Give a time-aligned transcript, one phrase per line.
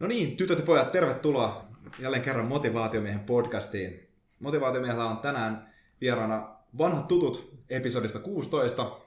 [0.00, 4.08] No niin, tytöt ja pojat, tervetuloa jälleen kerran Motivaatiomiehen podcastiin.
[4.38, 9.00] Motivaatiomiehellä on tänään vieraana vanhat tutut episodista 16.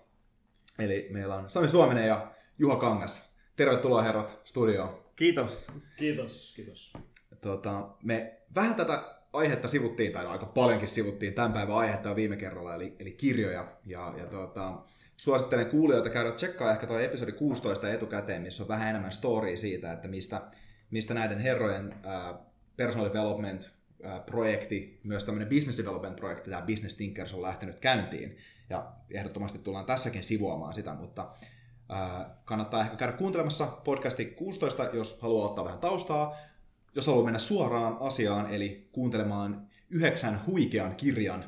[0.80, 3.36] Eli meillä on Sami Suominen ja Juha Kangas.
[3.56, 5.04] Tervetuloa herrat studioon.
[5.16, 5.68] Kiitos.
[5.98, 6.94] Kiitos, kiitos.
[7.42, 12.36] Tota, me vähän tätä aihetta sivuttiin, tai no aika paljonkin sivuttiin tämän päivän aihetta viime
[12.36, 13.78] kerralla, eli, eli kirjoja.
[13.86, 14.74] Ja, ja tota,
[15.18, 19.92] suosittelen kuulijoita käydä tsekkaa ehkä tuo episodi 16 etukäteen, missä on vähän enemmän story siitä,
[19.92, 20.42] että mistä,
[20.92, 21.96] mistä näiden herrojen
[22.78, 23.72] personal development
[24.26, 28.38] projekti, myös tämmöinen business development projekti, tämä Business Thinkers on lähtenyt käyntiin.
[28.70, 31.32] Ja ehdottomasti tullaan tässäkin sivuamaan sitä, mutta
[32.46, 36.38] kannattaa ehkä käydä kuuntelemassa podcasti 16, jos haluaa ottaa vähän taustaa,
[36.96, 41.46] jos haluaa mennä suoraan asiaan, eli kuuntelemaan yhdeksän huikean kirjan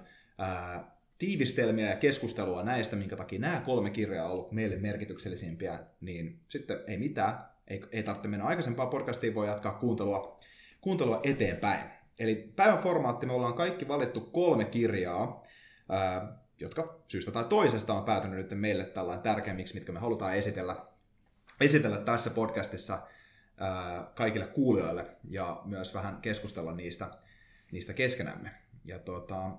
[1.18, 6.78] tiivistelmiä ja keskustelua näistä, minkä takia nämä kolme kirjaa on ollut meille merkityksellisimpiä, niin sitten
[6.88, 10.40] ei mitään, ei, ei tarvitse mennä aikaisempaan podcastiin, voi jatkaa kuuntelua,
[10.82, 11.92] kuuntelua eteenpäin.
[12.20, 15.44] Eli päivän formaatti, me ollaan kaikki valittu kolme kirjaa,
[15.90, 20.76] ää, jotka syystä tai toisesta on päätynyt nyt meille tällainen tärkeimmiksi, mitkä me halutaan esitellä,
[21.62, 23.00] esitellä tässä podcastissa–
[24.16, 27.18] kaikille kuulijoille ja myös vähän keskustella niistä,
[27.72, 28.52] niistä keskenämme.
[28.86, 29.52] Ja tota,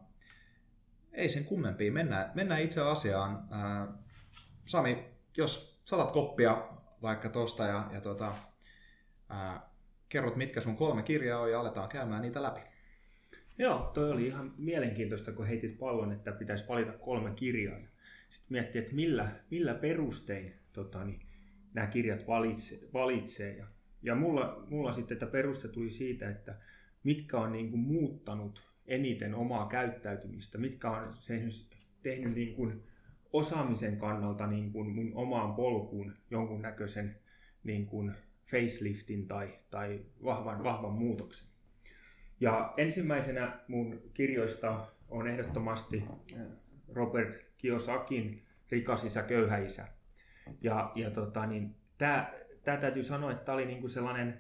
[1.13, 3.49] ei sen kummempia, mennään, mennään itse asiaan.
[3.51, 3.89] Ää,
[4.67, 5.05] Sami,
[5.37, 6.69] jos satat koppia
[7.05, 8.35] vaikka tosta ja, ja tota,
[9.29, 9.71] ää,
[10.09, 12.61] kerrot mitkä sun kolme kirjaa on ja aletaan käymään niitä läpi.
[13.59, 17.79] Joo, toi oli ihan mielenkiintoista, kun heitit pallon, että pitäisi valita kolme kirjaa.
[18.29, 21.21] Sitten miettiä, että millä, millä perustein tota, niin,
[21.75, 22.79] nämä kirjat valitsee.
[22.93, 23.57] valitsee.
[23.57, 23.67] Ja
[24.05, 26.59] ja mulla, mulla sitten että peruste tuli siitä, että
[27.05, 31.15] mitkä on niin kuin muuttanut eniten omaa käyttäytymistä, mitkä on
[32.03, 32.83] tehnyt niin kuin
[33.35, 37.17] osaamisen kannalta niin kuin mun omaan polkuun jonkunnäköisen
[37.65, 38.13] niin kuin
[38.51, 41.49] faceliftin tai, tai vahvan, vahvan muutoksen.
[42.41, 46.05] Ja ensimmäisenä mun kirjoista on ehdottomasti
[46.93, 49.87] Robert Kiyosakin Rikas isä, köyhä isä.
[50.61, 54.39] Ja, ja tota, niin, tämä täytyy sanoa, että tämä oli niin kuin sellainen,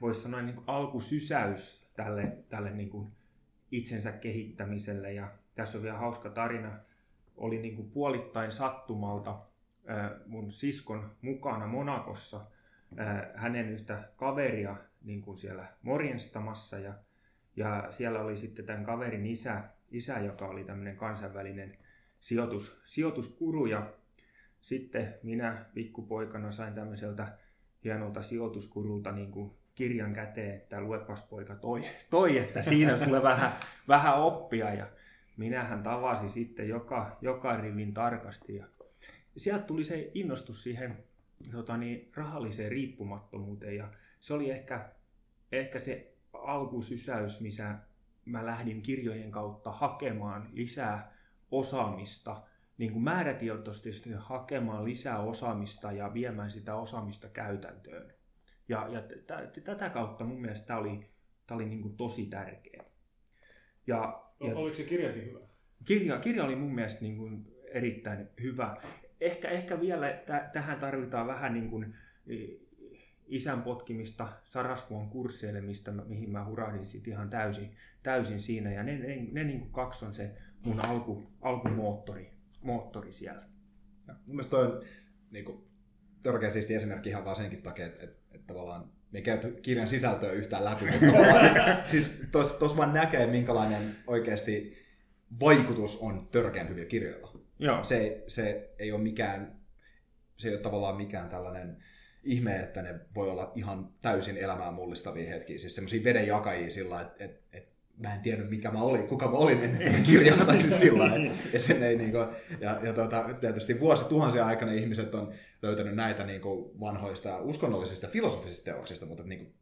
[0.00, 3.12] voisi sanoa niin kuin alkusysäys tälle, tälle niin kuin
[3.72, 5.12] itsensä kehittämiselle.
[5.12, 6.87] Ja tässä on vielä hauska tarina.
[7.38, 9.38] Oli niin kuin puolittain sattumalta
[10.26, 12.46] mun siskon mukana Monakossa
[13.34, 16.94] hänen yhtä kaveria niin kuin siellä morjenstamassa ja,
[17.56, 21.78] ja siellä oli sitten tämän kaverin isä, isä joka oli tämmöinen kansainvälinen
[22.20, 23.92] sijoitus, sijoituskuru ja
[24.60, 27.38] sitten minä pikkupoikana sain tämmöiseltä
[27.84, 33.52] hienolta sijoituskurulta niin kuin kirjan käteen, että luepas poika toi, toi että siinä sulle vähän,
[33.88, 34.74] vähän oppia.
[34.74, 34.86] Ja
[35.38, 38.54] minähän tavasi sitten joka, joka rivin tarkasti.
[38.54, 38.66] Ja
[39.36, 41.04] sieltä tuli se innostus siihen
[41.50, 43.76] tota niin, rahalliseen riippumattomuuteen.
[43.76, 44.90] Ja se oli ehkä,
[45.52, 47.78] ehkä se alkusysäys, missä
[48.24, 51.12] mä lähdin kirjojen kautta hakemaan lisää
[51.50, 52.42] osaamista–
[52.78, 58.14] niin kuin määrätietoisesti hakemaan lisää osaamista ja viemään sitä osaamista käytäntöön.
[58.68, 59.02] Ja, ja
[59.64, 61.10] tätä kautta mun mielestä tämä oli,
[61.46, 62.84] tämä oli niin kuin tosi tärkeä.
[63.86, 65.38] Ja, ja, Oliko se kirjakin hyvä?
[65.84, 68.76] Kirja, kirja oli mun mielestä niin kuin erittäin hyvä.
[69.20, 71.94] Ehkä, ehkä vielä t- tähän tarvitaan vähän niin kuin
[73.26, 78.72] isän potkimista Sarasvuon kursseille, mistä mä, mihin mä hurahdin sit ihan täysin, täysin siinä.
[78.72, 80.34] Ja ne, ne, ne niin kuin kaksi on se
[80.64, 83.42] mun alku, alkumoottori moottori siellä.
[84.06, 84.82] Ja mun mielestä toi on
[85.30, 85.64] niin kuin,
[86.22, 90.32] törkeä siisti esimerkki ihan vaan senkin takia, että, että, että tavallaan me käyty kirjan sisältöä
[90.32, 91.56] yhtään läpi, mutta siis,
[91.90, 94.78] siis tuossa vaan näkee, minkälainen oikeasti
[95.40, 97.32] vaikutus on törkeän hyviä kirjoilla.
[97.58, 97.84] Joo.
[97.84, 99.60] Se, se ei ole mikään,
[100.36, 101.76] se ei ole tavallaan mikään tällainen
[102.24, 105.58] ihme, että ne voi olla ihan täysin elämää mullistavia hetkiä.
[105.58, 109.36] Siis semmoisia vedenjakajia sillä, että, että, että mä en tiedä mikä mä olin, kuka mä
[109.36, 111.04] olin ennen tätä kirjaa, tai siis sillä
[111.52, 112.26] ja, sen ei, niin kuin,
[112.60, 115.32] ja, ja tuota, tietysti vuosituhansia aikana ihmiset on
[115.62, 119.54] löytänyt näitä niin kuin vanhoista uskonnollisista filosofisista teoksista, mutta niin kuin,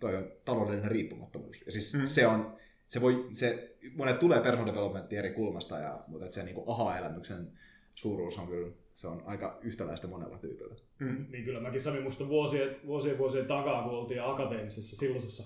[0.00, 1.62] toi on taloudellinen riippumattomuus.
[1.66, 2.06] Ja siis mm.
[2.06, 2.56] se on,
[2.88, 6.68] se voi, se, monet tulee personal developmentin eri kulmasta, ja, mutta että se niin kuin
[6.68, 7.52] aha-elämyksen
[7.94, 10.74] suuruus on kyllä se on aika yhtäläistä monella tyypillä.
[10.98, 11.26] Mm.
[11.30, 15.44] Niin kyllä mäkin Sami musta vuosien, vuosien, vuosien takaa, kun oltiin akateemisessa silloisessa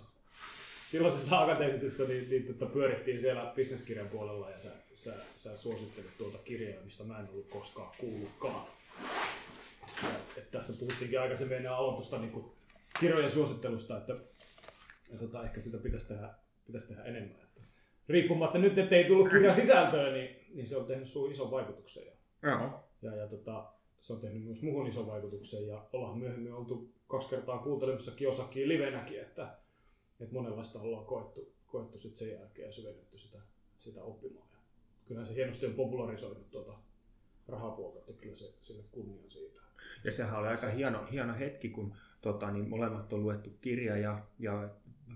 [0.94, 6.38] silloisessa akateemisessa niin, niin tota, pyörittiin siellä bisneskirjan puolella ja sä, sä, sä suosittelit tuota
[6.38, 8.66] kirjaa, mistä mä en ollut koskaan kuullutkaan.
[10.36, 12.52] Että tässä puhuttiinkin aikaisemmin ennen aloitusta niin kuin
[13.00, 14.16] kirjojen suosittelusta, että
[15.12, 16.34] ja tota, ehkä sitä pitäisi tehdä,
[16.66, 17.40] pitäisi tehdä enemmän.
[17.42, 17.60] Että
[18.08, 22.04] riippumatta nyt, ettei tullut kirjan sisältöä, niin, niin se on tehnyt sun ison vaikutuksen.
[22.06, 22.84] Ja, Joo.
[23.02, 27.28] ja, ja tota, se on tehnyt myös muuhun ison vaikutuksen ja ollaan myöhemmin oltu kaksi
[27.28, 29.56] kertaa kuuntelemassa Kiosakia livenäkin, että,
[30.20, 33.38] että monenlaista ollaan koettu, koettu sit sen jälkeen ja syvennetty sitä,
[33.76, 34.48] sitä oppimaan.
[34.52, 34.58] Ja
[35.06, 36.78] kyllä se hienosti on popularisoinut tuota
[37.48, 39.60] rahapuolta, että kyllä se sille kunnian siitä.
[40.04, 44.26] Ja sehän oli aika hieno, hieno hetki, kun tota, niin molemmat on luettu kirja ja,
[44.38, 44.68] ja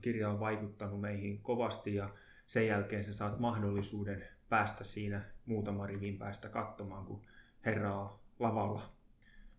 [0.02, 2.14] kirja on vaikuttanut meihin kovasti ja
[2.46, 7.26] sen jälkeen sä saat mahdollisuuden päästä siinä muutama rivin päästä katsomaan, kun
[7.64, 8.94] Herra on lavalla,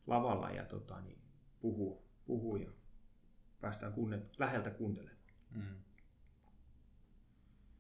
[0.08, 1.22] lavalla ja tota, niin
[1.60, 2.72] puhuu, puhuu ja
[3.62, 5.20] päästään kunne, läheltä kuuntelemaan.
[5.56, 5.76] Mm.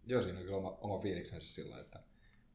[0.05, 1.99] Joo, siinä on kyllä oma, oma fiiliksensä sillä, että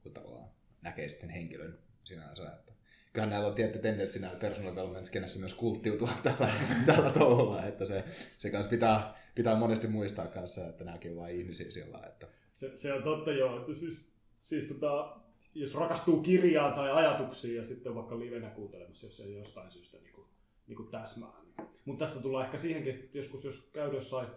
[0.02, 0.50] kun tavallaan
[0.82, 2.72] näkee sitten henkilön sinänsä, että
[3.14, 6.52] kyllähän näillä on tietty tendenssi näillä personal development myös kulttiutua tällä,
[6.86, 8.04] tällä tavalla, että se,
[8.38, 12.26] se kanssa pitää, pitää monesti muistaa kanssa, että nämäkin on vain ihmisiä sillä että...
[12.52, 14.08] Se, se on totta joo, että siis,
[14.40, 15.16] siis tota,
[15.54, 20.12] jos rakastuu kirjaan tai ajatuksiin ja sitten vaikka livenä kuuntelemassa, jos ei jostain syystä niin
[20.12, 20.26] kuin,
[20.66, 21.42] niin kuin täsmää.
[21.42, 21.68] Niin.
[21.84, 24.28] Mutta tästä tullaan ehkä siihenkin, että joskus jos käy jossain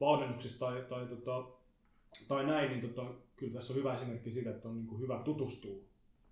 [0.00, 1.48] valmennuksissa tai, tai, tota,
[2.28, 5.22] tai näin, niin tota, kyllä tässä on hyvä esimerkki siitä, että on niin kuin hyvä
[5.24, 5.76] tutustua,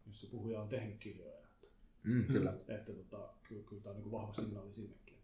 [0.06, 1.37] jos se puhuja on tehnyt kirjoja.
[2.04, 2.54] Mm, kyllä.
[2.68, 5.18] Että tota, kyllä, kyllä tämä on niin vahva signaali sinnekin.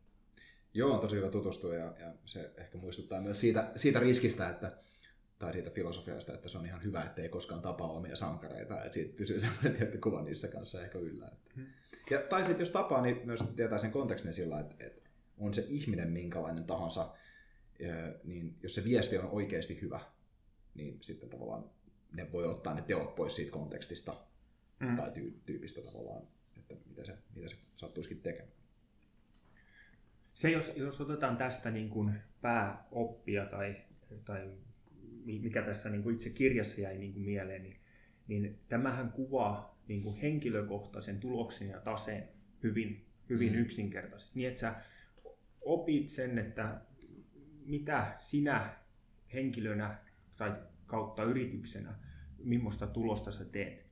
[0.74, 4.76] Joo, on tosi hyvä tutustua ja, ja se ehkä muistuttaa myös siitä, siitä riskistä, että
[5.38, 9.16] tai siitä filosofiasta, että se on ihan hyvä, ettei koskaan tapaa omia sankareita, että siitä
[9.16, 11.32] pysyy semmoinen tietty kuva niissä kanssa ehkä yllä.
[11.56, 11.66] Hmm.
[12.10, 15.64] Ja, tai sitten jos tapaa, niin myös tietää sen kontekstin sillä, että, että on se
[15.68, 17.14] ihminen minkälainen tahansa,
[18.24, 20.00] niin jos se viesti on oikeasti hyvä,
[20.74, 21.70] niin sitten tavallaan
[22.12, 24.14] ne voi ottaa ne teot pois siitä kontekstista
[24.80, 24.96] mm.
[24.96, 25.12] tai
[25.46, 26.28] tyypistä tavallaan,
[26.74, 28.54] että mitä se, mitä se sattuisikin tekemään.
[30.34, 33.76] Se, jos, jos otetaan tästä niin kuin pääoppia tai,
[34.24, 34.50] tai
[35.24, 37.80] mikä tässä niin kuin itse kirjassa jäi niin kuin mieleen, niin,
[38.26, 42.28] niin tämähän kuvaa niin kuin henkilökohtaisen tuloksen ja taseen
[42.62, 43.58] hyvin, hyvin mm.
[43.58, 44.38] yksinkertaisesti.
[44.38, 44.74] Niin että sä
[45.60, 46.80] opit sen, että
[47.66, 48.76] mitä sinä
[49.34, 49.98] henkilönä
[50.36, 50.52] tai
[50.86, 51.94] kautta yrityksenä,
[52.38, 53.86] millaista tulosta sä teet.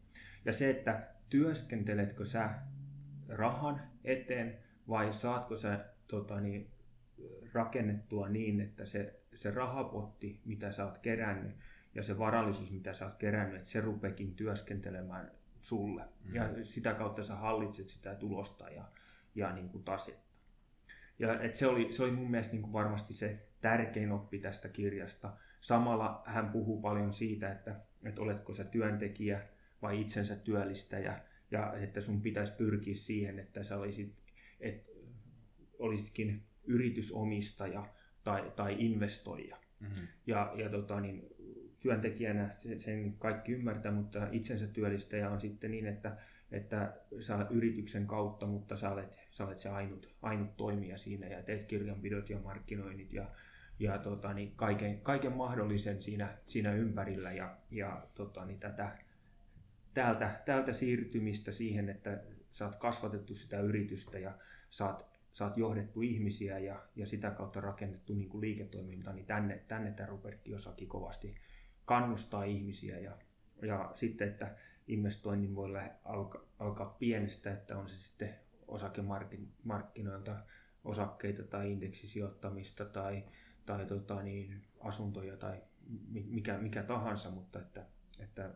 [0.44, 2.50] Ja se, että työskenteletkö sä
[3.29, 4.58] rahan eteen
[4.88, 6.70] vai saatko sä tota, niin,
[7.52, 11.56] rakennettua niin, että se, se rahapotti, mitä sä oot kerännyt,
[11.94, 15.31] ja se varallisuus, mitä sä oot kerännyt, että se rupeekin työskentelemään
[15.61, 16.02] sulle.
[16.25, 16.34] Mm.
[16.34, 18.84] Ja sitä kautta sä hallitset sitä tulosta ja,
[19.34, 20.32] ja niin kuin tasetta.
[21.19, 24.69] Ja et se, oli, se oli mun mielestä niin kuin varmasti se tärkein oppi tästä
[24.69, 25.37] kirjasta.
[25.61, 29.52] Samalla hän puhuu paljon siitä, että, että oletko sä työntekijä
[29.82, 31.20] vai itsensä työllistäjä,
[31.50, 34.14] ja että sun pitäisi pyrkiä siihen, että sä olisit,
[34.61, 34.90] et,
[35.79, 37.87] olisitkin yritysomistaja
[38.25, 39.56] tai, tai investoija.
[39.81, 40.08] Mm-hmm.
[40.26, 41.29] Ja, ja tota, niin,
[41.81, 46.17] työntekijänä sen kaikki ymmärtää, mutta itsensä työllistäjä on sitten niin, että,
[46.50, 51.43] että sä yrityksen kautta, mutta sä olet, sä olet se ainut, ainut toimija siinä ja
[51.43, 53.31] teet kirjanpidot ja markkinoinnit ja,
[53.79, 58.99] ja tota, niin kaiken, kaiken mahdollisen siinä, siinä ympärillä ja, ja tota, niin tätä,
[59.94, 62.23] täältä, täältä siirtymistä siihen, että
[62.65, 64.39] oot kasvatettu sitä yritystä ja
[64.71, 69.93] saat saat johdettu ihmisiä ja, ja sitä kautta rakennettu niin kuin liiketoimintaa, niin tänne, tänne
[69.93, 71.35] tämä Robert Kiyosaki kovasti
[71.85, 73.19] kannustaa ihmisiä ja,
[73.62, 74.56] ja sitten, että
[74.89, 75.71] investoinnin voi
[76.05, 78.35] alkaa, alkaa pienestä, että on se sitten
[78.69, 80.37] osakemarkkinoilta
[80.85, 83.25] osakkeita tai indeksisijoittamista tai,
[83.67, 85.63] tai tota niin, asuntoja tai
[86.13, 87.87] mikä, mikä tahansa, mutta että,
[88.19, 88.55] että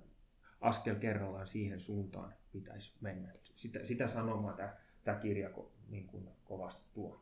[0.61, 3.33] askel kerrallaan siihen suuntaan pitäisi mennä.
[3.55, 5.51] Sitä, sitä sanomaa tämä, tämä kirja
[5.89, 7.21] niin kuin kovasti tuo.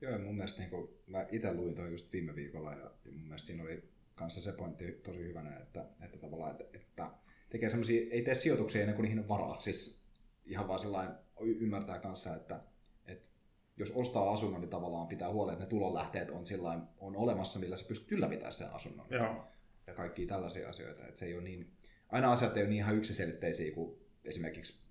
[0.00, 3.46] Joo, mun mielestä niin kuin, mä itse luin toi just viime viikolla ja, mun mielestä
[3.46, 7.10] siinä oli kanssa se pointti tosi hyvänä, että, että tavallaan, että, että
[7.50, 9.60] tekee semmoisia, ei tee sijoituksia ennen kuin niihin on varaa.
[9.60, 10.02] Siis
[10.44, 12.60] ihan vaan sellainen ymmärtää kanssa, että,
[13.06, 13.28] että
[13.76, 17.76] jos ostaa asunnon, niin tavallaan pitää huolella, että ne tulonlähteet on, sillain, on olemassa, millä
[17.76, 19.06] sä pystyt ylläpitämään sen asunnon.
[19.10, 19.46] Joo.
[19.86, 21.06] Ja kaikki tällaisia asioita.
[21.06, 21.72] Että se ei ole niin,
[22.12, 24.82] aina asiat ei ole niin ihan yksiselitteisiä kuin esimerkiksi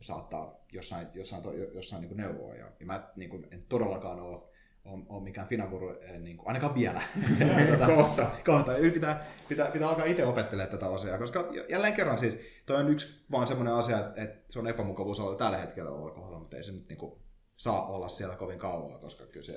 [0.00, 1.42] saattaa jossain, jossain,
[1.74, 2.54] jossain niin neuvoa.
[2.54, 4.42] Ja, ja mä niin kuin, en todellakaan ole,
[4.84, 7.02] ole, ole mikään finaguru, eh, niin kuin, ainakaan vielä.
[7.96, 8.30] kohta.
[8.44, 8.72] kohta.
[8.94, 13.24] Pitää, pitää, pitää alkaa itse opettelemaan tätä asiaa, koska jälleen kerran siis toi on yksi
[13.30, 16.64] vaan semmoinen asia, että, että se on epämukavuus olla tällä hetkellä olla kohdalla, mutta ei
[16.64, 17.20] se nyt niin kuin,
[17.56, 19.56] saa olla siellä kovin kauan, koska kyllä se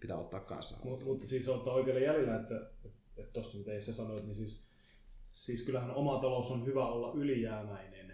[0.00, 0.76] pitää ottaa kanssa.
[0.84, 2.54] Mut, mutta siis ottaa oikealle jäljellä, että
[3.32, 4.73] tuossa mitä se sanoit, niin siis,
[5.34, 8.04] siis kyllähän oma talous on hyvä olla ylijäämäinen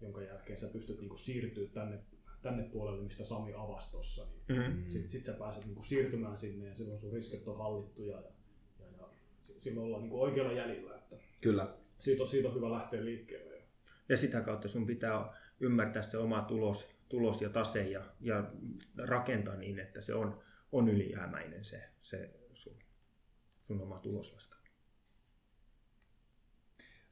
[0.00, 1.98] jonka jälkeen sä pystyt niinku siirtyä tänne,
[2.42, 4.22] tänne puolelle, mistä Sami avasi tuossa.
[4.48, 4.90] Niin mm-hmm.
[4.90, 8.86] Sitten sit sä pääset niinku siirtymään sinne ja silloin sun riskit on hallittu ja, ja,
[8.98, 9.08] ja,
[9.54, 10.96] ja silloin ollaan niinku oikealla jäljellä.
[10.96, 11.74] Että Kyllä.
[11.98, 13.62] Siitä on, siitä on hyvä lähteä liikkeelle.
[14.08, 18.50] Ja sitä kautta sun pitää ymmärtää se oma tulos, tulos ja tase ja, ja
[18.96, 20.42] rakentaa niin, että se on,
[20.72, 22.76] on ylijäämäinen se, se sun,
[23.62, 24.57] sun oma tuloslaskelma.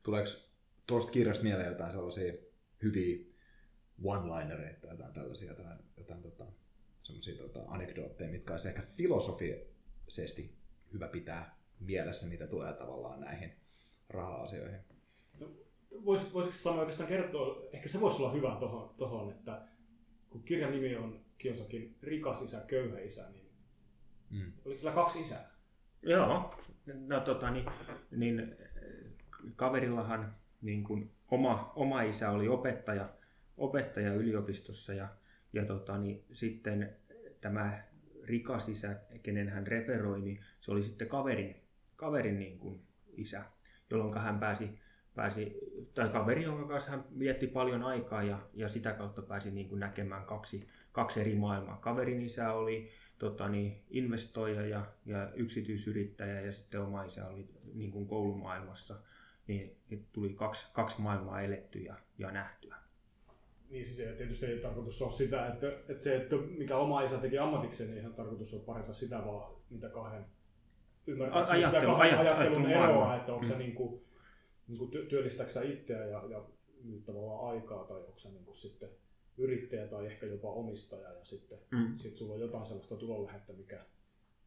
[0.06, 0.30] Tuleeko
[0.86, 2.32] tuosta kirjasta mieleen jotain sellaisia
[2.82, 3.26] hyviä
[4.04, 6.46] one-linereita, jotain tällaisia, jotain, jotain tota,
[7.02, 10.56] sellaisia tota, anekdootteja, mitkä olisi ehkä filosofisesti
[10.92, 13.52] hyvä pitää mielessä, mitä tulee tavallaan näihin
[14.08, 14.80] raha-asioihin.
[15.40, 15.50] No,
[16.04, 19.68] vois, voisiko sanoa oikeastaan kertoa, ehkä se voisi olla hyvä tuohon, tohon, että
[20.30, 23.50] kun kirjan nimi on Kiosakin rikas isä, köyhä isä, niin
[24.30, 24.52] mm.
[24.64, 25.50] oliko sillä kaksi isää?
[26.02, 26.54] Joo,
[27.06, 27.66] no tota, niin,
[28.10, 28.56] niin
[29.56, 33.08] kaverillahan niin kuin oma, oma isä oli opettaja,
[33.56, 35.08] opettaja yliopistossa ja,
[35.52, 36.96] ja tota, niin sitten
[37.40, 37.82] tämä
[38.24, 41.56] rikas isä, kenen hän referoi, niin se oli sitten kaverin,
[41.96, 43.42] kaverin niin kuin isä,
[43.90, 44.78] jolloin hän pääsi,
[45.14, 45.58] pääsi,
[45.94, 49.80] tai kaveri, jonka kanssa hän vietti paljon aikaa ja, ja sitä kautta pääsi niin kuin
[49.80, 51.76] näkemään kaksi, kaksi eri maailmaa.
[51.76, 57.90] Kaverin isä oli tota, niin, investoija ja, ja yksityisyrittäjä ja sitten oma isä oli niin
[57.90, 58.98] kuin koulumaailmassa
[59.46, 62.76] niin, niin tuli kaksi, kaksi maailmaa elettyä ja, ja nähtyä.
[63.70, 67.18] Niin siis ei tietysti ei tarkoitus ole sitä, että, että se, että mikä oma isä
[67.18, 70.24] teki ammatikseen, niin ihan tarkoitus on parata sitä vaan, mitä kahden
[71.06, 73.52] ymmärtääkseni sitä kahden ajattelun, ajattelun eroa, että onko mm.
[73.52, 74.04] se niin kuin,
[74.68, 76.44] niin kuin työllistääkö itseä ja, ja
[76.84, 78.88] nyt tavallaan aikaa tai onko se niin kuin sitten
[79.38, 81.96] yrittäjä tai ehkä jopa omistaja ja sitten mm.
[81.96, 83.84] sit sulla on jotain sellaista tulonlähettä, mikä,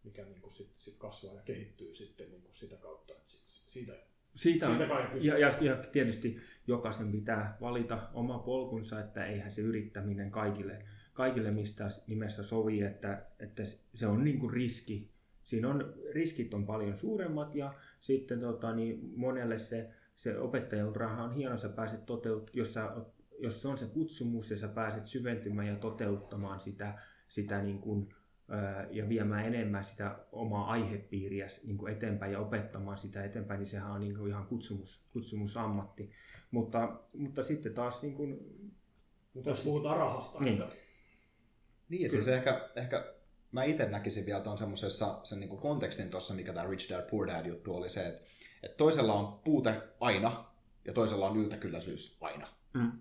[0.04, 3.14] mikä niin kuin sit, sit kasvaa ja kehittyy sitten niin kuin sitä kautta.
[3.14, 3.94] Että siitä
[4.36, 4.78] siitä on,
[5.22, 11.52] ja, ja, ja tietysti jokaisen pitää valita oma polkunsa, että eihän se yrittäminen kaikille, kaikille
[11.52, 15.12] mistä nimessä sovi, että, että se on niin kuin riski.
[15.44, 21.24] Siinä on, riskit on paljon suuremmat ja sitten tota, niin monelle se, se opettajan raha
[21.24, 22.92] on hieno, sä pääset toteut, jos, sä,
[23.40, 28.16] jos se on se kutsumus ja sä pääset syventymään ja toteuttamaan sitä, sitä niin kuin,
[28.92, 33.92] ja viemään enemmän sitä omaa aihepiiriä niin kuin eteenpäin ja opettamaan sitä eteenpäin, niin sehän
[33.92, 36.12] on niin kuin ihan kutsumus, kutsumusammatti.
[36.52, 38.02] Mutta, mutta sitten taas...
[38.02, 38.40] Niin kuin,
[39.34, 40.40] mutta jos puhutaan rahasta.
[40.40, 40.62] Niin.
[40.62, 40.76] Että...
[41.90, 43.14] Niin, ja siis ehkä, ehkä
[43.52, 47.10] mä itse näkisin vielä tuon semmoisessa sen niin kuin kontekstin tuossa, mikä tämä Rich Dad
[47.10, 48.28] Poor Dad juttu oli se, että,
[48.64, 50.46] että toisella on puute aina
[50.86, 52.48] ja toisella on yltäkylläisyys aina.
[52.74, 52.92] Mm.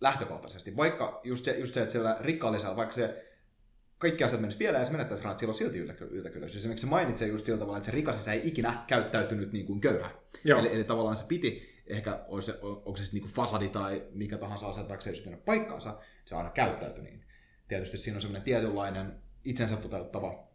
[0.00, 0.76] Lähtökohtaisesti.
[0.76, 3.33] Vaikka just se, just se että siellä rikkaallisella, vaikka se
[4.04, 6.62] kaikki asiat menisi pieleen ja se menettäisi rahat, silloin silti yltäkylläisyys.
[6.62, 10.10] Esimerkiksi se mainitsee just sillä tavalla, että se rikas ei ikinä käyttäytynyt niin kuin köyhä.
[10.44, 14.66] Eli, eli, tavallaan se piti, ehkä olisi, onko se sitten niin fasadi tai mikä tahansa
[14.66, 17.24] asia, vaikka se ei paikkaansa, se aina käyttäytyi niin.
[17.68, 20.48] Tietysti siinä on semmoinen tietynlainen itsensä toteuttava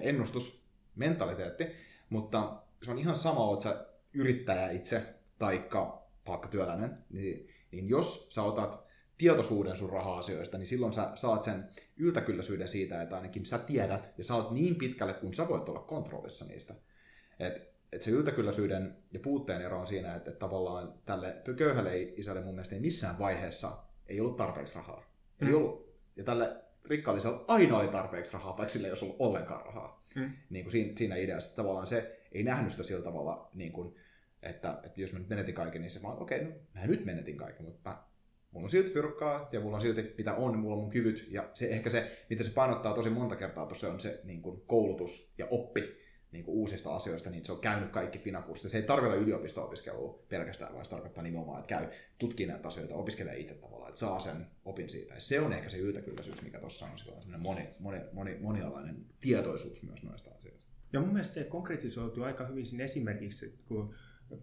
[0.00, 1.66] ennustus, mentaliteetti,
[2.08, 5.02] mutta se on ihan sama, että sä yrittäjä itse
[5.38, 8.83] taikka palkkatyöläinen, niin, niin jos sä otat
[9.18, 14.24] tietoisuuden sun raha-asioista, niin silloin sä saat sen yltäkylläisyyden siitä, että ainakin sä tiedät ja
[14.24, 16.74] sä oot niin pitkälle, kun sä voit olla kontrollissa niistä.
[17.38, 22.40] Et, et se yltäkylläisyyden ja puutteen ero on siinä, että, että tavallaan tälle köyhälle isälle
[22.40, 25.02] mun mielestä ei missään vaiheessa ei ollut tarpeeksi rahaa.
[25.40, 25.48] Mm.
[25.48, 25.94] Ei ollut.
[26.16, 30.02] Ja tälle rikkaalliselle aina oli tarpeeksi rahaa, vaikka sillä ei olisi ollut ollenkaan rahaa.
[30.14, 30.32] Mm.
[30.50, 33.94] Niin kuin siinä, siinä ideassa, tavallaan se ei nähnyt sitä sillä tavalla, niin kuin,
[34.42, 37.04] että, että jos mä nyt menetin kaiken, niin se vaan, okei, okay, no mä nyt
[37.04, 38.04] menetin kaiken, mutta mä
[38.54, 41.26] mulla on silti fyrkkaa ja mulla on silti mitä on, mulla on mun kyvyt.
[41.30, 44.60] Ja se, ehkä se, mitä se painottaa tosi monta kertaa tuossa on se niin kuin
[44.66, 48.70] koulutus ja oppi niin kuin uusista asioista, niin se on käynyt kaikki finakurssit.
[48.70, 51.86] Se ei tarkoita yliopisto-opiskelua pelkästään, vaan se tarkoittaa nimenomaan, että käy
[52.18, 55.14] tutkii näitä asioita, opiskelee itse tavallaan, että saa sen opin siitä.
[55.14, 59.82] Ja se on ehkä se yltäkylläisyys, mikä tuossa on sellainen moni, moni, moni, monialainen tietoisuus
[59.82, 60.70] myös noista asioista.
[60.92, 63.94] Ja mun mielestä se konkretisoituu aika hyvin siinä esimerkiksi, kun,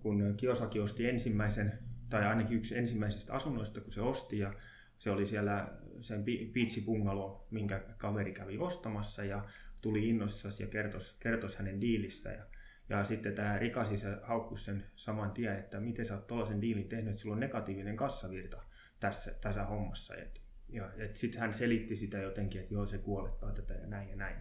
[0.02, 1.80] kun Kiosaki osti ensimmäisen
[2.12, 4.54] tai ainakin yksi ensimmäisistä asunnoista, kun se osti ja
[4.98, 9.46] se oli siellä sen piitsipungalo, minkä kaveri kävi ostamassa ja
[9.82, 12.30] tuli innossaan ja kertosi, kertoisi hänen diilistä.
[12.30, 12.46] Ja,
[12.90, 16.90] ja sitten tämä rikas isä haukkusi sen saman tien, että miten sä oot tuollaisen diilin
[16.90, 18.64] tehnyt, että sulla on negatiivinen kassavirta
[19.00, 20.16] tässä, tässä hommassa.
[20.16, 24.16] Et, ja sitten hän selitti sitä jotenkin, että joo se kuolettaa tätä ja näin ja
[24.16, 24.36] näin.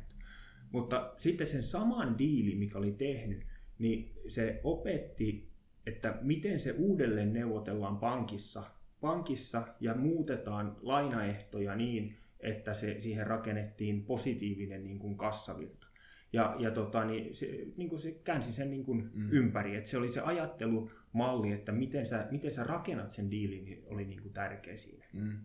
[0.72, 3.46] Mutta sitten sen saman diilin, mikä oli tehnyt,
[3.78, 5.50] niin se opetti
[5.86, 8.62] että miten se uudelleen neuvotellaan pankissa,
[9.00, 15.86] pankissa ja muutetaan lainaehtoja niin, että se, siihen rakennettiin positiivinen niin kuin kassavirta.
[16.32, 17.46] Ja, ja tota, niin se,
[17.76, 19.28] niin kuin se käänsi sen niin kuin mm.
[19.30, 23.82] ympäri, että se oli se ajattelumalli, että miten sä, miten sä rakennat sen diilin, niin
[23.86, 25.04] oli niin kuin tärkeä siinä.
[25.12, 25.38] Mm.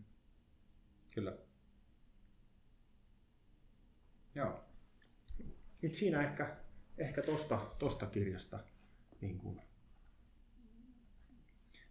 [1.13, 1.38] Kyllä.
[4.36, 4.63] Joo.
[5.82, 6.56] Nyt siinä ehkä,
[6.98, 8.60] ehkä tosta, tosta kirjasta
[9.22, 9.62] niin kuin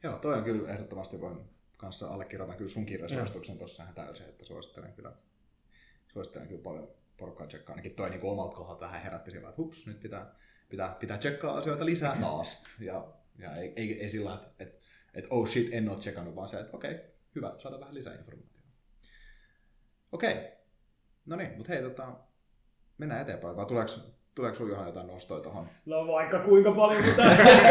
[0.05, 4.45] Joo, toi on kyllä ehdottomasti voin kanssa allekirjoitan kyllä sun kirjasuosituksen tuossa ihan täysin, että
[4.45, 5.13] suosittelen kyllä,
[6.13, 7.75] suosittelen kyllä paljon porukkaa tsekkaa.
[7.75, 10.35] Ainakin toi niin omalta kohdalta vähän herätti sillä, että hups, nyt pitää,
[10.69, 12.65] pitää, pitää tsekkaa asioita lisää taas.
[12.81, 14.79] Ja, ja ei, ei, ei sillä, että, että,
[15.15, 18.15] että oh shit, en ole tsekannut, vaan se, että okei, okay, hyvä, saada vähän lisää
[18.15, 18.69] informaatiota.
[20.13, 20.51] Okei, okay.
[21.27, 22.17] no niin, mutta hei, tota,
[22.99, 23.57] mennään eteenpäin.
[23.57, 23.93] Vai tuleeko,
[24.35, 25.69] tuleeko sinulla Johan jotain nostoja tuohon?
[25.87, 27.23] No vaikka kuinka paljon, mutta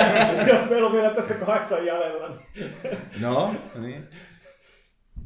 [0.53, 2.29] jos meillä on vielä tässä kahdeksan jäljellä.
[2.29, 2.73] Niin...
[3.21, 4.07] no, niin.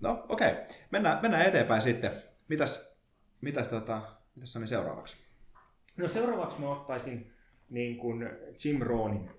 [0.02, 0.52] No, okei.
[0.52, 0.64] Okay.
[0.92, 2.12] Mennään, mennään eteenpäin sitten.
[2.48, 3.02] Mitäs,
[3.42, 4.02] mitäs, tota,
[4.36, 5.18] mitäs Sami seuraavaksi?
[5.98, 7.34] No seuraavaksi mä ottaisin
[7.70, 8.30] niin kuin
[8.66, 9.32] Jim Ronin.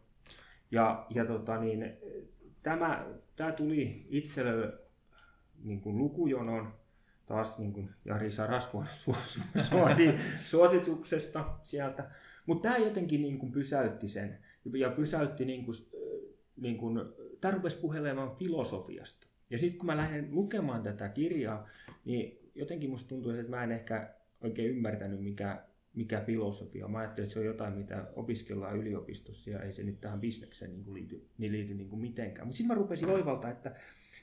[0.70, 1.96] Ja, ja tota niin,
[2.62, 4.72] tämä, tämä tuli itselle
[5.64, 6.77] niin kuin lukujonon
[7.28, 8.86] taas niin kuin Jari Sarasvuon
[10.44, 12.10] suosituksesta sieltä.
[12.46, 14.38] Mutta tämä jotenkin niin kuin pysäytti sen.
[14.78, 15.74] Ja pysäytti, niin kuin,
[16.56, 16.98] niin kuin,
[17.40, 19.26] tämä rupesi puhelemaan filosofiasta.
[19.50, 21.68] Ja sitten kun mä lähden lukemaan tätä kirjaa,
[22.04, 26.88] niin jotenkin musta tuntuu, että mä en ehkä oikein ymmärtänyt, mikä, mikä filosofia.
[26.88, 30.72] Mä ajattelin, että se on jotain, mitä opiskellaan yliopistossa ja ei se nyt tähän bisnekseen
[30.72, 32.46] niin liity, niin liity niin kuin mitenkään.
[32.46, 33.74] Mutta sitten mä rupesin oivaltaa, että,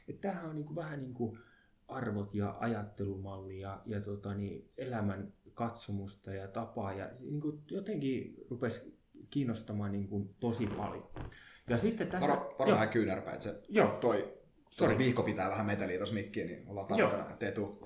[0.07, 1.39] että tämähän on niin kuin vähän niin kuin
[1.87, 8.35] arvot ja ajattelumalli ja, ja tota, niin elämän katsomusta ja tapaa ja niin kuin jotenkin
[8.49, 8.99] rupesi
[9.29, 11.09] kiinnostamaan niin kuin tosi paljon.
[11.69, 12.29] Ja sitten tässä...
[12.29, 13.97] Varo, varo vähän kyynärpäin, että se joo.
[14.01, 14.39] toi,
[14.77, 17.77] toi viikko pitää vähän meteliä tuossa mikkiin, niin ollaan tarkkana, ettei tule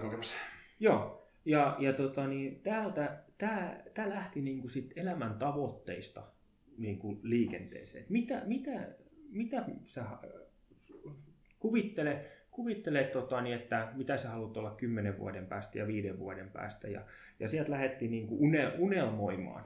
[0.00, 0.34] kokemus.
[0.80, 6.22] Joo, ja, ja tota, niin, täältä, tää, tää lähti niin kuin sit elämän tavoitteista
[6.78, 8.06] niin kuin liikenteeseen.
[8.08, 8.94] Mitä, mitä,
[9.30, 10.04] mitä sä
[11.58, 16.50] kuvittele, kuvittele tota, niin, että mitä sä haluat olla kymmenen vuoden päästä ja viiden vuoden
[16.50, 16.88] päästä.
[16.88, 17.04] Ja,
[17.38, 18.40] ja sieltä lähdettiin niin kuin
[18.78, 19.64] unelmoimaan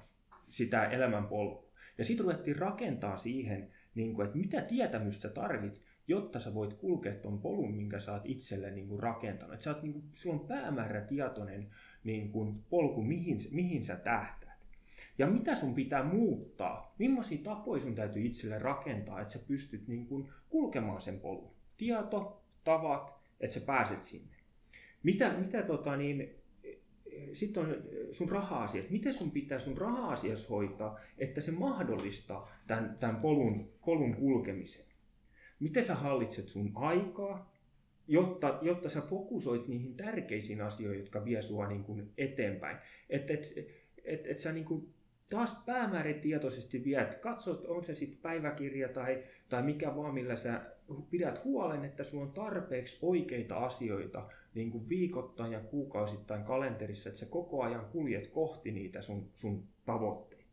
[0.48, 1.70] sitä elämänpolkua.
[1.98, 7.14] Ja sitten ruvettiin rakentaa siihen, niin kuin, että mitä tietämystä tarvit, jotta sä voit kulkea
[7.14, 9.54] tuon polun, minkä sä oot itselle niin kuin rakentanut.
[9.54, 11.70] Että niin sulla on päämäärätietoinen
[12.04, 14.58] niin kuin, polku, mihin, mihin sä tähtäät.
[15.18, 20.08] Ja mitä sun pitää muuttaa, millaisia tapoja sun täytyy itselle rakentaa, että sä pystyt niin
[20.48, 21.54] kulkemaan sen polun.
[21.76, 24.34] Tieto, tavat, että sä pääset sinne.
[25.02, 26.44] Mitä, mitä tota niin,
[27.32, 27.76] sitten on
[28.12, 28.90] sun raha-asiat.
[28.90, 34.84] Miten sun pitää sun raha-asias hoitaa, että se mahdollistaa tämän, tämän polun, polun kulkemisen?
[35.60, 37.54] Miten sä hallitset sun aikaa,
[38.08, 42.76] jotta, jotta sä fokusoit niihin tärkeisiin asioihin, jotka vie sua niin kuin eteenpäin.
[43.10, 43.54] Että et,
[44.04, 44.94] et, et sä niin kuin
[45.30, 50.73] taas päämäärätietoisesti viet, katsot, on se sitten päiväkirja tai, tai mikä vaan, millä sä
[51.10, 57.20] pidät huolen, että sulla on tarpeeksi oikeita asioita niin kuin viikoittain ja kuukausittain kalenterissa, että
[57.20, 60.44] sä koko ajan kuljet kohti niitä sun, sun tavoitteita.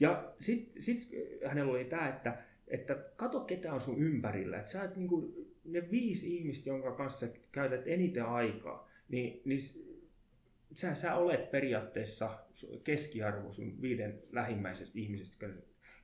[0.00, 1.08] Ja sitten sit
[1.46, 5.54] hänellä oli tämä, että, että kato ketä on sun ympärillä, että sä et niin kuin,
[5.64, 9.60] ne viisi ihmistä, jonka kanssa käytät eniten aikaa, niin, niin
[10.74, 12.38] sä, sä olet periaatteessa
[12.84, 15.46] keskiarvo sun viiden lähimmäisestä ihmisestä.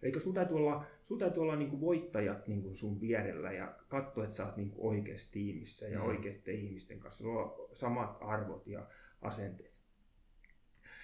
[0.05, 3.75] Eli sun täytyy olla, sun täytyy olla niin kuin voittajat niin kuin sun vierellä ja
[3.89, 6.07] katsoa, että sä oot niin kuin oikeassa tiimissä ja mm.
[6.07, 7.25] oikeiden ihmisten kanssa.
[7.25, 8.89] Sulla on samat arvot ja
[9.21, 9.75] asenteet.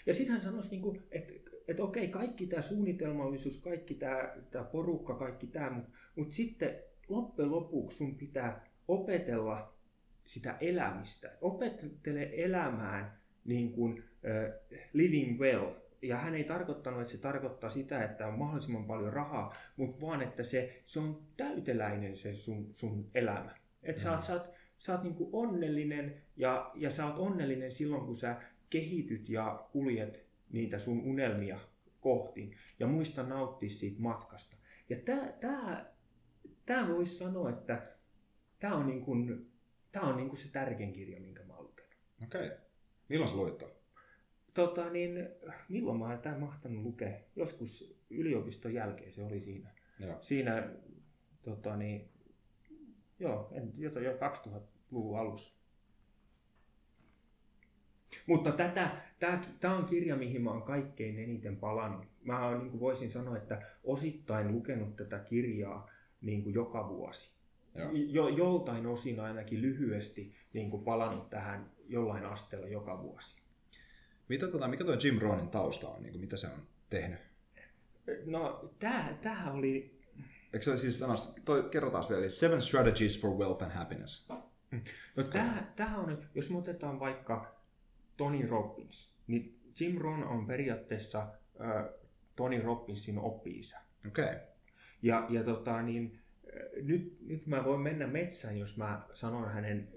[0.06, 1.32] Ja sitten hän sanoisi, niin kuin, että,
[1.68, 7.50] että okei, kaikki tämä suunnitelmallisuus, kaikki tämä, tämä porukka, kaikki tämä, mutta, mutta sitten loppujen
[7.50, 9.74] lopuksi sun pitää opetella
[10.26, 11.36] sitä elämistä.
[11.40, 15.89] Opettele elämään niin kuin uh, living well.
[16.02, 20.22] Ja hän ei tarkoittanut, että se tarkoittaa sitä, että on mahdollisimman paljon rahaa, mutta vaan,
[20.22, 23.54] että se, se on täyteläinen se sun, sun elämä.
[23.82, 24.04] Että mm.
[24.04, 28.06] sä oot, sä oot, sä oot niin kuin onnellinen ja, ja sä oot onnellinen silloin,
[28.06, 31.58] kun sä kehityt ja kuljet niitä sun unelmia
[32.00, 34.56] kohti ja muista nauttia siitä matkasta.
[34.88, 35.94] Ja tämä tää,
[36.66, 37.86] tää voisi sanoa, että
[38.58, 39.50] tämä on, niin kuin,
[39.92, 41.94] tää on niin kuin se tärkein kirja, minkä mä oon lukenut.
[42.24, 42.46] Okei.
[42.46, 42.58] Okay.
[43.08, 43.79] Milloin sä luit
[44.54, 45.28] Tota, niin,
[45.68, 47.18] milloin mä tämän mahtanut lukea?
[47.36, 49.70] Joskus yliopiston jälkeen se oli siinä.
[50.00, 50.18] Joo.
[50.20, 50.70] Siinä,
[51.42, 52.08] tota, niin,
[53.18, 55.60] joo, en, jo, jo 2000-luvun alussa.
[58.26, 58.90] Mutta tätä,
[59.60, 62.06] tämä on kirja, mihin mä oon kaikkein eniten palannut.
[62.22, 67.32] Mä oon, niin kuin voisin sanoa, että osittain lukenut tätä kirjaa niin kuin joka vuosi.
[68.08, 73.39] Jo, joltain osin ainakin lyhyesti niin kuin palannut tähän jollain asteella joka vuosi.
[74.30, 76.02] Mitä, tota, mikä tuo Jim Ronin tausta on?
[76.02, 77.18] Niin kuin, mitä se on tehnyt?
[78.26, 78.70] No,
[79.22, 80.00] tämähän oli...
[80.52, 81.00] Eikö se siis,
[81.44, 84.28] toi, kerrotaan vielä, Seven Strategies for Wealth and Happiness.
[85.16, 87.60] No, tämä, tämä on, jos me otetaan vaikka
[88.16, 91.18] Tony Robbins, niin Jim Ron on periaatteessa
[91.60, 91.84] äh,
[92.36, 93.60] Tony Robbinsin oppi
[94.08, 94.24] Okei.
[94.24, 94.36] Okay.
[95.02, 96.20] Ja, ja tota, niin,
[96.82, 99.88] nyt, nyt mä voin mennä metsään, jos mä sanon hänen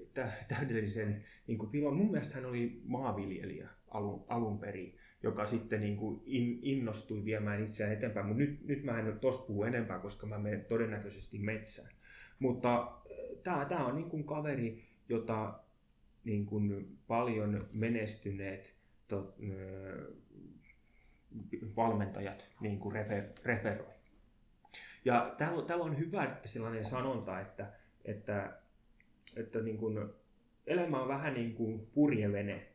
[0.48, 1.96] täydellisen niin kuin pilon.
[1.96, 7.64] Mun mielestä hän oli maanviljelijä alun, alun perin, joka sitten niin kuin in, innostui viemään
[7.64, 8.26] itseään eteenpäin.
[8.26, 11.90] Mutta nyt, nyt mä en tosta puhu enempää, koska mä menen todennäköisesti metsään.
[12.40, 13.02] Mutta
[13.44, 15.60] tämä on niin kuin kaveri, jota
[16.24, 18.76] niin kuin paljon menestyneet
[19.08, 19.36] to,
[21.76, 23.94] valmentajat niin kuin refer, referoi.
[25.06, 27.74] Ja täällä, täällä on hyvä sellainen sanonta, että,
[28.06, 28.58] että,
[29.36, 30.10] että niin kuin,
[30.68, 32.73] elämä on vähän niin kuin purjevene.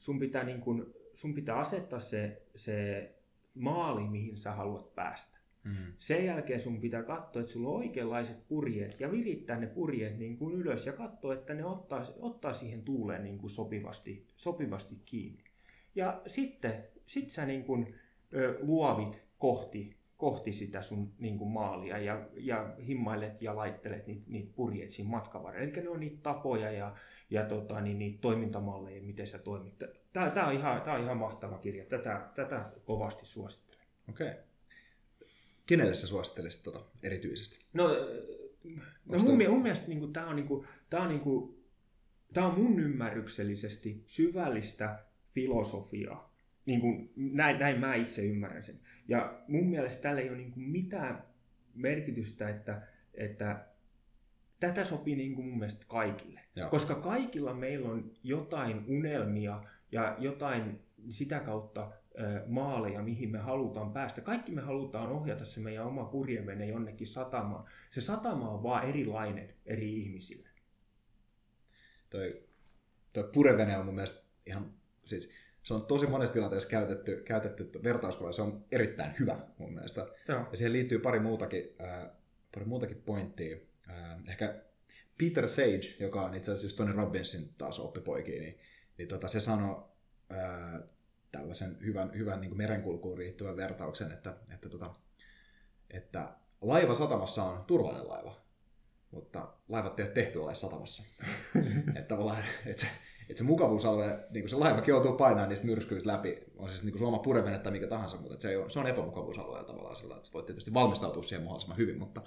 [0.00, 3.10] Sun pitää, niin kuin, sun pitää asettaa se, se
[3.54, 5.38] maali, mihin sä haluat päästä.
[5.64, 5.92] Mm.
[5.98, 10.36] Sen jälkeen sun pitää katsoa, että sulla on oikeanlaiset purjeet ja virittää ne purjeet niin
[10.36, 15.44] kuin ylös ja katsoa, että ne ottaa, ottaa siihen tuuleen niin kuin sopivasti, sopivasti kiinni.
[15.94, 17.94] Ja sitten sit sä niin kuin,
[18.34, 24.24] ö, luovit kohti, kohti sitä sun niin kuin maalia ja, ja himmailet ja laittelet niitä,
[24.26, 25.72] niitä purjeet siinä matkan varrella.
[25.72, 26.94] Eli ne on niitä tapoja ja,
[27.30, 29.78] ja tota, niin, niitä toimintamalleja, miten sä toimit.
[30.12, 31.84] Tämä, tämä, on, ihan, tämä on ihan mahtava kirja.
[31.84, 33.86] Tätä, tätä kovasti suosittelen.
[34.10, 34.30] Okei.
[34.30, 34.42] Okay.
[35.66, 37.58] Kenelle sä suosittelisit tota erityisesti?
[37.72, 37.88] No,
[39.06, 41.64] no mun, mun mielestä niin kuin, tämä on, niin kuin, tämä on, niin kuin,
[42.32, 45.04] tämä on mun ymmärryksellisesti syvällistä
[45.34, 46.29] filosofiaa.
[46.66, 48.80] Niin kuin, näin, näin mä itse ymmärrän sen.
[49.08, 51.24] Ja mun mielestä tällä ei ole niin kuin mitään
[51.74, 52.82] merkitystä, että,
[53.14, 53.66] että
[54.60, 56.40] tätä sopii niin kuin mun mielestä kaikille.
[56.56, 56.70] Joo.
[56.70, 61.92] Koska kaikilla meillä on jotain unelmia ja jotain sitä kautta
[62.46, 64.20] maaleja, mihin me halutaan päästä.
[64.20, 67.64] Kaikki me halutaan ohjata se meidän oma purjevene jonnekin satamaan.
[67.90, 70.48] Se satama on vaan erilainen eri ihmisille.
[72.10, 72.42] Toi,
[73.12, 74.72] toi purjevene on mun mielestä ihan,
[75.04, 80.06] siis se on tosi monessa tilanteessa käytetty, käytetty vertauskuva, se on erittäin hyvä mun mielestä.
[80.28, 80.46] Joo.
[80.50, 82.10] Ja siihen liittyy pari muutakin, äh,
[82.54, 83.56] pari muutakin pointtia.
[83.90, 84.62] Äh, ehkä
[85.18, 88.58] Peter Sage, joka on itse asiassa just Tony Robbinsin taas oppipoikia, niin,
[88.98, 89.84] niin tota, se sanoi
[90.32, 90.82] äh,
[91.32, 94.94] tällaisen hyvän, hyvän niin merenkulkuun riittyvän vertauksen, että, että, tota,
[95.90, 98.40] että laiva satamassa on turvallinen laiva,
[99.10, 101.02] mutta laivat ei ole tehty ole satamassa.
[101.96, 102.88] että tavallaan, että se,
[103.30, 106.92] että se mukavuusalue, niin kuin se laivakin joutuu painamaan niistä myrskyistä läpi, on siis niin
[106.92, 110.16] kuin se oma purevene tai mikä tahansa, mutta se, on, se on epämukavuusalue tavallaan sillä,
[110.16, 112.22] että sä voit tietysti valmistautua siihen mahdollisimman hyvin, mutta,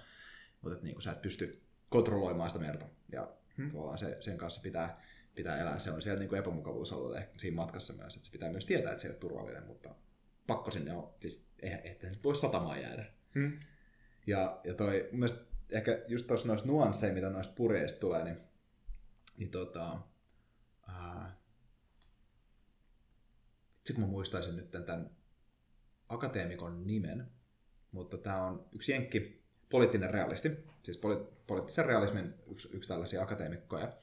[0.61, 2.85] mutta että niin kuin sä et pysty kontrolloimaan sitä merta.
[3.11, 3.69] Ja hmm.
[3.69, 5.01] tavallaan se, sen kanssa pitää,
[5.35, 5.79] pitää elää.
[5.79, 9.01] Se on siellä niin kuin epämukavuusalueella siinä matkassa myös, että se pitää myös tietää, että
[9.01, 9.95] se ei ole turvallinen, mutta
[10.47, 13.05] pakko sinne on, siis eihän, että nyt voi satamaan jäädä.
[13.35, 13.59] Hmm.
[14.27, 18.37] Ja, ja toi, mun mielestä ehkä just tuossa noista nuansseja, mitä noista pureista tulee, niin,
[19.37, 19.99] niin tota,
[23.93, 25.09] kun mä muistaisin nyt tämän
[26.09, 27.31] akateemikon nimen,
[27.91, 30.49] mutta tämä on yksi jenkki poliittinen realisti,
[30.83, 33.93] siis poli- poliittisen realismin yksi, yksi tällaisia akateemikkoja.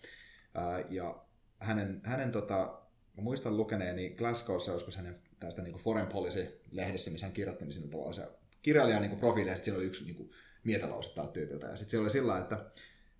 [0.55, 1.25] Ää, ja
[1.59, 2.83] hänen, hänen tota,
[3.16, 7.90] mä muistan lukeneeni Glasgowssa joskus hänen tästä niin Foreign Policy-lehdessä, missä hän kirjoitti, niin siinä
[7.90, 8.29] tavallaan se
[8.62, 10.31] kirjailijan niin profiileista siinä oli yksi niin
[10.64, 11.66] mietalause tältä tyypiltä.
[11.66, 12.71] Ja sitten se oli sillä että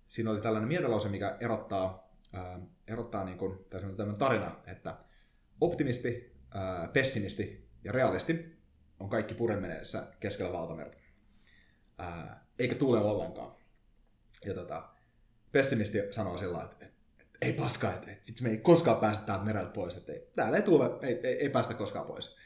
[0.07, 2.10] siinä oli tällainen mietalause, mikä erottaa,
[2.87, 4.97] erottaa niin kuin, tämmöinen tarina, että
[5.61, 6.35] optimisti,
[6.93, 8.61] pessimisti ja realisti
[8.99, 10.97] on kaikki puremineessa keskellä valtamerta.
[12.59, 13.55] Eikä tule ollenkaan.
[14.45, 14.89] Ja tota,
[15.51, 19.45] pessimisti sanoo sillä että, että, että ei paskaa, että, että me ei koskaan päästä täältä
[19.45, 22.37] mereltä pois, että ei, täällä ei tule, ei, ei, ei päästä koskaan pois.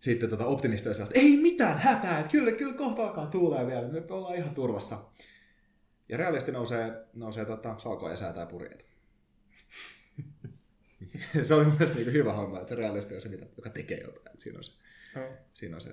[0.00, 3.88] Sitten tota, optimisti on että ei mitään hätää, että kyllä, kyllä kohta alkaa tuulee vielä,
[3.88, 4.98] me ollaan ihan turvassa.
[6.08, 8.84] Ja realisti nousee, nousee tota, salkoja ja säätää purjeita.
[11.42, 14.26] se oli mielestäni niin hyvä homma, että se realisti on se, joka tekee jotain.
[14.26, 14.72] Että siinä on se,
[15.16, 15.36] oh.
[15.54, 15.90] siinä on se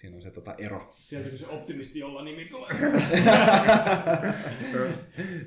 [0.00, 0.90] Siinä on se tota, ero.
[0.94, 2.68] Sieltä se optimisti, jolla nimi tulee.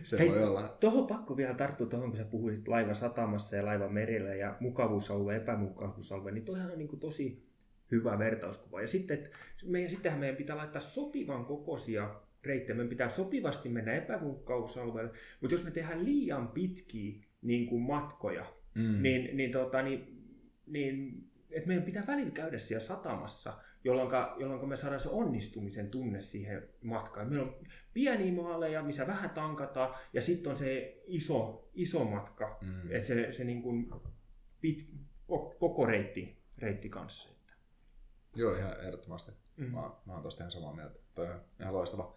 [0.03, 0.77] se Hei, voi olla.
[0.79, 5.36] Tuohon pakko vielä tarttua tuohon, kun sä puhuit laiva satamassa ja laiva merellä ja mukavuusalue,
[5.36, 7.43] epämukavuusalue, niin toihan on niin kuin tosi
[7.91, 8.81] hyvä vertauskuva.
[8.81, 9.29] Ja sitten, että
[9.65, 12.75] meidän, sittenhän meidän pitää laittaa sopivan kokoisia reittejä.
[12.75, 19.01] Meidän pitää sopivasti mennä epämukavuusalueelle, mutta jos me tehdään liian pitkiä niin kuin matkoja, mm.
[19.01, 20.23] niin, niin, tota, niin,
[20.65, 26.21] niin että meidän pitää välillä käydä siellä satamassa, jolloin, jolloin me saadaan se onnistumisen tunne
[26.21, 27.29] siihen matkaan.
[27.29, 27.56] Meillä on
[27.93, 32.91] pieniä maaleja, missä vähän tankataan, ja sitten on se iso, iso matka, mm.
[32.91, 33.89] että se, se niin kuin
[34.62, 34.89] pit,
[35.60, 37.34] koko reitti, reitti kanssa.
[38.36, 39.32] Joo, ihan ehdottomasti.
[39.58, 39.65] Mm.
[39.65, 40.99] Mä, mä oon tosta ihan samaa mieltä.
[41.15, 42.15] Toi on ihan loistava,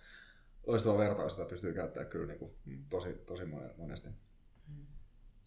[0.67, 2.85] loistava vertaus, sitä pystyy käyttämään kyllä niin kuin mm.
[2.89, 3.43] tosi, tosi
[3.77, 4.09] monesti.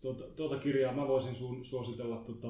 [0.01, 2.47] Tuota, tuota kirjaa mä voisin sun suositella, tota,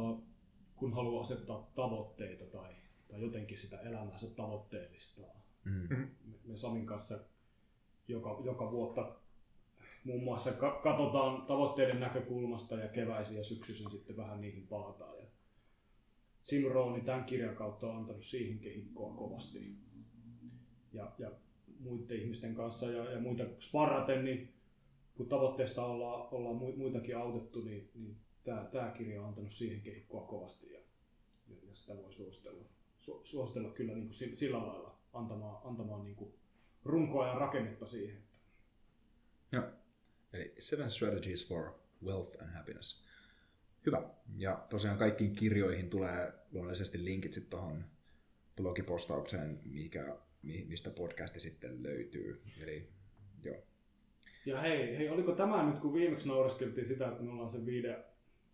[0.76, 2.76] kun haluaa asettaa tavoitteita tai
[3.10, 5.42] tai jotenkin sitä elämäänsä tavoitteellistaa.
[5.64, 6.08] Mm.
[6.46, 7.20] Me Samin kanssa
[8.08, 9.16] joka, joka vuotta
[10.04, 10.52] muun muassa
[10.84, 15.18] katsotaan tavoitteiden näkökulmasta ja keväisin ja syksyisin sitten vähän niihin palataan.
[15.18, 15.26] Ja
[16.44, 19.76] Simrooni tämän kirjan kautta on antanut siihen kehikkoa kovasti.
[20.94, 21.32] Ja, ja
[21.80, 24.54] muiden ihmisten kanssa ja, ja muita sparraten, niin
[25.16, 30.28] kun tavoitteesta ollaan, ollaan muitakin autettu, niin, niin tämä, tämä kirja on antanut siihen kehikkoa
[30.28, 30.80] kovasti ja,
[31.48, 32.66] ja sitä voi suositella,
[32.98, 36.34] su, suositella kyllä niin kuin sillä lailla antamaan, antamaan niin kuin
[36.84, 38.24] runkoa ja rakennetta siihen.
[39.52, 39.64] Joo.
[40.34, 41.72] Eli Seven Strategies for
[42.04, 43.06] Wealth and Happiness.
[43.86, 44.10] Hyvä.
[44.38, 47.86] Ja tosiaan kaikkiin kirjoihin tulee luonnollisesti linkit sitten tuohon
[48.56, 52.42] blogipostaukseen, mikä, mistä podcasti sitten löytyy.
[52.62, 52.90] Eli
[53.44, 53.64] joo.
[54.46, 58.04] Ja hei, hei, oliko tämä nyt, kun viimeksi naureskeltiin sitä, että me ollaan se viiden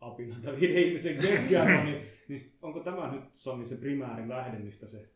[0.02, 4.88] apina tai viiden ihmisen keskiarvo, niin, niin, onko tämä nyt Sami se primääri lähde, mistä
[4.88, 5.10] se,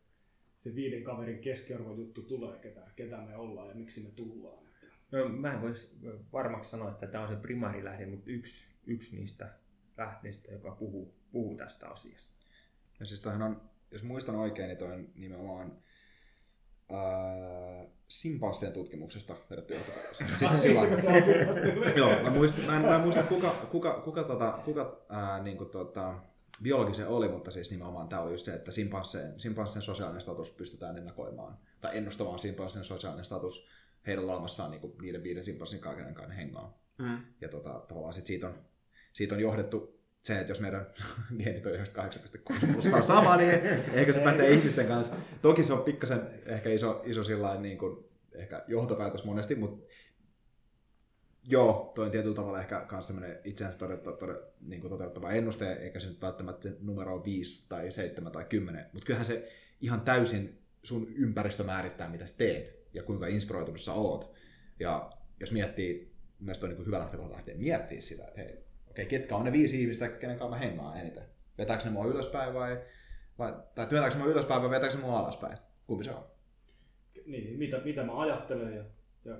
[0.56, 4.66] se viiden kaverin keskiarvojuttu tulee, ketä, ketä me ollaan ja miksi me tullaan?
[5.12, 5.98] No, mä en voisi
[6.34, 9.54] varmaksi sanoa, että tämä on se primäärilähde, mutta yksi, yksi niistä
[9.98, 12.46] lähteistä, joka puhuu, puhuu tästä asiasta.
[13.00, 15.78] Ja siis on, jos muistan oikein, niin toi on nimenomaan
[16.94, 20.18] äh, simpanssien tutkimuksesta vedetty johtopäätös.
[20.38, 20.82] Siis sillä
[21.96, 25.58] Joo, mä muistan, mä en, mä en muista kuka, kuka, kuka, tota, kuka ää, niin
[25.58, 26.20] kuin, tota,
[26.64, 30.50] biologi se oli, mutta siis nimenomaan tämä oli just se, että simpanssien, simpanssien sosiaalinen status
[30.50, 33.70] pystytään ennakoimaan, tai ennustamaan simpanssien sosiaalinen status
[34.08, 36.82] heidän laamassaan niin kuin niiden viiden simpanssin kaiken kanssa hengaa.
[36.98, 37.18] Mm.
[37.42, 38.54] Ja tota, tavallaan sit siitä, on,
[39.14, 40.88] siitä on johdettu se, että jos meidän
[41.44, 43.52] geenit on 8,6 plussaa sama, niin
[43.94, 45.16] ehkä se pätee ihmisten kanssa.
[45.42, 49.86] Toki se on pikkasen ehkä iso, iso sillain, niin kuin, ehkä johtopäätös monesti, mutta
[51.50, 55.74] joo, toi on tietyllä tavalla ehkä myös sellainen itseänsä todetta, todetta, niin kuin toteuttava ennuste,
[55.74, 59.52] eikä se nyt välttämättä numero on 5 tai 7 tai 10, mutta kyllähän se
[59.82, 64.34] ihan täysin sun ympäristö määrittää, mitä sä teet ja kuinka inspiroitunut sä oot.
[64.80, 69.36] Ja jos miettii, myös toi niin hyvä lähtökohta lähteä miettimään sitä, että hei, okei, ketkä
[69.36, 71.24] on ne viisi ihmistä, kenen kanssa mä hengaan eniten?
[71.58, 72.82] Vetääkö ne mua ylöspäin vai,
[73.40, 75.58] vai tai työtääkö ne mua ylöspäin vai vetääkö ne mua alaspäin?
[75.88, 76.26] Kumpi se on?
[77.26, 78.84] Niin, mitä, mitä mä ajattelen ja,
[79.26, 79.38] ja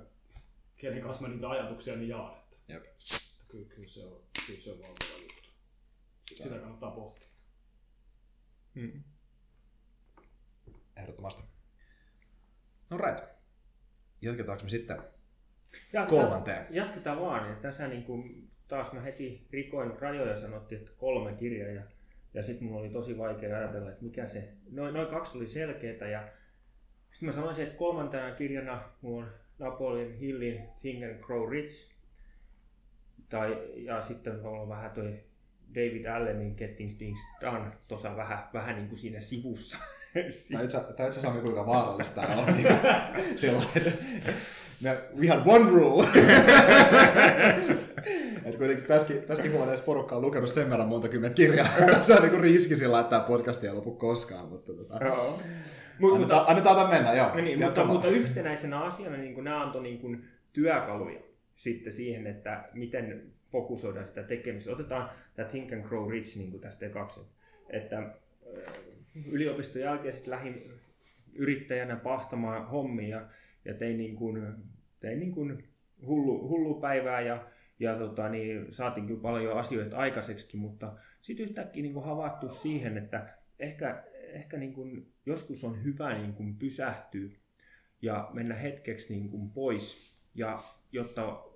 [0.76, 2.36] kenen kanssa mä niitä ajatuksia niin jaan.
[2.38, 2.84] Että, Jep.
[3.48, 5.50] Kyllä, kyllä, se on, kyllä se on valtava juttu.
[6.34, 7.28] Sitä kannattaa pohtia.
[8.74, 9.02] Hmm.
[10.96, 11.42] Ehdottomasti.
[12.90, 13.24] No right.
[14.22, 14.96] Jatketaanko me sitten
[15.92, 16.66] jatketaan, kolmanteen?
[16.70, 17.50] Jatketaan vaan.
[17.50, 21.70] Ja tässä niin kuin, taas mä heti rikoin rajoja sanottiin, että kolme kirjaa.
[21.70, 21.82] Ja,
[22.34, 24.48] ja sitten mulla oli tosi vaikea ajatella, että mikä se...
[24.72, 26.28] Noin, noin kaksi oli selkeitä ja
[27.12, 31.90] sitten mä sanoisin, että kolmantena kirjana mulla on Napoleon Hillin Think and Grow Rich.
[33.28, 35.20] Tai, ja sitten mulla on vähän toi
[35.74, 39.78] David Allenin Getting Things Done tuossa vähän, vähän niin kuin siinä sivussa.
[40.50, 42.54] Tämä itse asiassa kuinka vaarallista tämä on.
[43.36, 43.62] Sillä
[45.18, 46.06] we had one rule.
[48.50, 51.68] että kuitenkin tässäkin, tässäkin huoneessa porukka on lukenut sen verran monta kymmentä kirjaa.
[52.02, 54.48] se on niin riski sillä, että tämä podcast ei lopu koskaan.
[54.48, 55.38] Mutta tota, joo.
[55.98, 57.28] Mut, annetaan, mutta, annetaan tämän mennä, joo.
[57.28, 61.20] No niin, mutta, mutta, yhtenäisenä asiana niin nämä antoi niin työkaluja
[61.54, 64.72] sitten siihen, että miten fokusoidaan sitä tekemistä.
[64.72, 67.20] Otetaan tämä Think and Grow Rich niin kuin tästä ekaksi.
[67.68, 68.14] Että
[69.30, 70.72] yliopiston jälkeen sitten lähdin
[71.34, 73.22] yrittäjänä pahtamaan hommia
[73.64, 74.54] ja tein, niin kuin,
[75.00, 75.64] tein niin kuin
[76.06, 77.46] hullu, hullu päivää ja,
[77.80, 82.98] ja tota, niin, saatiin kyllä paljon asioita aikaiseksi, mutta sitten yhtäkkiä niin kuin havaittu siihen,
[82.98, 87.28] että ehkä, ehkä niin kuin, joskus on hyvä niin kuin pysähtyä
[88.02, 90.58] ja mennä hetkeksi niin kuin pois, ja
[90.92, 91.50] jotta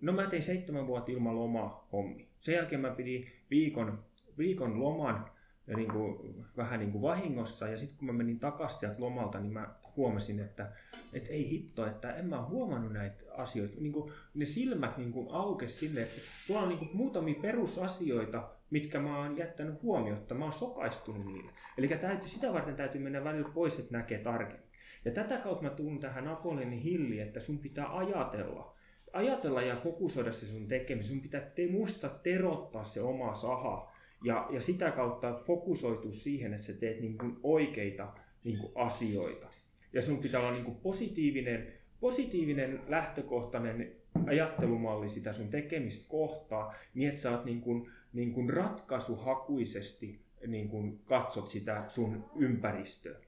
[0.00, 2.28] No mä tein seitsemän vuotta ilman lomaa hommi.
[2.40, 4.04] Sen jälkeen mä pidin viikon,
[4.38, 5.30] viikon loman
[5.76, 7.68] niin kuin, vähän niin kuin vahingossa.
[7.68, 10.72] Ja sitten kun mä menin takaisin sieltä lomalta, niin mä huomasin, että,
[11.12, 13.76] että ei hitto, että en mä huomannut näitä asioita.
[13.80, 18.48] Niin kuin, ne silmät niin kuin aukesi sille, että tuolla on niin kuin muutamia perusasioita,
[18.70, 20.34] mitkä mä oon jättänyt huomiotta.
[20.34, 21.52] Mä oon sokaistunut niille.
[21.78, 24.72] Eli täytyy, sitä varten täytyy mennä välillä pois, että näkee tarkemmin.
[25.04, 28.76] Ja tätä kautta mä tuun tähän Napoleonin hilli, että sun pitää ajatella.
[29.12, 31.08] Ajatella ja fokusoida se sun tekeminen.
[31.08, 33.92] Sun pitää te, muista terottaa se oma saha
[34.24, 38.12] ja, ja sitä kautta fokusoitu siihen, että sä teet niin kuin oikeita
[38.44, 39.48] niin kuin asioita.
[39.92, 43.92] Ja sun pitää olla niin kuin positiivinen, positiivinen lähtökohtainen
[44.26, 50.68] ajattelumalli sitä sun tekemistä kohtaa, niin että sä oot niin kuin, niin kuin ratkaisuhakuisesti niin
[50.68, 53.18] kuin katsot sitä sun ympäristöä.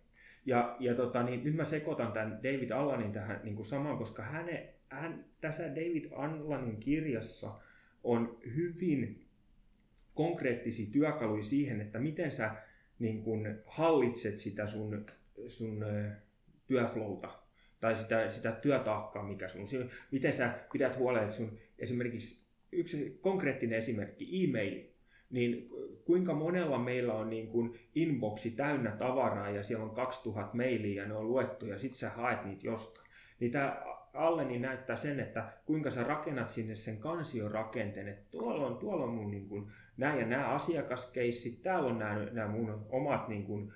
[0.47, 4.23] Ja, ja tota, niin nyt mä sekoitan tämän David Allanin tähän niin kuin samaan, koska
[4.23, 7.61] häne, hän, tässä David Allanin kirjassa
[8.05, 9.27] on hyvin
[10.15, 12.55] konkreettisia työkaluja siihen, että miten sä
[12.99, 15.07] niin kun hallitset sitä sun,
[15.49, 15.85] sun
[16.75, 17.29] työflowta
[17.81, 19.67] tai sitä, sitä työtaakkaa, mikä sun,
[20.11, 24.95] miten sä pidät huolen, että sun esimerkiksi yksi konkreettinen esimerkki, e-maili,
[25.31, 25.71] niin
[26.05, 31.09] kuinka monella meillä on niin kuin inboxi täynnä tavaraa ja siellä on 2000 mailia ja
[31.09, 33.09] ne on luettu ja sit sä haet niitä jostain.
[33.41, 33.53] Niin
[34.15, 39.05] alle niin näyttää sen, että kuinka sä rakennat sinne sen kansiorakenteen, että tuolla on, tuolla
[39.05, 43.45] on mun niin kuin, nämä ja nämä asiakaskeissit, täällä on nämä, nämä mun omat niin
[43.45, 43.73] kuin,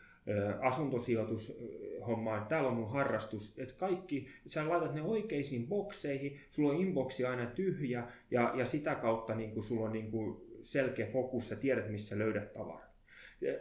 [0.60, 7.24] asuntosijoitushommaan, täällä on mun harrastus, että kaikki, sä laitat ne oikeisiin bokseihin, sulla on inboxi
[7.24, 11.56] aina tyhjä ja, ja sitä kautta niin kuin, sulla on niin kuin, selkeä fokus, sä
[11.56, 12.94] tiedät missä löydät tavaraa.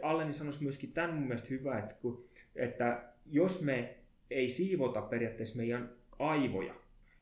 [0.02, 2.24] Alleni sanoisi myöskin tämän mun mielestä hyvä, että, kun,
[2.56, 3.96] että jos me
[4.30, 6.74] ei siivota periaatteessa meidän aivoja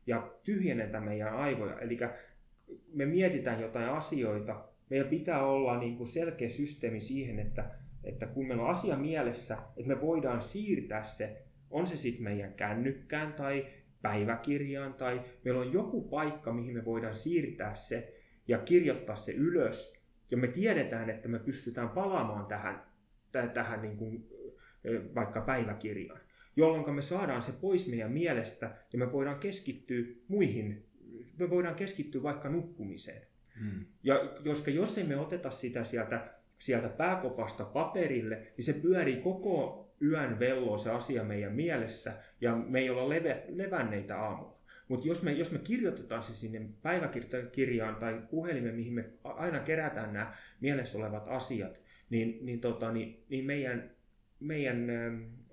[0.06, 1.98] ja tyhjennetä meidän aivoja, eli
[2.92, 7.70] me mietitään jotain asioita, meillä pitää olla niin kuin selkeä systeemi siihen, että,
[8.06, 12.54] että kun meillä on asia mielessä, että me voidaan siirtää se, on se sitten meidän
[12.54, 13.66] kännykkään tai
[14.02, 18.14] päiväkirjaan tai meillä on joku paikka, mihin me voidaan siirtää se
[18.48, 19.96] ja kirjoittaa se ylös.
[20.30, 22.82] Ja me tiedetään, että me pystytään palaamaan tähän,
[23.54, 24.28] tähän niin kuin,
[25.14, 26.20] vaikka päiväkirjaan,
[26.56, 30.86] jolloin me saadaan se pois meidän mielestä ja me voidaan keskittyä muihin,
[31.38, 33.22] me voidaan keskittyä vaikka nukkumiseen.
[33.60, 33.86] Hmm.
[34.02, 34.14] Ja
[34.44, 40.38] koska jos ei me oteta sitä sieltä, sieltä pääkopasta paperille, niin se pyörii koko yön
[40.38, 44.56] velloa se asia meidän mielessä ja me ei olla leve, levänneitä aamulla.
[44.88, 50.12] Mutta jos me, jos me kirjoitetaan se sinne päiväkirjaan tai puhelimeen, mihin me aina kerätään
[50.12, 53.90] nämä mielessä olevat asiat, niin, niin, tota, niin, niin meidän,
[54.40, 54.86] meidän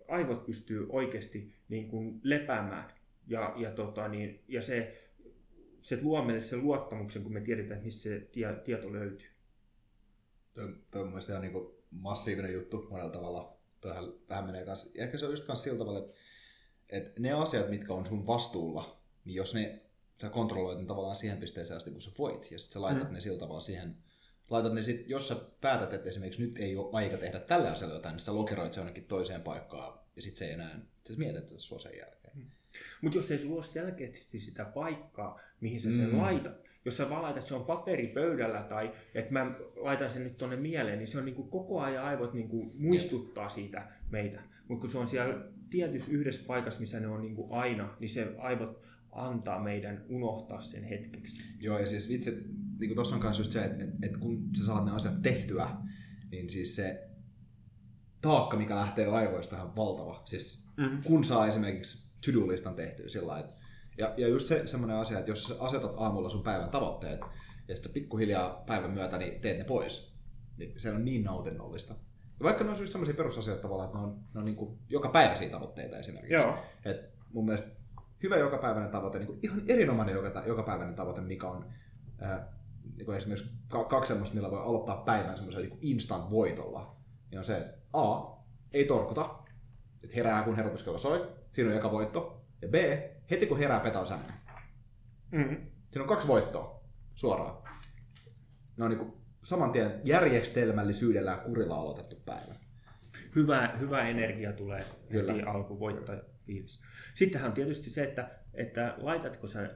[0.07, 2.91] aivot pystyy oikeasti niin kuin lepäämään.
[3.27, 5.03] Ja, ja, tota, niin, ja se,
[5.81, 9.27] se luo meille sen luottamuksen, kun me tiedetään, mistä se tie, tieto löytyy.
[10.53, 13.57] Tuo, on mielestäni ihan niin massiivinen juttu monella tavalla.
[13.81, 14.89] Tuohan vähän menee kanssa.
[14.95, 16.13] Ja ehkä se on just kanssa sillä tavalla, että,
[16.89, 19.81] että ne asiat, mitkä on sun vastuulla, niin jos ne,
[20.21, 23.13] sä kontrolloit ne tavallaan siihen pisteeseen asti, kun sä voit, ja sitten sä laitat mm.
[23.13, 23.97] ne sillä tavalla siihen,
[24.49, 27.95] laitat ne sit, jos sä päätät, että esimerkiksi nyt ei ole aika tehdä tällä asialla
[27.95, 31.37] jotain, niin sä lokeroit se jonnekin toiseen paikkaan, ja sitten se ei enää, sä mietit
[31.37, 32.37] että sua sen jälkeen.
[32.37, 32.45] Mm.
[33.01, 36.17] Mutta jos ei sulla ole selkeästi sitä paikkaa, mihin sä sen mm.
[36.17, 40.55] laitat, jos sä vaan laitat, se on paperipöydällä tai että mä laitan sen nyt tonne
[40.55, 44.41] mieleen, niin se on niin kuin koko ajan aivot niin kuin muistuttaa siitä meitä.
[44.67, 48.09] Mutta kun se on siellä tietyssä yhdessä paikassa, missä ne on niin kuin aina, niin
[48.09, 51.41] se aivot antaa meidän unohtaa sen hetkeksi.
[51.59, 52.31] Joo, ja siis vitsi,
[52.79, 55.21] niin kuin tuossa on myös just se, että, että, että kun sä saat ne asiat
[55.21, 55.69] tehtyä,
[56.31, 57.09] niin siis se
[58.21, 60.21] taakka, mikä lähtee aivoista, on valtava.
[60.25, 61.03] Siis mm-hmm.
[61.03, 63.62] kun saa esimerkiksi to-do-listan tehtyä sillä että
[63.97, 67.21] ja, ja just se semmoinen asia, että jos sä asetat aamulla sun päivän tavoitteet,
[67.67, 70.17] ja sitten pikkuhiljaa päivän myötä niin teet ne pois,
[70.57, 71.93] niin se on niin nautinnollista.
[72.39, 74.79] Ja vaikka ne on just semmoisia perusasioita tavallaan, että ne on, ne on niin kuin
[74.89, 76.33] joka päiväisiä tavoitteita esimerkiksi.
[76.33, 76.57] Joo.
[76.85, 77.69] Et mun mielestä
[78.23, 81.65] hyvä jokapäiväinen tavoite, niin kuin ihan erinomainen joka, jokapäiväinen tavoite, mikä on
[82.19, 82.53] ää,
[82.97, 83.49] niin kuin esimerkiksi
[83.89, 86.95] kaksi semmoista, millä voi aloittaa päivän semmoisella niin instant voitolla,
[87.31, 88.21] niin on se, että A,
[88.73, 89.35] ei torkuta,
[90.03, 92.73] että herää kun herätyskello soi, siinä on joka voitto, ja B,
[93.33, 94.33] heti kun herää petaa sängyn.
[95.31, 95.57] Mm-hmm.
[95.91, 96.83] Siinä on kaksi voittoa
[97.15, 97.63] suoraan.
[98.77, 102.55] Ne on niin saman tien järjestelmällisyydellä ja kurilla aloitettu päivä.
[103.35, 105.33] Hyvä, hyvä energia tulee Kyllä.
[105.33, 106.81] heti alkuvoittaja fiilis.
[107.13, 109.75] Sittenhän on tietysti se, että, että laitatko sä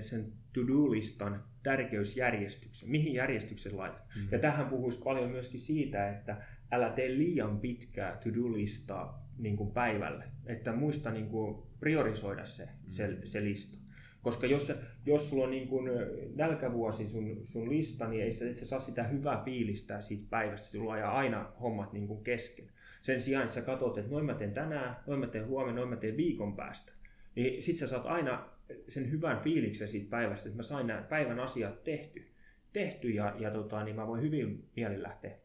[0.00, 4.02] sen to-do-listan tärkeysjärjestyksen, mihin järjestyksen laitat.
[4.16, 4.28] Mm.
[4.30, 10.24] Ja tähän puhuisi paljon myöskin siitä, että älä tee liian pitkää to-do-listaa niin kuin päivälle.
[10.46, 12.90] Että muista niin kuin priorisoida se, mm.
[12.90, 13.78] se, se lista.
[14.22, 14.72] Koska jos,
[15.06, 15.90] jos sulla on niin kuin
[16.34, 20.68] nälkävuosi sun, sun lista, niin ei sä, et sä saa sitä hyvää fiilistä siitä päivästä.
[20.68, 22.70] Sulla ajaa aina hommat niin kuin kesken.
[23.02, 25.90] Sen sijaan, että sä katsot, että noin mä teen tänään, noin mä teen huomenna, noin
[25.90, 26.92] mä teen viikon päästä.
[27.34, 28.48] Niin sit sä saat aina
[28.88, 32.30] sen hyvän fiiliksen siitä päivästä, että mä sain nämä päivän asiat tehty,
[32.72, 35.38] tehty ja, ja tota, niin mä voin hyvin mielin lähteä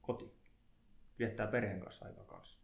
[0.00, 0.30] kotiin.
[1.18, 2.59] Viettää perheen kanssa aikaa kanssa.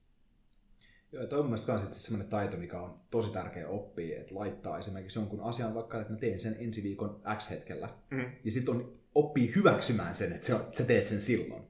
[1.12, 5.18] Joo, ja toi on myös sellainen taito, mikä on tosi tärkeä oppia, että laittaa esimerkiksi
[5.18, 7.88] jonkun asian vaikka, että mä teen sen ensi viikon X hetkellä.
[8.10, 8.32] Mm.
[8.44, 11.62] Ja sitten on oppii hyväksymään sen, että sä teet sen silloin.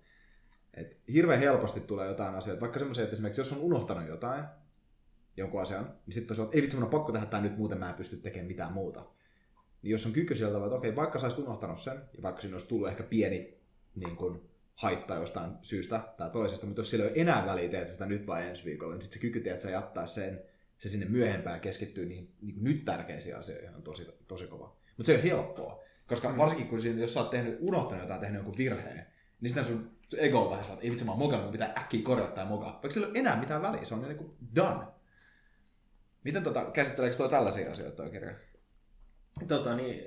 [0.75, 4.45] Et hirveän helposti tulee jotain asioita, vaikka semmoisia, että esimerkiksi jos on unohtanut jotain,
[5.37, 7.89] jonkun asian, niin sitten on ei vitsi, mun on pakko tehdä tämä nyt, muuten mä
[7.89, 9.05] en pysty tekemään mitään muuta.
[9.83, 12.55] Niin jos on kyky sieltä, että okei, vaikka sä olisit unohtanut sen, ja vaikka siinä
[12.55, 13.59] olisi tullut ehkä pieni
[13.95, 17.89] niin kuin, haitta jostain syystä tai toisesta, mutta jos sillä ei ole enää väliä, teet
[17.89, 20.43] sitä nyt vai ensi viikolla, niin sitten se kyky, että sä jättää sen,
[20.79, 24.77] se sinne myöhempään keskittyy niihin niin nyt tärkeisiin asioihin on tosi, tosi kova.
[24.97, 26.37] Mutta se ei ole helppoa, koska mm.
[26.37, 29.07] varsinkin kun siinä, jos sä oot tehnyt, unohtanut jotain, tehnyt jonkun virheen,
[29.41, 32.03] niin sitten sun ego on vähän sellainen, että ei vitsi mä oon mokannut, pitää äkkiä
[32.03, 32.73] korjata tai mokaa.
[32.73, 34.87] Vaikka sillä ei ole enää mitään väliä, se on niin kuin done.
[36.25, 38.35] Miten tota, käsitteleekö tuo tällaisia asioita tuo kirja?
[39.49, 40.05] Tota, niin,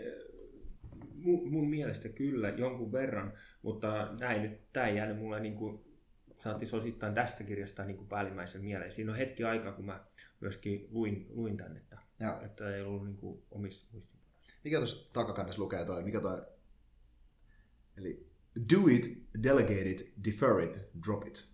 [1.24, 5.90] mun, mun mielestä kyllä jonkun verran, mutta näin nyt, tämä ei jäänyt mulle niin kuin,
[6.40, 8.92] saatiin osittain tästä kirjasta niin kuin päällimmäisen mieleen.
[8.92, 10.06] Siinä on hetki aikaa, kun mä
[10.40, 12.42] myöskin luin, luin tänne, että, Joo.
[12.42, 14.54] että ei ollut niin kuin omissa muistiinpanoissa.
[14.64, 16.04] Mikä tuossa takakannessa lukee toi?
[16.04, 16.46] Mikä toi?
[17.98, 18.30] Eli
[18.74, 21.48] do it, delegate it, defer it, drop it.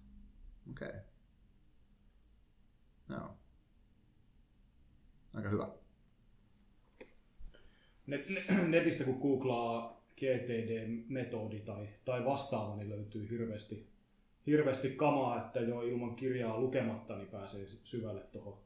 [0.72, 0.88] Okei.
[0.88, 0.99] Okay.
[3.09, 3.38] Joo.
[5.34, 5.84] Aika hyvä.
[8.08, 13.88] Net, ne- netistä kun googlaa GTD-metodi tai, tai vastaava, niin löytyy hirveästi,
[14.47, 18.66] hirveästi kamaa, että jo ilman kirjaa lukematta niin pääsee syvälle tuohon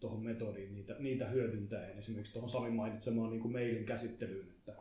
[0.00, 1.98] tuohon metodiin niitä, niitä hyödyntäen.
[1.98, 4.76] Esimerkiksi tuohon Samin mainitsemaan niin kuin mailin käsittelyyn, että,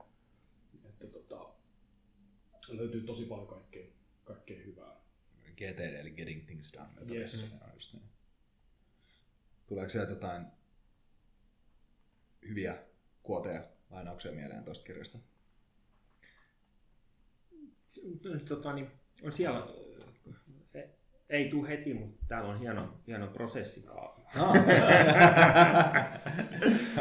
[0.86, 1.50] että tota,
[2.68, 3.86] löytyy tosi paljon kaikkea,
[4.24, 4.96] kaikkea hyvää.
[5.58, 7.16] GTD eli Getting Things Done.
[7.16, 7.52] Yes.
[7.52, 8.06] Joo, just niin.
[9.68, 10.46] Tuleeko sieltä jotain
[12.48, 12.84] hyviä
[13.24, 15.18] kuoteja, lainauksia mieleen tuosta kirjasta?
[18.48, 18.92] Tota, niin,
[19.24, 19.68] on siellä,
[20.74, 20.90] eh,
[21.30, 24.22] ei tule heti, mutta täällä on hieno, hieno prosessikaavi.
[24.36, 24.56] Ah.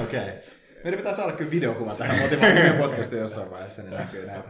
[0.02, 0.20] Okei.
[0.20, 0.40] Okay.
[0.84, 4.48] Meidän pitää saada kyllä videokuva tähän motivaatioon podcastiin jossain vaiheessa, niin näkyy näitä.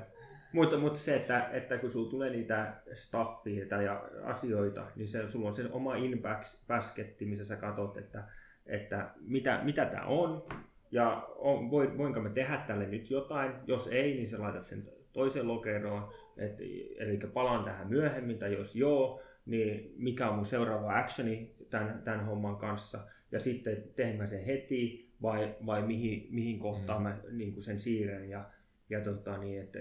[0.53, 3.85] Mutta, mutta se, että, että kun sulla tulee niitä staffia tai
[4.25, 8.25] asioita, niin se, sulla on se oma in-basketti, missä sä katsot, että,
[8.67, 10.47] että mitä, mitä tämä on,
[10.95, 13.53] ja on, voi, voinko me tehdä tälle nyt jotain.
[13.67, 16.61] Jos ei, niin sä laitat sen toiseen lokeroon, et,
[16.99, 22.27] eli palaan tähän myöhemmin, tai jos joo, niin mikä on mun seuraava actioni tämän, tämän
[22.27, 27.09] homman kanssa, ja sitten teen mä sen heti, vai, vai mihin, mihin kohtaan mm.
[27.09, 28.51] mä niin kuin sen siirrän, ja,
[28.91, 29.79] ja tota, niin, että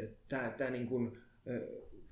[0.58, 1.18] tämä, niin kuin,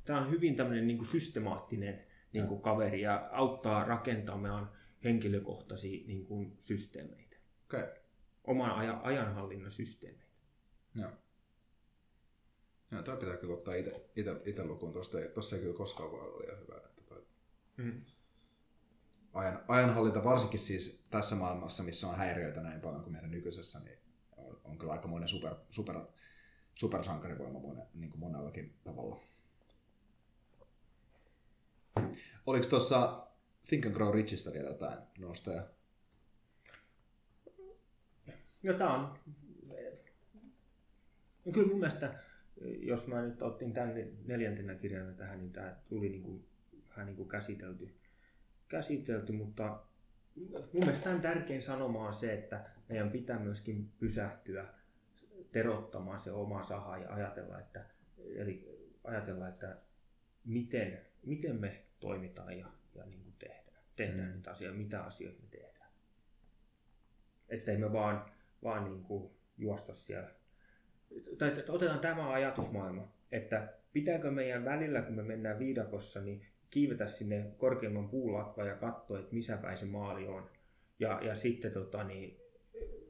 [0.10, 2.02] on hyvin tämmöinen niin kuin systemaattinen
[2.34, 4.70] niin kuin kaveri, ja auttaa rakentamaan
[5.04, 8.01] henkilökohtaisia niin kuin systeemeitä, Okei.
[8.44, 10.32] Oman ajan, ajanhallinnan systeemeitä.
[10.96, 11.12] Joo.
[12.92, 13.74] Joo, toi pitää kyllä ottaa
[14.46, 14.94] ite lukuun.
[14.94, 16.78] Tuosta ei, tossa ei kyllä koskaan voi olla liian hyvä.
[16.78, 17.26] Että toi
[17.78, 18.02] Mm.
[19.34, 23.98] ajan, ajanhallinta, varsinkin siis tässä maailmassa, missä on häiriöitä näin paljon kuin meidän nykyisessä, niin
[24.38, 25.96] on, on kyllä aikamoinen super, super,
[26.76, 29.22] supersankarivoima monen, niin kuin monellakin tavalla.
[32.46, 33.28] Oliko tuossa
[33.68, 35.64] Think and Grow Richistä vielä jotain nostoja?
[38.64, 39.20] No tää on...
[41.46, 42.14] No kyllä mun mielestä,
[42.80, 43.94] jos mä nyt otin tämän
[44.26, 46.46] neljäntenä kirjana tähän, niin tämä tuli niin kuin,
[46.90, 47.96] vähän niin kuin käsitelty,
[48.68, 49.84] käsitelty, mutta
[50.74, 54.66] mun mielestä tämän tärkein sanoma on se, että meidän pitää myöskin pysähtyä
[55.52, 57.86] terottamaan se oma saha ja ajatella, että,
[58.36, 59.78] eli ajatella, että
[60.46, 64.36] miten, miten me toimitaan ja, ja niin kuin tehdään, tehdään mm.
[64.36, 65.92] niitä asioita, mitä asioita me tehdään.
[67.50, 68.26] Että ei me vaan,
[68.64, 70.30] vaan niin kuin juosta siellä.
[71.38, 77.08] Tai että otetaan tämä ajatusmaailma, että pitääkö meidän välillä, kun me mennään viidakossa, niin kiivetä
[77.08, 80.50] sinne korkeimman puulatva ja katsoa, että missä päin se maali on.
[81.00, 82.38] Ja, ja sitten tota, niin,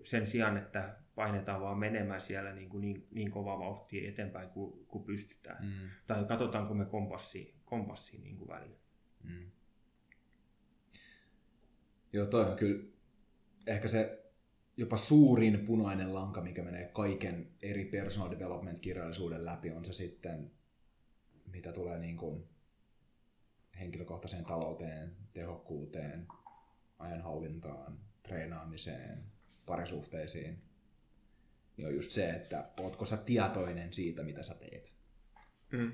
[0.03, 4.85] sen sijaan, että painetaan vaan menemään siellä niin, kuin niin, niin kova vauhtia eteenpäin kuin,
[4.87, 5.65] kuin pystytään.
[5.65, 5.89] Mm.
[6.07, 8.77] Tai katsotaanko me kompassiin, kompassiin niin kuin välillä.
[9.23, 9.51] Mm.
[12.13, 12.83] Joo, toi on kyllä
[13.67, 14.20] ehkä se
[14.77, 20.51] jopa suurin punainen lanka, mikä menee kaiken eri personal development-kirjallisuuden läpi, on se sitten,
[21.45, 22.49] mitä tulee niin kuin
[23.79, 26.27] henkilökohtaiseen talouteen, tehokkuuteen,
[26.99, 29.23] ajanhallintaan, treenaamiseen,
[29.65, 30.61] parisuhteisiin.
[31.77, 34.93] Niin on just se, että ootko sä tietoinen siitä, mitä sä teet.
[35.71, 35.91] Mm.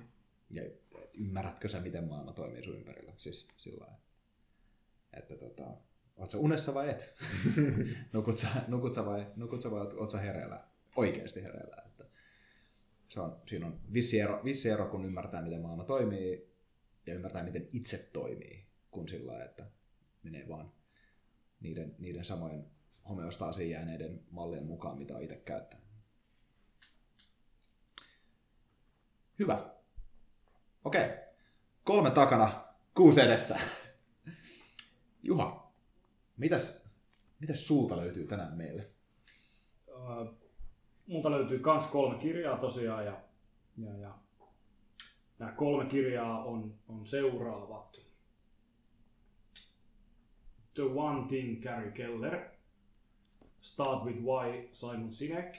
[0.49, 0.63] Ja
[1.13, 3.13] ymmärrätkö sä, miten maailma toimii sun ympärillä.
[3.17, 3.87] Siis sillä.
[5.13, 5.77] Että tota,
[6.17, 7.13] oot sä unessa vai et?
[8.13, 10.67] nukut, sä, nukut, sä vai, nukut sä vai oot, sä hereillä?
[10.95, 11.83] Oikeasti hereillä.
[11.85, 12.05] Että
[13.07, 16.55] se on, siinä on vissi ero, vissi ero, kun ymmärtää, miten maailma toimii
[17.05, 19.71] ja ymmärtää, miten itse toimii, kun sillä lailla, että
[20.23, 20.71] menee vaan
[21.59, 22.65] niiden, niiden samojen
[23.09, 25.87] homeostaasiin jääneiden mallien mukaan, mitä on itse käyttänyt.
[29.39, 29.75] Hyvä.
[30.83, 31.09] Okei.
[31.83, 33.59] Kolme takana, kuusi edessä.
[35.23, 35.66] Juha,
[36.37, 36.91] mitäs,
[37.39, 38.83] mitäs sulta löytyy tänään meille?
[39.89, 40.27] Äh,
[41.07, 43.21] multa löytyy kans kolme kirjaa tosiaan ja,
[43.77, 44.19] ja, ja
[45.39, 47.97] nämä kolme kirjaa on, on seuraavat.
[50.73, 52.49] The One Thing Gary Keller,
[53.61, 55.57] Start with Why Simon Sinek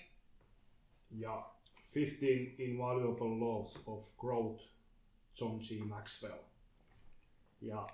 [1.10, 1.50] ja
[1.94, 2.26] 15
[2.58, 4.64] Invaluable Laws of Growth
[5.40, 5.86] John G.
[5.86, 6.38] Maxwell.
[7.60, 7.86] Ja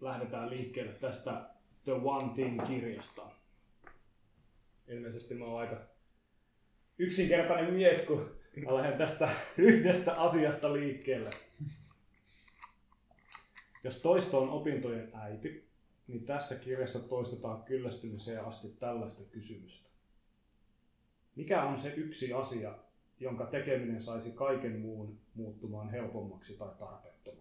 [0.00, 1.50] lähdetään liikkeelle tästä
[1.84, 3.22] The One Thing-kirjasta.
[4.88, 5.76] ilmeisesti mä oon aika
[6.98, 9.28] yksinkertainen mies, kun mä lähden tästä
[9.58, 11.30] yhdestä asiasta liikkeelle.
[13.84, 15.70] Jos toisto on opintojen äiti,
[16.06, 19.90] niin tässä kirjassa toistetaan kyllästymiseen asti tällaista kysymystä.
[21.36, 22.78] Mikä on se yksi asia,
[23.20, 27.39] jonka tekeminen saisi kaiken muun muuttumaan helpommaksi tai tarpeettomaksi?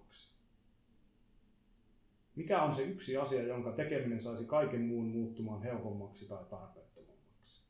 [2.39, 7.61] Mikä on se yksi asia, jonka tekeminen saisi kaiken muun muuttumaan helpommaksi tai tarpeettomammaksi?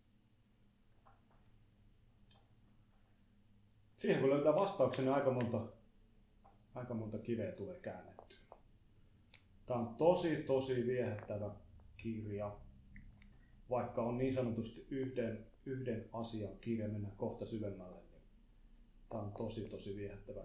[3.97, 5.61] Siihen kun löytää vastauksen, niin aika monta,
[6.75, 8.37] aika monta kiveä tulee käännettyä.
[9.65, 11.51] Tämä on tosi, tosi viehättävä
[11.97, 12.57] kirja,
[13.69, 18.01] vaikka on niin sanotusti yhden, yhden asian kirja mennä kohta syvemmälle.
[18.11, 18.21] Niin
[19.09, 20.41] tämä on tosi, tosi viehättävä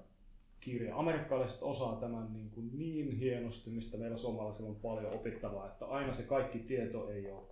[0.64, 0.96] kirja.
[0.96, 6.12] Amerikkalaiset osaa tämän niin, kuin niin hienosti, mistä meillä suomalaisilla on paljon opittavaa, että aina
[6.12, 7.46] se kaikki tieto ei ole,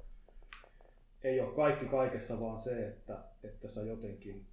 [1.22, 4.46] ei ole kaikki kaikessa, vaan se, että, että sä jotenkin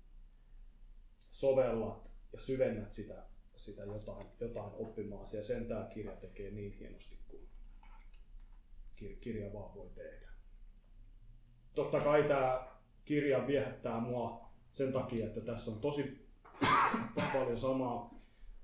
[1.32, 3.24] sovellat ja syvennät sitä,
[3.56, 5.28] sitä jotain, jotain oppimaan.
[5.34, 7.50] Ja sen tämä kirja tekee niin hienosti kuin
[9.20, 10.30] kirja vaan voi tehdä.
[11.76, 12.68] Totta kai tämä
[13.06, 16.30] kirja viehättää mua sen takia, että tässä on tosi
[17.34, 18.20] paljon samaa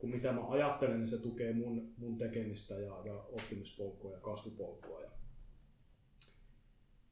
[0.06, 5.02] kuin mitä mä ajattelen, niin se tukee mun, mun tekemistä ja, ja oppimispolkua ja kasvupolkua.
[5.02, 5.10] Ja,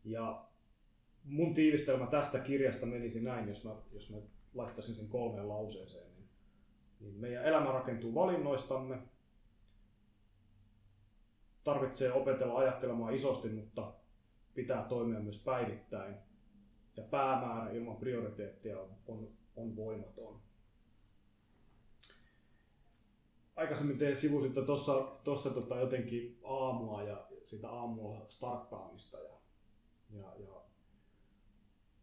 [0.05, 0.45] ja
[1.23, 4.17] mun tiivistelmä tästä kirjasta menisi näin, jos mä, jos mä
[4.53, 6.15] laittaisin sen kolmeen lauseeseen.
[6.15, 6.29] Niin,
[6.99, 8.97] niin meidän elämä rakentuu valinnoistamme.
[11.63, 13.93] Tarvitsee opetella ajattelemaan isosti, mutta
[14.53, 16.15] pitää toimia myös päivittäin.
[16.97, 20.41] Ja päämäärä ilman prioriteettia on, on, on voimaton
[23.55, 24.93] aikaisemmin te sivusitte tuossa
[25.23, 29.33] tossa tota jotenkin aamua ja sitä aamulla starttaamista ja,
[30.13, 30.61] ja, ja,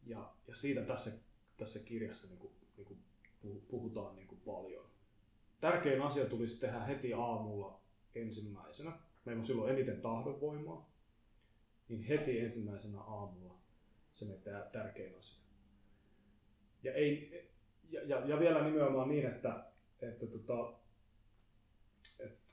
[0.07, 1.11] ja, ja siitä tässä,
[1.57, 3.01] tässä kirjassa niin kuin, niin kuin
[3.69, 4.87] puhutaan niin kuin paljon.
[5.61, 7.81] Tärkein asia tulisi tehdä heti aamulla
[8.15, 8.93] ensimmäisenä.
[9.25, 10.91] Meillä on silloin eniten tahdonvoimaa.
[11.89, 13.55] Niin heti ensimmäisenä aamulla
[14.13, 14.41] se on
[14.73, 15.51] tärkein asia.
[16.83, 17.51] Ja, ei,
[17.91, 19.65] ja, ja, ja vielä nimenomaan niin, että,
[20.03, 20.73] että tota,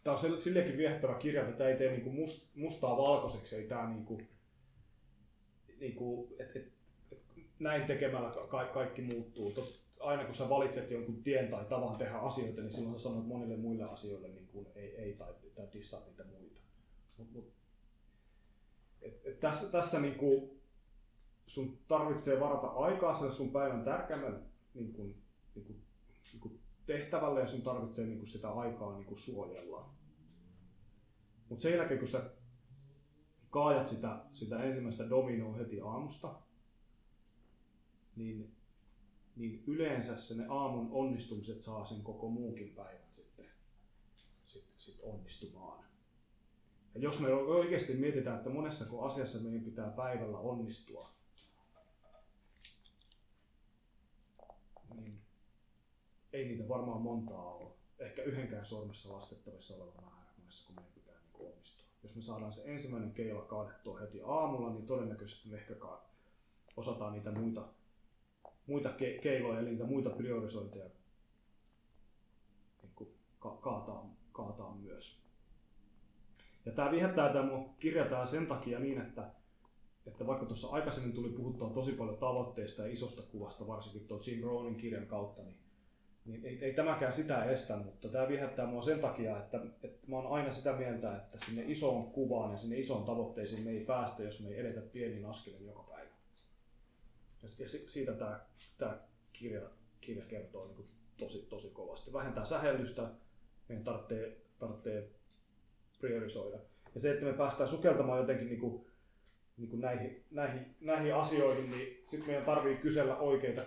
[0.08, 3.90] tämä on sillekin viehättävä kirja, että tämä ei tee niinku must, mustaa valkoiseksi, ei tämä
[3.90, 4.22] niinku,
[5.80, 6.72] niinku, et, et,
[7.12, 7.20] et,
[7.60, 9.52] näin tekemällä ka, kaikki muuttuu.
[9.52, 13.28] Tot, aina kun sä valitset jonkun tien tai tavan tehdä asioita, niin silloin sä sanot
[13.28, 16.62] monille muille asioille niin kuin ei, ei tai, tai dissaa niitä muita.
[17.18, 17.54] Mut, mut,
[19.02, 20.62] et, et tässä, tässä niin kuin,
[21.48, 25.24] sun tarvitsee varata aikaa sen sun päivän tärkeimmän niin niin
[26.34, 29.97] niin tehtävälle ja sun tarvitsee niin sitä aikaa niin suojella.
[31.50, 32.22] Mutta sen jälkeen, kun sä
[33.50, 36.36] kaajat sitä, sitä ensimmäistä dominoa heti aamusta,
[38.16, 38.56] niin,
[39.36, 43.46] niin yleensä se ne aamun onnistumiset saa sen koko muunkin päivän sitten
[44.44, 45.86] sit, sit onnistumaan.
[46.96, 51.12] Ja jos me oikeasti mietitään, että monessa asiassa meidän pitää päivällä onnistua,
[54.96, 55.22] niin
[56.34, 57.74] ei niitä varmaan montaa ole.
[58.00, 60.97] Ehkä yhdenkään sormessa laskettavissa oleva määrä monessa, kun pitää niin
[61.46, 61.88] onnistua.
[62.04, 65.76] Jos me saadaan se ensimmäinen keila kaadettua heti aamulla, niin todennäköisesti me ehkä
[66.78, 67.68] osataan niitä muita,
[68.68, 70.90] muita ke- keiloja, eli niitä muita priorisointeja
[72.84, 75.28] niin ka- kaataa, kaataa myös.
[76.66, 79.32] Ja tämä viehättää tämä kirjataan sen takia niin, että,
[80.08, 84.44] että vaikka tuossa aikaisemmin tuli puhuttua tosi paljon tavoitteista ja isosta kuvasta, varsinkin tuon Jim
[84.44, 85.58] Rohnin kirjan kautta, niin
[86.28, 90.16] niin ei, ei tämäkään sitä estä, mutta tämä viehättää mua sen takia, että, että mä
[90.16, 94.24] oon aina sitä mieltä, että sinne isoon kuvaan ja sinne isoon tavoitteisiin me ei päästä,
[94.24, 96.10] jos me ei edetä pienin askelin joka päivä.
[97.44, 98.40] Ja, ja siitä tämä,
[98.78, 99.00] tämä
[99.34, 99.62] kirja,
[100.02, 102.14] kirja kertoo niin kuin tosi, tosi kovasti.
[102.14, 103.10] Vähentää sähellystä,
[103.70, 105.10] meidän tarvitsee, tarvitsee
[106.00, 106.58] priorisoida.
[106.96, 108.88] Ja se, että me päästään sukeltamaan jotenkin niin kuin,
[109.58, 113.62] niin kuin näihin, näihin, näihin asioihin, niin sitten meidän tarvii kysellä oikeita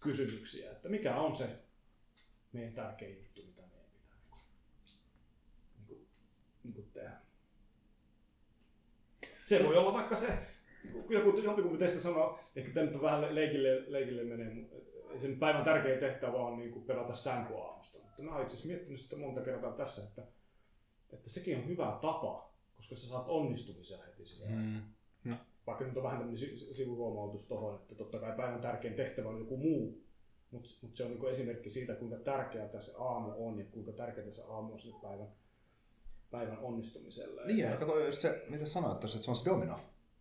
[0.00, 1.44] kysymyksiä, että mikä on se
[2.52, 4.16] meidän tärkein juttu, mitä meidän pitää
[5.76, 6.08] niin kuin,
[6.64, 7.20] niin kuin tehdä.
[9.46, 10.38] Se voi olla vaikka se,
[11.08, 14.66] joku, joku teistä sanoo, ehkä tämä nyt vähän leikille, leikille menee,
[15.20, 17.98] sen päivän tärkein tehtävä on niin kuin pelata sänky aamusta.
[17.98, 20.22] Mutta mä oon itse asiassa miettinyt sitä monta kertaa tässä, että,
[21.12, 24.82] että sekin on hyvä tapa, koska sä saat onnistumisia heti sillä mm.
[25.24, 25.36] Mm.
[25.66, 29.56] Vaikka nyt on vähän tämmöinen sivuhuomautus tuohon, että totta kai päivän tärkein tehtävä on joku
[29.56, 30.01] muu,
[30.52, 34.32] mutta mut se on niinku esimerkki siitä, kuinka tärkeää se aamu on ja kuinka tärkeää
[34.32, 35.28] se aamu on sinne päivän,
[36.30, 37.46] päivän onnistumiselle.
[37.46, 39.80] Niin, ja just se, mitä sanoit tuossa, että se on se domino.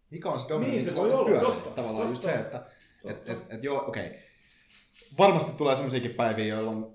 [0.10, 1.48] Mikä on se dominant Niin, se niin, voi olla, pyörii.
[1.48, 2.38] totta, Tavallaan just totta.
[2.38, 2.66] se, että
[3.06, 4.08] et, et, et, joo, okei.
[4.08, 4.20] Okay.
[5.18, 6.86] Varmasti tulee sellaisiakin päiviä, jolloin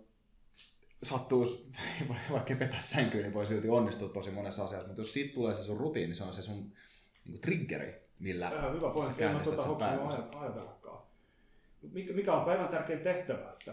[1.02, 1.46] sattuu,
[2.32, 4.86] vaikka petä sänkyyn, niin voi silti onnistua tosi monessa asiassa.
[4.86, 6.72] Mutta jos siitä tulee se sun rutiini, se on se sun
[7.24, 10.06] niin triggeri, millä Tämä on hyvä pointti, mä tuota sen hoksinut päivän.
[10.06, 10.96] aj- ajatellakaan.
[10.96, 11.06] Mut
[11.92, 13.50] Mikä, mikä on päivän tärkein tehtävä?
[13.52, 13.72] Että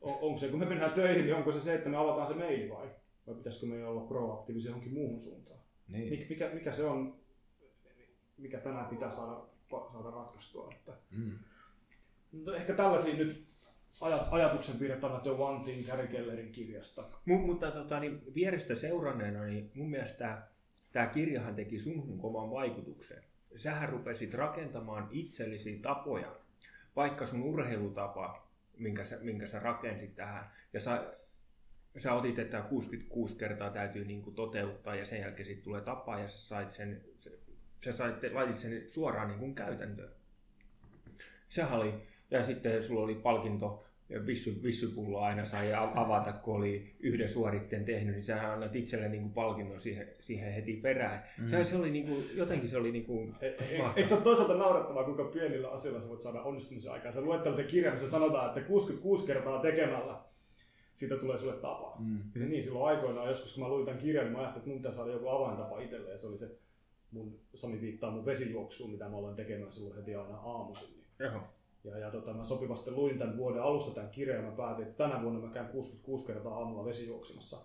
[0.00, 2.34] on, onko se, kun me mennään töihin, niin onko se se, että me avataan se
[2.34, 2.90] maili vai?
[3.26, 5.60] Vai pitäisikö meidän olla proaktiivisia johonkin muuhun suuntaan?
[5.88, 6.10] Niin.
[6.10, 7.20] Mik, mikä, mikä se on,
[8.38, 9.40] mikä tänään pitää saada,
[9.92, 10.70] saada ratkaistua?
[10.76, 11.38] Että, Mm.
[12.32, 13.46] mutta ehkä tällaisia nyt
[14.00, 17.04] ajat, ajatuksen virtana The One Thing Gary Kellerin kirjasta.
[17.28, 20.42] Mu- mutta tota, niin vierestä seuranneena, niin mun mielestä tämä,
[20.92, 23.24] tämä kirjahan teki sunhun kovan vaikutuksen.
[23.56, 26.36] Sähän rupesit rakentamaan itsellisiä tapoja,
[26.98, 31.14] vaikka sun urheilutapa, minkä sä, minkä sä rakensit tähän, ja sä,
[31.98, 36.18] sä otit, että 66 kertaa täytyy niin kuin toteuttaa, ja sen jälkeen sitten tulee tapa,
[36.18, 37.04] ja sä sait sen,
[37.84, 40.12] sä, sait, laitit sen suoraan niin kuin käytäntöön.
[41.48, 41.94] Sehän oli,
[42.30, 43.84] ja sitten sulla oli palkinto,
[44.26, 49.22] vissy, vissypullo aina sai avata, kun oli yhden suoritteen tehnyt, niin sähän annat itselle niin
[49.22, 51.24] kuin palkinnon siihen, siihen heti perään.
[51.38, 51.46] Mm.
[51.46, 54.14] Se, se oli niin kuin, jotenkin se oli niin kuin, E- e- Eikö eikö se
[54.14, 57.12] ole toisaalta naurettavaa, kuinka pienillä asioilla sä voit saada onnistumisen aikaan?
[57.12, 60.20] Sä luet tällaisen kirjan, missä sanotaan, että 66 kertaa tekemällä
[60.94, 61.96] siitä tulee sulle tapa.
[61.98, 62.18] Mm.
[62.40, 64.78] Ja niin, silloin aikoinaan joskus, kun mä luin tämän kirjan, niin mä ajattelin, että mun
[64.78, 66.12] pitää saada joku avaintapa itselleen.
[66.12, 66.50] Ja se oli se,
[67.10, 70.88] mun, Sami viittaa mun vesijuoksuun, mitä mä aloin tekemään silloin heti aina aamuisin.
[70.88, 71.42] Niin Joo.
[71.84, 75.04] Ja, ja tota, mä sopivasti luin tämän vuoden alussa tämän kirjan ja mä päätin, että
[75.04, 77.56] tänä vuonna mä käyn 66 kertaa aamulla vesijuoksemassa.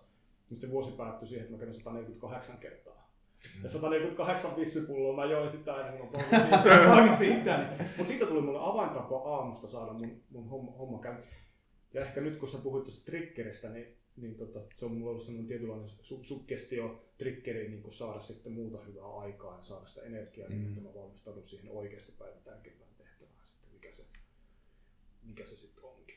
[0.50, 2.94] Niin se vuosi päättyi siihen, että mä kävin 148 kertaa.
[3.62, 7.66] Ja 148 vissypulloa mä join sitä aina, kun mä itseäni.
[7.96, 11.34] Mutta siitä tuli mulle avaintapa aamusta saada mun, mun homma, homma käyntiin.
[11.94, 15.24] Ja ehkä nyt kun sä puhuit tuosta triggeristä, niin, niin tota, se on mulla ollut
[15.24, 20.48] sellainen tietynlainen su- suggestio triggeri niin saada sitten muuta hyvää aikaa ja saada sitä energiaa,
[20.48, 20.54] mm.
[20.54, 24.02] niin että mä valmistaudun siihen oikeasti päivän tärkeimpään tehtävään sitten, mikä se,
[25.24, 26.16] mikä se sitten onkin.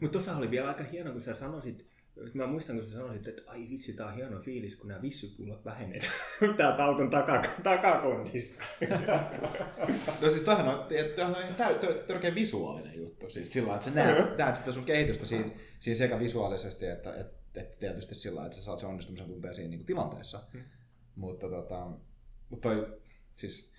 [0.00, 1.86] Mutta tuossa oli vielä aika hieno, kun sä sanosit,
[2.34, 5.64] mä muistan, kun sä sanosit, että ai vitsi, tää on hieno fiilis, kun nämä vissypullot
[5.64, 6.00] vähenee
[6.56, 8.64] täältä auton taka- takakontista.
[10.20, 10.86] No siis tämähän on,
[11.16, 13.30] tämähän on ihan täy- törkeä visuaalinen juttu.
[13.30, 15.50] Siis sillä että sä näet, näet sitä sun kehitystä siinä,
[15.80, 19.68] siinä sekä visuaalisesti että, että, että tietysti sillä että sä saat sen onnistumisen tunteen siinä
[19.68, 20.40] niin kuin tilanteessa.
[20.52, 20.62] Hmm.
[21.14, 21.90] Mutta, tota,
[22.48, 23.00] mutta toi,
[23.36, 23.72] siis,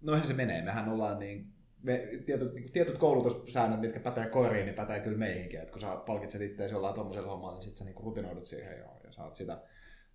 [0.00, 0.62] noihin se menee.
[0.62, 1.52] Mehän ollaan niin,
[1.82, 5.60] me, tietyt, niin tietyt koulutussäännöt, mitkä pätee koiriin, niin pätee kyllä meihinkin.
[5.60, 8.78] Että kun sä palkitset itseäsi jollain tuommoisella hommalla, niin sit sä niin kuin rutinoidut siihen
[8.78, 9.62] ja, ja saat sitä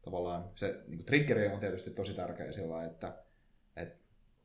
[0.02, 3.24] tavallaan, se niin kuin triggeri on tietysti tosi tärkeä sillä että
[3.76, 3.98] et,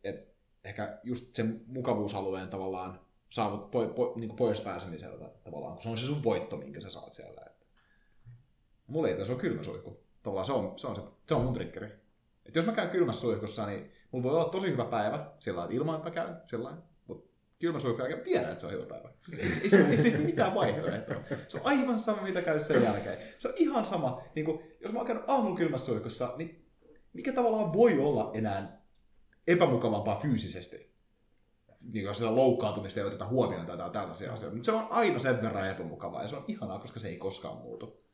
[0.04, 3.00] et, ehkä just sen mukavuusalueen tavallaan
[3.30, 6.90] saavut po, po, niin pois pääsemiseltä tavallaan, kun se on se sun voitto, minkä sä
[6.90, 7.42] saat sieltä.
[7.46, 7.66] Että.
[8.86, 10.00] Mulla ei se on kylmä suihku.
[10.22, 11.88] Tavallaan se on, se on, se, se on mun triggeri.
[12.46, 15.74] Et jos mä käyn kylmässä suihkussa, niin mulla voi olla tosi hyvä päivä sillä että
[15.74, 16.76] ilman, että mä käyn sillä
[17.66, 17.78] lailla.
[17.78, 19.12] Mutta kylmä suihku jälkeen mä tiedän, että se on hyvä päivä.
[19.20, 21.16] Siis ei, ei, ei, ei, ei, mitään vaihtoehtoa.
[21.48, 23.18] Se on aivan sama, mitä käy sen jälkeen.
[23.38, 24.22] Se on ihan sama.
[24.34, 26.66] Niin kuin, jos mä oon käynyt aamun kylmässä suihkussa, niin
[27.12, 28.82] mikä tavallaan voi olla enää
[29.46, 30.90] epämukavampaa fyysisesti.
[31.80, 34.56] Niin jos sitä loukkaantumista ei oteta huomioon tai tällaisia asioita.
[34.56, 37.56] Mutta se on aina sen verran epämukavaa ja se on ihanaa, koska se ei koskaan
[37.56, 38.04] muutu.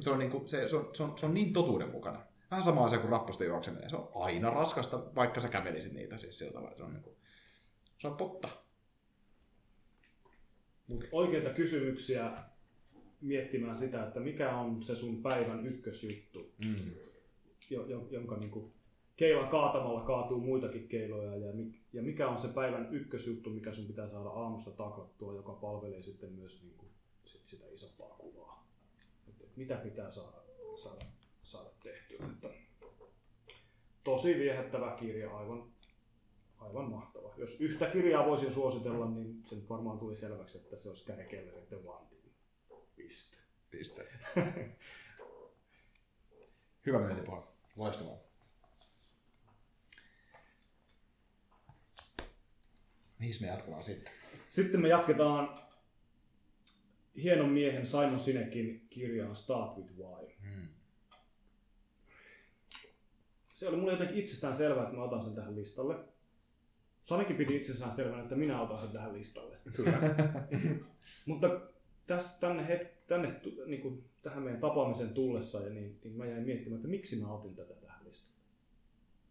[0.00, 2.26] se, on niin kuin, se, se, on, se, on, se on niin totuuden mukana.
[2.50, 3.90] Vähän sama asia kuin rappusten juokseminen.
[3.90, 6.76] Se on aina raskasta, vaikka sä kävelisit niitä siis sillä tavalla.
[6.76, 7.16] Se on, niin kuin,
[7.98, 8.48] se on totta.
[10.90, 12.32] Mutta oikeita kysymyksiä
[13.20, 16.90] miettimään sitä, että mikä on se sun päivän ykkösjuttu, Mm.
[17.70, 18.72] jo, jo, jonka niinku
[19.16, 21.52] keilan kaatamalla kaatuu muitakin keiloja ja,
[21.92, 26.32] ja mikä on se päivän ykkösjuttu, mikä sun pitää saada aamusta taklattua, joka palvelee sitten
[26.32, 26.86] myös niinku
[27.24, 28.68] sit sitä isompaa kuvaa.
[29.28, 30.36] Et, et mitä pitää saada,
[30.76, 31.04] saada,
[31.42, 32.26] saada tehtyä.
[32.32, 32.48] Että
[34.04, 35.72] tosi viehättävä kirja, aivan,
[36.60, 37.34] aivan mahtava.
[37.36, 41.24] Jos yhtä kirjaa voisin suositella, niin se nyt varmaan tuli selväksi, että se olisi Gary
[41.24, 41.76] Kellerin The
[42.08, 42.34] Thing.
[42.96, 43.36] Piste.
[43.70, 44.08] Piste.
[46.86, 47.42] Hyvä myyntipuhe.
[47.76, 48.16] Loistavaa.
[53.18, 54.12] Mihin me jatketaan sitten?
[54.48, 55.58] Sitten me jatketaan
[57.16, 60.32] hienon miehen Simon Sinekin kirjaan Start with Why.
[60.40, 60.68] Hmm.
[63.54, 66.09] Se oli mulle jotenkin itsestään selvää, että mä otan sen tähän listalle.
[67.02, 69.56] Sanikin piti itsestään selvänä, että minä otan sen tähän listalle.
[69.76, 69.98] Kyllä.
[71.26, 71.60] Mutta
[72.06, 76.46] tässä, tänne, het, tänne niin kuin, tähän meidän tapaamisen tullessa, ja niin, niin mä jäin
[76.46, 78.40] miettimään, että miksi mä otin tätä tähän listalle.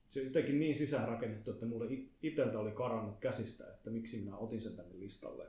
[0.10, 4.38] Se on jotenkin niin sisäänrakennettu, että mulle it- iteltä oli karannut käsistä, että miksi minä
[4.38, 5.48] otin sen tänne listalle.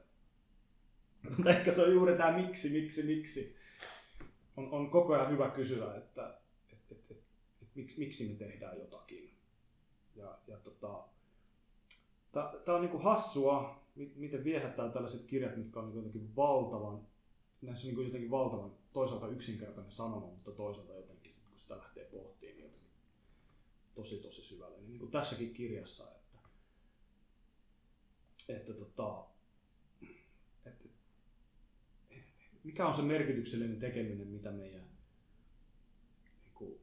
[1.36, 3.56] Mutta ehkä se on juuri tämä miksi, miksi, miksi.
[4.56, 6.38] On, on koko ajan hyvä kysyä, että
[6.72, 7.22] et, et, et,
[7.62, 9.34] et, miksi, miksi me tehdään jotakin.
[10.16, 11.04] Ja, ja tota,
[12.32, 17.06] Tämä on niinku hassua, mi- miten viehättää tällaiset kirjat, mitkä on niinku jotenkin valtavan,
[17.62, 22.04] näissä on niinku jotenkin valtavan toisaalta yksinkertainen sanoma, mutta toisaalta jotenkin, sit, kun sitä lähtee
[22.04, 22.90] pohtimaan, niin jotenkin
[23.94, 24.76] tosi tosi syvälle.
[24.76, 26.38] Niin, niin kuin tässäkin kirjassa, että,
[28.48, 29.26] että, tota,
[30.64, 30.88] että
[32.64, 34.84] mikä on se merkityksellinen tekeminen, mitä meidän
[36.44, 36.80] niin kuin,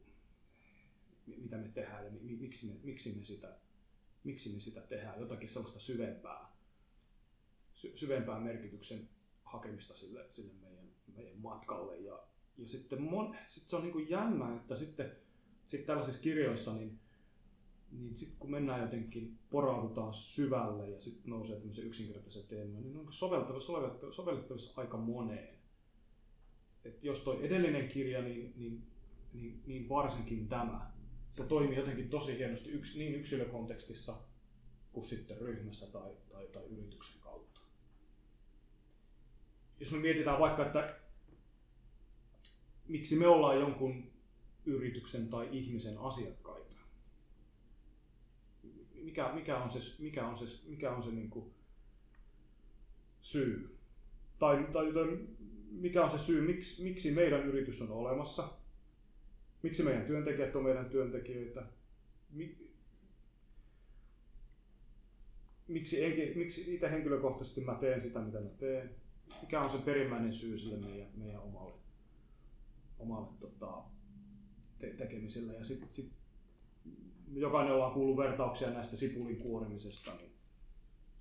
[1.25, 3.57] mitä me tehdään ja mi- miksi me, miksi me sitä
[4.27, 6.51] miksi me sitä tehdään, jotakin sellaista syvempää,
[7.73, 9.09] sy- syvempää merkityksen
[9.43, 11.97] hakemista sille, sille meidän, meidän matkalle.
[11.97, 12.23] Ja,
[12.57, 15.11] ja sitten mon, sit se on niin kuin jännä, että sitten
[15.67, 16.99] sit tällaisissa kirjoissa, niin,
[17.91, 23.13] niin sitten kun mennään jotenkin, poraudutaan syvälle ja sitten nousee tämmöisiä yksinkertaisia teemoja, niin on
[23.13, 25.57] sovellettavissa, sovellettavissa, sovellettavissa aika moneen.
[26.85, 28.83] Et jos toi edellinen kirja, niin, niin,
[29.33, 30.96] niin, niin varsinkin tämä
[31.31, 34.13] se toimii jotenkin tosi hienosti yks, niin yksilökontekstissa
[34.93, 37.61] kuin sitten ryhmässä tai, tai, tai yrityksen kautta.
[39.79, 40.99] Jos me mietitään vaikka, että
[42.87, 44.11] miksi me ollaan jonkun
[44.65, 46.75] yrityksen tai ihmisen asiakkaita.
[48.93, 51.53] Mikä, mikä on se, mikä on se, mikä on se niin kuin
[53.21, 53.77] syy?
[54.39, 55.17] Tai, tai, tai
[55.71, 58.49] mikä on se syy, miksi, miksi meidän yritys on olemassa?
[59.67, 61.63] Miksi meidän työntekijät on meidän työntekijöitä?
[65.67, 68.95] Miksi, enki, miksi itse henkilökohtaisesti mä teen sitä, mitä mä teen?
[69.41, 71.73] Mikä on se perimmäinen syy sille meidän, meidän omalle,
[72.99, 73.83] omalle tota,
[74.79, 75.53] te- tekemiselle?
[75.53, 76.11] Ja sit, sit,
[77.33, 80.31] jokainen ollaan kuullut vertauksia näistä sipulin kuorimisesta, niin,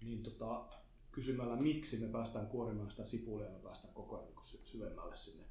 [0.01, 0.65] niin tota,
[1.13, 5.45] kysymällä miksi me päästään kuorimaan sitä sipulia, me päästään koko ajan syvemmälle sinne,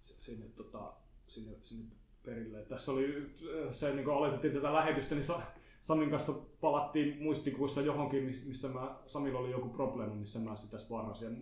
[0.00, 1.00] sinne tota,
[1.30, 1.90] sinne, sinne
[2.24, 2.62] perille.
[2.62, 3.36] Tässä oli
[3.70, 5.24] se, niin kun aloitettiin tätä lähetystä, niin
[5.80, 11.32] Samin kanssa palattiin muistikuissa johonkin, missä mä, Samilla oli joku probleema, missä mä sitä varasin.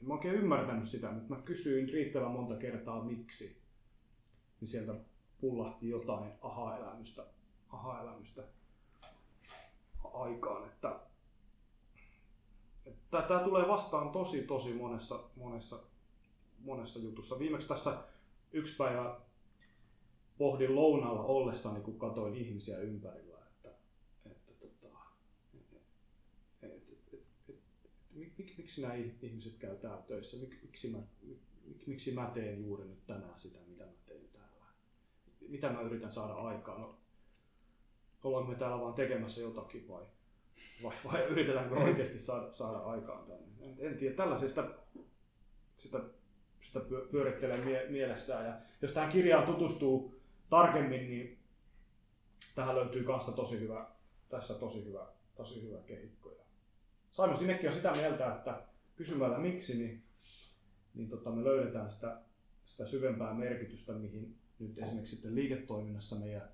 [0.00, 3.62] En mä oikein ymmärtänyt sitä, mutta mä kysyin riittävän monta kertaa miksi.
[4.60, 4.94] Niin sieltä
[5.40, 7.26] pullahti jotain aha-elämystä,
[7.68, 8.42] aha-elämystä
[10.04, 10.68] aikaan.
[10.68, 11.00] Että
[13.28, 15.76] tämä tulee vastaan tosi tosi monessa, monessa,
[16.58, 17.38] monessa jutussa.
[17.38, 17.90] Viimeksi tässä
[18.52, 19.20] yksi päivä
[20.38, 23.70] pohdin lounalla ollessani, kun katoin ihmisiä ympärillä, että,
[24.26, 24.98] että, tota,
[25.54, 25.76] että,
[26.62, 26.74] että,
[27.12, 27.16] että,
[27.48, 27.62] että
[28.12, 30.98] mik, miksi nämä ihmiset käy täällä töissä, mik, miksi, mä,
[31.64, 34.64] mik, miksi mä teen juuri nyt tänään sitä, mitä mä teen täällä,
[35.48, 36.98] mitä mä yritän saada aikaan, no,
[38.24, 40.04] ollaanko me täällä vaan tekemässä jotakin vai,
[40.82, 43.46] vai, vai yritetäänkö oikeasti saada, saada aikaan tänne.
[43.60, 44.74] En, en tiedä, tällaisesta
[45.76, 46.00] sitä,
[46.60, 46.80] sitä
[47.10, 48.46] pyörittelee mie- mielessään.
[48.46, 50.15] Ja jos tähän kirjaan tutustuu
[50.50, 51.38] tarkemmin, niin
[52.54, 53.90] tähän löytyy kanssa tosi hyvä,
[54.28, 56.30] tässä tosi hyvä, tosi hyvä kehikko.
[56.30, 56.44] Ja
[57.12, 58.62] Simon Sinekki on sitä mieltä, että
[58.96, 60.04] kysymällä miksi, niin,
[60.94, 62.22] niin tota, me löydetään sitä,
[62.64, 66.48] sitä syvempää merkitystä, mihin nyt esimerkiksi sitten liiketoiminnassa meidän,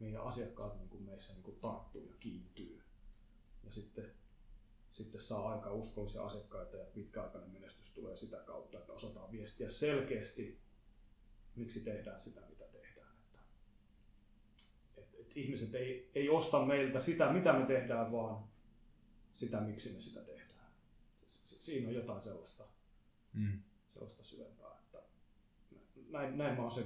[0.00, 2.82] meidän asiakkaat niin kuin meissä niin kuin tarttuu ja kiintyy.
[3.64, 4.12] Ja sitten,
[4.90, 10.60] sitten saa aika uskollisia asiakkaita ja pitkäaikainen menestys tulee sitä kautta, että osataan viestiä selkeästi,
[11.56, 12.55] miksi tehdään sitä, mitä
[15.36, 18.44] ihmiset ei, ei osta meiltä sitä, mitä me tehdään, vaan
[19.32, 20.70] sitä, miksi me sitä tehdään.
[21.26, 22.64] Siinä on jotain sellaista,
[23.32, 23.62] mm.
[23.92, 24.70] sellaista syvempää.
[24.80, 24.98] Että
[26.10, 26.84] näin, näin, mä oon sen,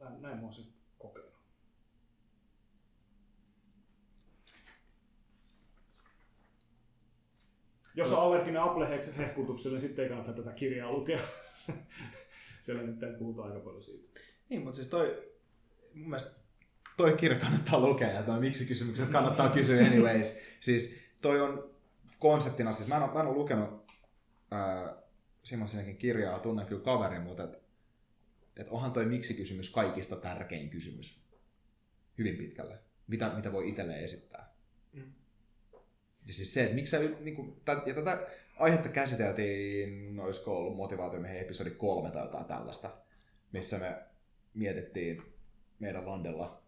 [0.00, 0.64] näin, näin mä oon sen
[0.98, 1.28] kokenut.
[7.94, 11.20] Jos on allerginen Apple-hehkutukselle, niin sitten ei kannata tätä kirjaa lukea.
[12.60, 14.20] Siellä nyt puhutaan aika paljon siitä.
[14.48, 15.32] Niin, mutta siis toi,
[15.94, 16.47] mun mielestä
[16.98, 20.40] toi kirja kannattaa lukea ja toi miksi kysymykset kannattaa kysyä anyways.
[20.60, 21.70] Siis toi on
[22.18, 23.92] konseptina, siis mä en, mä en ole lukenut
[25.44, 27.62] Simon Sinekin kirjaa, tunnen kyllä kaverin, mutta et,
[28.56, 31.28] et onhan toi miksi-kysymys kaikista tärkein kysymys.
[32.18, 32.78] Hyvin pitkälle.
[33.06, 34.54] Mitä, mitä voi itselleen esittää.
[34.92, 35.12] Mm.
[36.26, 38.26] Ja siis se, että miksi sä, niin kuin, ja tätä
[38.58, 42.90] aihetta käsiteltiin, olisiko ollut motivaatiomiehen episodi kolme tai jotain tällaista,
[43.52, 44.02] missä me
[44.54, 45.22] mietittiin
[45.78, 46.67] meidän landella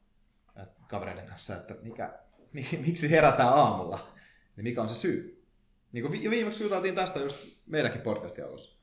[0.88, 2.18] kavereiden kanssa, että mikä,
[2.86, 4.08] miksi herätään aamulla,
[4.56, 5.46] niin mikä on se syy.
[5.92, 7.36] Niin kuin viimeksi juteltiin tästä just
[7.66, 8.80] meidänkin podcastin alussa.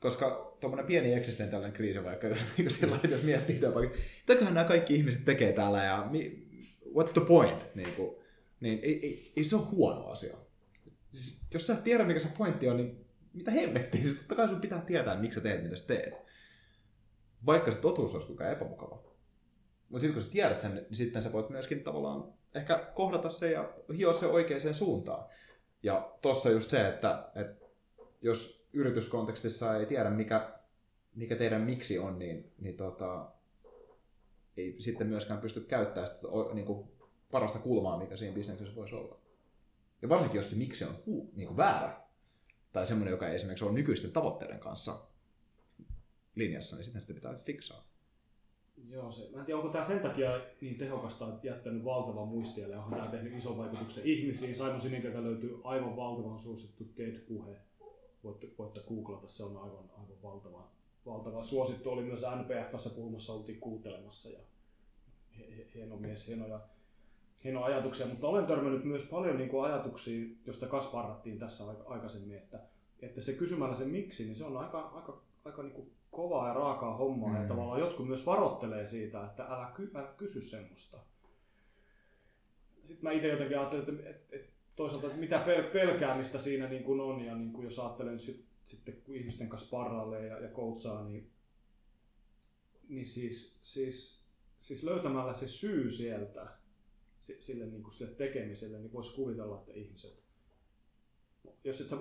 [0.00, 3.98] Koska tuommoinen pieni eksistentiaalinen kriisi vaikka, niin sillä jos miettii että
[4.28, 6.10] mitäköhän nämä kaikki ihmiset tekee täällä ja
[6.94, 8.16] what's the point, niin, kuin,
[8.60, 10.36] niin ei, ei, ei, se ole huono asia.
[11.14, 14.48] Siis, jos sä et tiedä, mikä se pointti on, niin mitä hemmettiä, siis totta kai
[14.48, 16.14] sun pitää tietää, miksi sä teet, mitä sä teet.
[17.46, 19.09] Vaikka se totuus olisi kuinka epämukava.
[19.90, 23.50] Mutta sitten kun sä tiedät sen, niin sitten sä voit myöskin tavallaan ehkä kohdata se
[23.50, 25.28] ja hioa se oikeaan suuntaan.
[25.82, 27.66] Ja tossa just se, että, että
[28.22, 30.60] jos yrityskontekstissa ei tiedä, mikä,
[31.14, 33.30] mikä teidän miksi on, niin, niin tota,
[34.56, 36.88] ei sitten myöskään pysty käyttämään sitä niin kuin,
[37.30, 39.20] parasta kulmaa, mikä siinä bisneksessä voisi olla.
[40.02, 42.00] Ja varsinkin, jos se miksi on hu, niin kuin väärä,
[42.72, 45.06] tai semmoinen, joka ei esimerkiksi ole nykyisten tavoitteiden kanssa
[46.34, 47.89] linjassa, niin sitten sitä pitää fiksaa.
[48.88, 52.76] Joo, se, mä en tiedä, onko tämä sen takia niin tehokasta, että jättänyt valtavan muistialle,
[52.78, 54.54] onko tämä tehnyt ison vaikutuksen ihmisiin.
[54.54, 57.56] Simon Sinikeltä löytyy aivan valtavan suosittu TED-puhe.
[58.24, 60.70] Voitte, voitte googlata, se on aivan, aivan valtava,
[61.06, 61.90] valtava suosittu.
[61.90, 64.40] Oli myös NPFssä puhumassa, oltiin kuuntelemassa ja
[65.74, 66.60] hieno mies, hienoja,
[67.44, 72.60] hienoja ajatuksia, mutta olen törmännyt myös paljon niin kuin ajatuksia, joista kasvarrattiin tässä aikaisemmin, että,
[73.02, 76.54] että se kysymällä se miksi, niin se on aika, aika, aika niin kuin kovaa ja
[76.54, 77.42] raakaa hommaa mm.
[77.42, 80.98] ja tavallaan jotkut myös varottelee siitä, että älä, ky, älä kysy semmoista.
[82.84, 86.84] Sitten mä itse jotenkin ajattelin, että, että, että toisaalta että mitä pel- pelkäämistä siinä niin
[86.84, 90.48] kuin on ja niin kuin jos ajattelen sit, sitten kun ihmisten kanssa parrailee ja, ja
[90.48, 91.30] coachaa, niin,
[92.88, 94.24] niin siis, siis,
[94.60, 96.46] siis löytämällä se syy sieltä
[97.20, 100.22] sille, niin kuin sille tekemiselle, niin voisi kuvitella, että ihmiset,
[101.64, 101.96] jos et sä,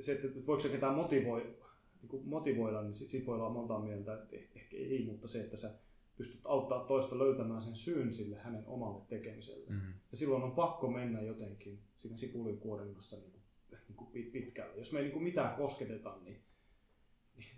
[0.00, 1.56] se, että voiko se ketään motivoi,
[2.02, 5.70] niin motivoida, niin siitä voi olla monta mieltä, että ehkä ei, mutta se, että sä
[6.16, 9.66] pystyt auttaa toista löytämään sen syyn sille hänen omalle tekemiselle.
[9.68, 9.92] Mm-hmm.
[10.10, 13.42] Ja silloin on pakko mennä jotenkin siinä sipulikuorennassa niin kuin,
[13.88, 14.76] niin kuin pitkälle.
[14.76, 16.40] Jos me ei niin kuin mitään kosketeta, niin,
[17.36, 17.56] niin,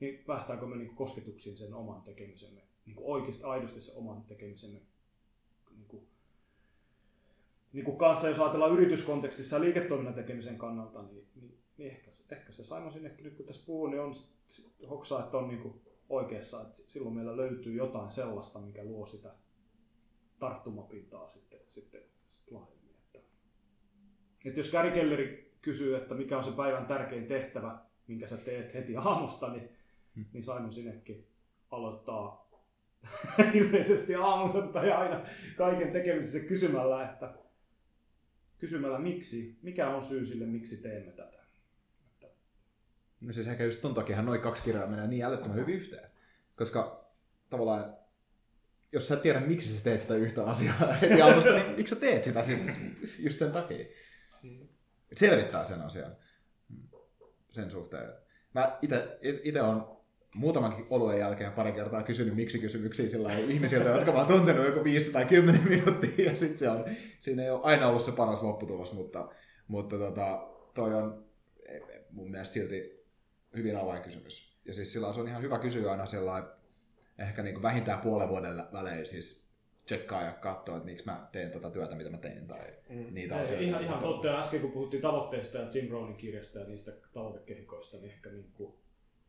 [0.00, 4.22] niin päästäänkö me niin kuin kosketuksiin sen oman tekemisemme, niin kuin oikeasti aidosti sen oman
[4.22, 4.88] tekemisemme kuin,
[7.72, 12.52] niin kuin kanssa, jos ajatellaan yrityskontekstissa ja liiketoiminnan tekemisen kannalta, niin, niin niin ehkä, ehkä
[12.52, 14.14] se Simon sinnekin nyt kun tässä puhuu, niin on
[14.90, 19.34] hoksaa, että on niin oikeassa, että silloin meillä löytyy jotain sellaista, mikä luo sitä
[20.38, 22.94] tarttumapintaa sitten, sitten, sitten laajemmin.
[22.94, 23.18] Että,
[24.44, 28.74] että jos Gary Kelleri kysyy, että mikä on se päivän tärkein tehtävä, minkä sä teet
[28.74, 29.68] heti aamusta, niin,
[30.16, 30.24] hmm.
[30.32, 31.28] niin Simon Sinekki
[31.70, 32.48] aloittaa
[33.54, 37.34] ilmeisesti aamusta tai aina kaiken tekemisessä kysymällä, että
[38.58, 41.38] kysymällä miksi, mikä on syy sille, miksi teemme tätä.
[43.20, 46.10] No siis ehkä just ton takia noin kaksi kirjaa menee niin älyttömän hyvin yhteen.
[46.56, 47.10] Koska
[47.50, 47.96] tavallaan,
[48.92, 52.00] jos sä et tiedä, miksi sä teet sitä yhtä asiaa heti alusta, niin miksi sä
[52.00, 52.66] teet sitä siis
[53.18, 53.86] just sen takia?
[55.16, 56.16] Selvittää sen asian
[57.50, 58.12] sen suhteen.
[58.54, 59.97] Mä ite, ite on
[60.34, 64.84] muutamankin oluen jälkeen pari kertaa kysynyt miksi kysymyksiä sillä ihmisiltä, jotka mä oon tuntenut joku
[64.84, 66.84] 5 tai 10 minuuttia, ja sit se on,
[67.18, 69.28] siinä ei ole aina ollut se paras lopputulos, mutta,
[69.68, 71.24] mutta tota, toi on
[72.10, 73.06] mun mielestä silti
[73.56, 74.58] hyvin avainkysymys.
[74.64, 76.50] Ja siis silloin se on ihan hyvä kysyä aina sellainen,
[77.18, 79.48] ehkä niin kuin vähintään puolen vuoden välein siis
[79.86, 83.14] tsekkaa ja katsoa, että miksi mä teen tätä työtä, mitä mä teen, tai mm.
[83.14, 83.64] niitä Ei, asioita.
[83.64, 87.96] Ihan, ihan totta, ja äsken kun puhuttiin tavoitteista ja Jim Brownin kirjasta ja niistä tavoitekehikoista,
[87.96, 88.74] niin ehkä niin kuin,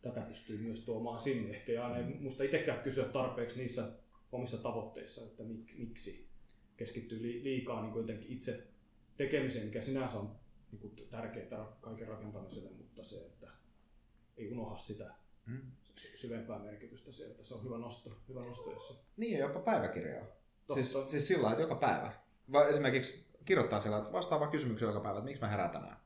[0.02, 1.50] tätä pystyy myös tuomaan sinne.
[1.50, 3.92] Ehkä ja ei musta itsekään kysyä tarpeeksi niissä
[4.32, 6.30] omissa tavoitteissa, että mik, miksi
[6.78, 8.68] keskittyy liikaa niin jotenkin itse
[9.18, 10.36] tekemiseen, mikä sinänsä on
[10.72, 13.48] niin kuin tärkeää kaiken rakentamiselle, mutta se, että
[14.38, 15.14] ei unohda sitä
[15.46, 15.62] mm.
[15.96, 17.44] syvempää merkitystä sieltä.
[17.44, 20.26] Se on hyvä nosto, hyvä nosto jos Niin, ja jopa päiväkirjaa.
[20.74, 22.12] Siis, siis sillä että joka päivä.
[22.70, 25.98] Esimerkiksi kirjoittaa siellä, että vastaava kysymyksiä joka päivä, että miksi mä herään tänään.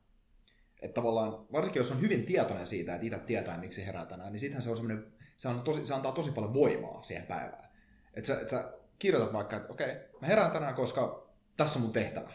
[0.84, 4.40] Että tavallaan, varsinkin jos on hyvin tietoinen siitä, että itse tietää, miksi herää tänään, niin
[4.40, 5.04] sittenhän se on semmoinen,
[5.36, 7.68] se, on tosi, se antaa tosi paljon voimaa siihen päivään.
[8.14, 11.92] Että sä, että sä kirjoitat vaikka, että okei, mä herään tänään, koska tässä on mun
[11.92, 12.32] tehtävä.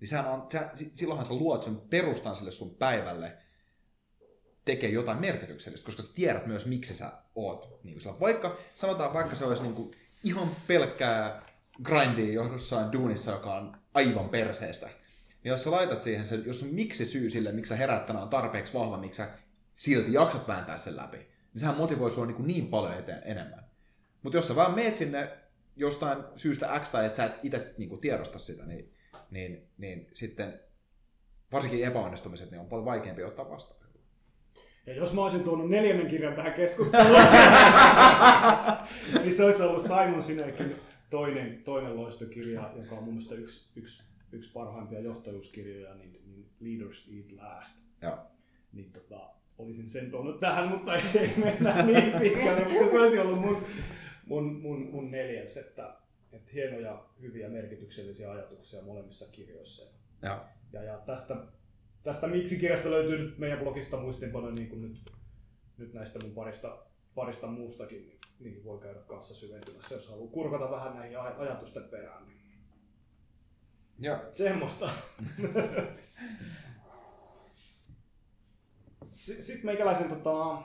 [0.00, 3.36] Niin sehän on, sä, silloinhan sä luot sen perustan sille sun päivälle,
[4.64, 7.80] tekee jotain merkityksellistä, koska sä tiedät myös, miksi sä oot.
[7.84, 9.90] Niin kuin vaikka, sanotaan vaikka se olisi niin kuin
[10.24, 11.42] ihan pelkkää
[11.82, 14.99] grindia jossain duunissa, joka on aivan perseestä.
[15.44, 18.22] Niin jos sä laitat siihen sen, jos on miksi syy sille, miksi sä herät tänään
[18.22, 19.28] on tarpeeksi vahva, miksi sä
[19.74, 23.64] silti jaksat vääntää sen läpi, niin sehän motivoi sua niin, niin paljon eteen, enemmän.
[24.22, 25.28] Mutta jos sä vaan meet sinne
[25.76, 28.92] jostain syystä X tai että sä et itse niin tiedosta sitä, niin,
[29.30, 30.60] niin, niin sitten
[31.52, 33.80] varsinkin epäonnistumiset niin on paljon vaikeampi ottaa vastaan.
[34.86, 37.14] Ja jos mä olisin tuonut neljännen kirjan tähän keskusteluun,
[39.22, 40.76] niin se olisi ollut Simon Sinekin
[41.10, 44.02] toinen, toinen loistokirja, joka on mun mielestä yksi, yksi,
[44.32, 47.84] yksi parhaimpia johtajuuskirjoja, niin, niin Leaders Eat Last.
[48.02, 48.26] Ja.
[48.72, 53.40] Niin tota, olisin sen tuonut tähän, mutta ei mennä niin pitkälle, mutta se olisi ollut
[53.40, 53.64] mun,
[54.26, 55.96] mun, mun, mun neljäs, että,
[56.32, 59.96] että hienoja, hyviä, merkityksellisiä ajatuksia molemmissa kirjoissa.
[60.22, 61.36] Ja, ja, ja tästä
[62.02, 65.12] tästä Miksi-kirjasta löytyy nyt meidän blogista muistinpanoja niin kuin nyt,
[65.76, 66.78] nyt näistä mun parista,
[67.14, 72.26] parista muustakin, niin, niin voi käydä kanssa syventymässä, jos haluaa kurkata vähän näihin ajatusten perään.
[72.26, 72.39] Niin.
[74.00, 74.90] Ja Semmoista.
[79.12, 80.62] Sitten meikäläisen tota,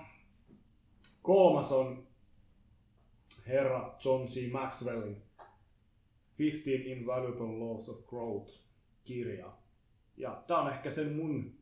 [1.21, 2.07] kolmas on
[3.47, 4.51] herra John C.
[4.51, 5.21] Maxwellin
[6.39, 9.51] 15 Invaluable Laws of Growth-kirja.
[10.17, 11.57] Ja tää on ehkä sen mun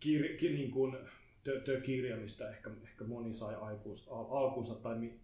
[0.00, 0.96] kir, ki, niin kuin,
[1.44, 5.20] tö, tö, kirja, mistä ehkä, ehkä moni sai aikuus, al, alkunsa, tai mi,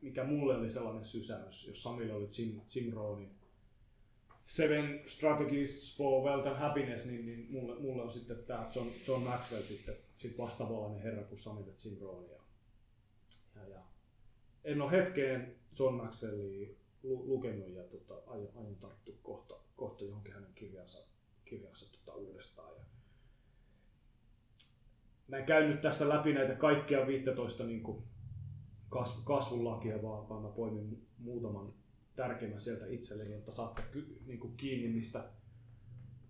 [0.00, 3.39] mikä mulle oli sellainen sysäys, jos Samille oli Jim, Jim Rohnin
[4.50, 9.22] Seven Strategies for Wealth and Happiness, niin, niin mulle, mulle on sitten tämä John, John
[9.22, 12.30] Maxwell sitten sit vastaavallainen herra kuin Sami ja Jim Rohn.
[12.30, 12.38] Ja,
[13.56, 13.80] ja, ja,
[14.64, 16.68] en ole hetkeen John Maxwellia
[17.02, 20.98] lu, lukenut ja tota, aion, aion tarttua kohta, kohta johonkin hänen kirjansa,
[21.44, 22.74] kirjansa tota, uudestaan.
[22.76, 22.84] Ja,
[25.28, 28.02] mä en käynyt tässä läpi näitä kaikkia 15 niin kuin
[28.88, 31.79] kasv, kasvun lakia, vaan, vaan mä poimin muutaman
[32.20, 33.82] tärkeimmän sieltä itselleni, jotta saatte
[34.26, 35.24] niin kuin kiinni, mistä,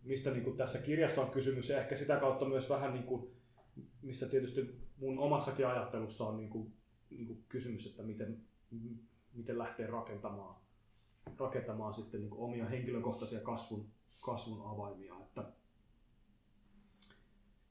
[0.03, 3.31] mistä niin kuin tässä kirjassa on kysymys ja ehkä sitä kautta myös vähän, niin kuin,
[4.03, 6.73] missä tietysti mun omassakin ajattelussa on niin kuin,
[7.11, 8.41] niin kuin kysymys, että miten,
[9.33, 10.61] miten lähtee rakentamaan,
[11.39, 13.87] rakentamaan sitten niin kuin omia henkilökohtaisia kasvun,
[14.25, 15.15] kasvun avaimia.
[15.21, 15.53] Että,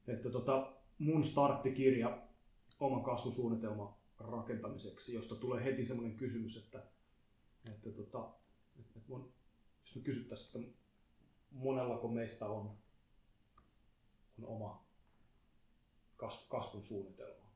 [0.08, 2.22] että tota, mun starttikirja
[2.80, 6.84] oman kasvusuunnitelman rakentamiseksi, josta tulee heti semmoinen kysymys, että
[7.66, 8.30] että tota,
[8.80, 9.34] että mon,
[9.86, 10.80] jos me kysyttäisiin, että
[11.52, 12.78] monellako meistä on,
[14.40, 14.86] on oma
[16.18, 17.50] kasv, kasvun suunnitelma.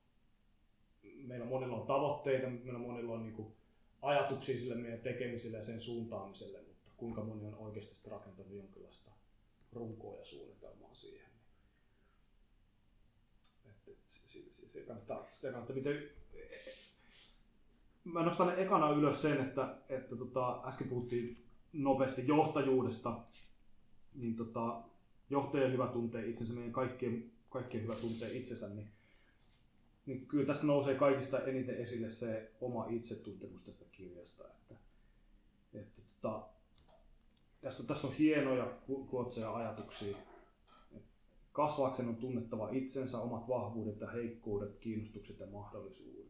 [1.03, 3.55] Meillä monilla on tavoitteita, meillä monilla on niin
[4.01, 9.11] ajatuksia sille meidän tekemiselle ja sen suuntaamiselle, mutta kuinka moni on oikeasti rakentanut jonkinlaista
[9.71, 11.29] runkoa ja suunnitelmaa siihen.
[13.65, 16.09] Että, se, se, se kannattaa, sitä kannattaa, miten
[18.03, 21.37] mä nostan ekana ylös sen, että, että tota, äsken puhuttiin
[21.73, 23.19] nopeasti johtajuudesta,
[24.15, 24.81] niin tota,
[25.29, 28.87] johtaja hyvä tuntee itsensä, meidän kaikkien, kaikkien hyvä tuntee itsensä, niin,
[30.05, 34.43] niin kyllä tästä nousee kaikista eniten esille se oma itsetuntemus tästä kirjasta.
[34.43, 34.75] Että,
[35.73, 36.45] että tota,
[37.61, 38.65] tässä, on, tässä on hienoja
[39.09, 40.17] kuotseja ajatuksia.
[41.51, 46.22] Kasvaakseen on tunnettava itsensä, omat vahvuudet ja heikkoudet, kiinnostukset ja mahdollisuudet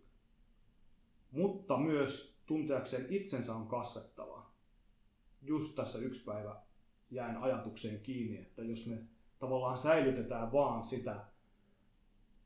[1.34, 4.46] mutta myös tunteakseen itsensä on kasvettava.
[5.42, 6.56] Just tässä yksi päivä
[7.12, 8.98] jäin ajatukseen kiinni, että jos me
[9.40, 11.26] tavallaan säilytetään vaan sitä,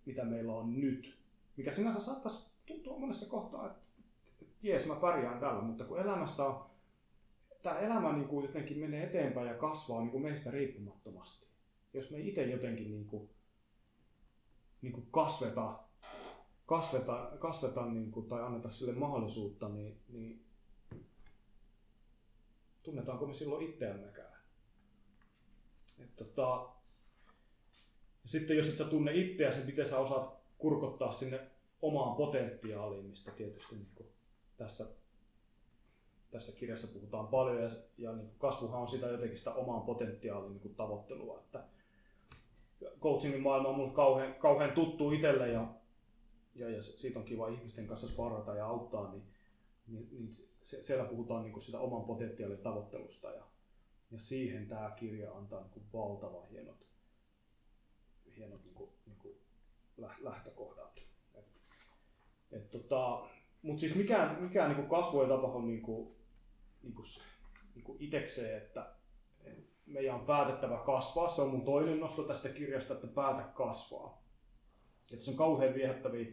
[0.05, 1.17] mitä meillä on nyt,
[1.57, 3.81] mikä sinänsä saattaisi tuntua monessa kohtaa, että,
[4.61, 6.65] ties mä pärjään tällä, mutta kun elämässä on,
[7.63, 11.47] tämä elämä niin kuin jotenkin menee eteenpäin ja kasvaa niin kuin meistä riippumattomasti.
[11.93, 13.29] Jos me itse jotenkin niin kuin,
[14.81, 15.79] niin kuin kasveta
[16.67, 20.45] kasveta, kasveta niin kuin, tai anneta sille mahdollisuutta, niin, niin
[22.83, 24.41] tunnetaanko me silloin itseämmekään?
[25.99, 26.69] Et, tota,
[28.25, 31.39] sitten jos et sä tunne itseäsi, miten sä osaat kurkottaa sinne
[31.81, 34.07] omaan potentiaaliin, mistä tietysti niin kuin
[34.57, 34.85] tässä,
[36.31, 40.51] tässä kirjassa puhutaan paljon, ja, ja niin kuin kasvuhan on sitä jotenkin sitä omaan potentiaalin
[40.51, 41.63] niin kuin tavoittelua, että
[42.99, 45.67] coachingin maailma on mulle kauhean, kauhean tuttu itselle, ja
[46.57, 49.23] ja, ja siitä on kiva ihmisten kanssa sparrata ja auttaa, niin,
[49.87, 50.33] niin, niin
[50.63, 53.43] se, siellä puhutaan niin kuin sitä oman potentiaalin tavoittelusta ja,
[54.11, 56.87] ja siihen tämä kirja antaa niin kuin valtavan hienot,
[58.37, 59.35] hienot niin kuin, niin kuin
[60.21, 61.01] lähtökohdat.
[61.35, 61.45] Et,
[62.51, 63.29] et tota,
[63.61, 66.15] Mutta siis mikään, mikään niin kuin kasvu ei tapahdu niin kuin,
[66.83, 67.05] niin kuin,
[67.75, 68.97] niin kuin itekseen, että
[69.87, 71.29] meidän on päätettävä kasvaa.
[71.29, 74.23] Se on mun toinen nosto tästä kirjasta, että päätä kasvaa.
[75.13, 76.25] Että se on kauhean viehättäviä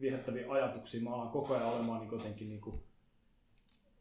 [0.00, 1.02] viehättäviä ajatuksia.
[1.02, 2.82] Mä alan koko ajan olemaan niin jotenkin niin kuin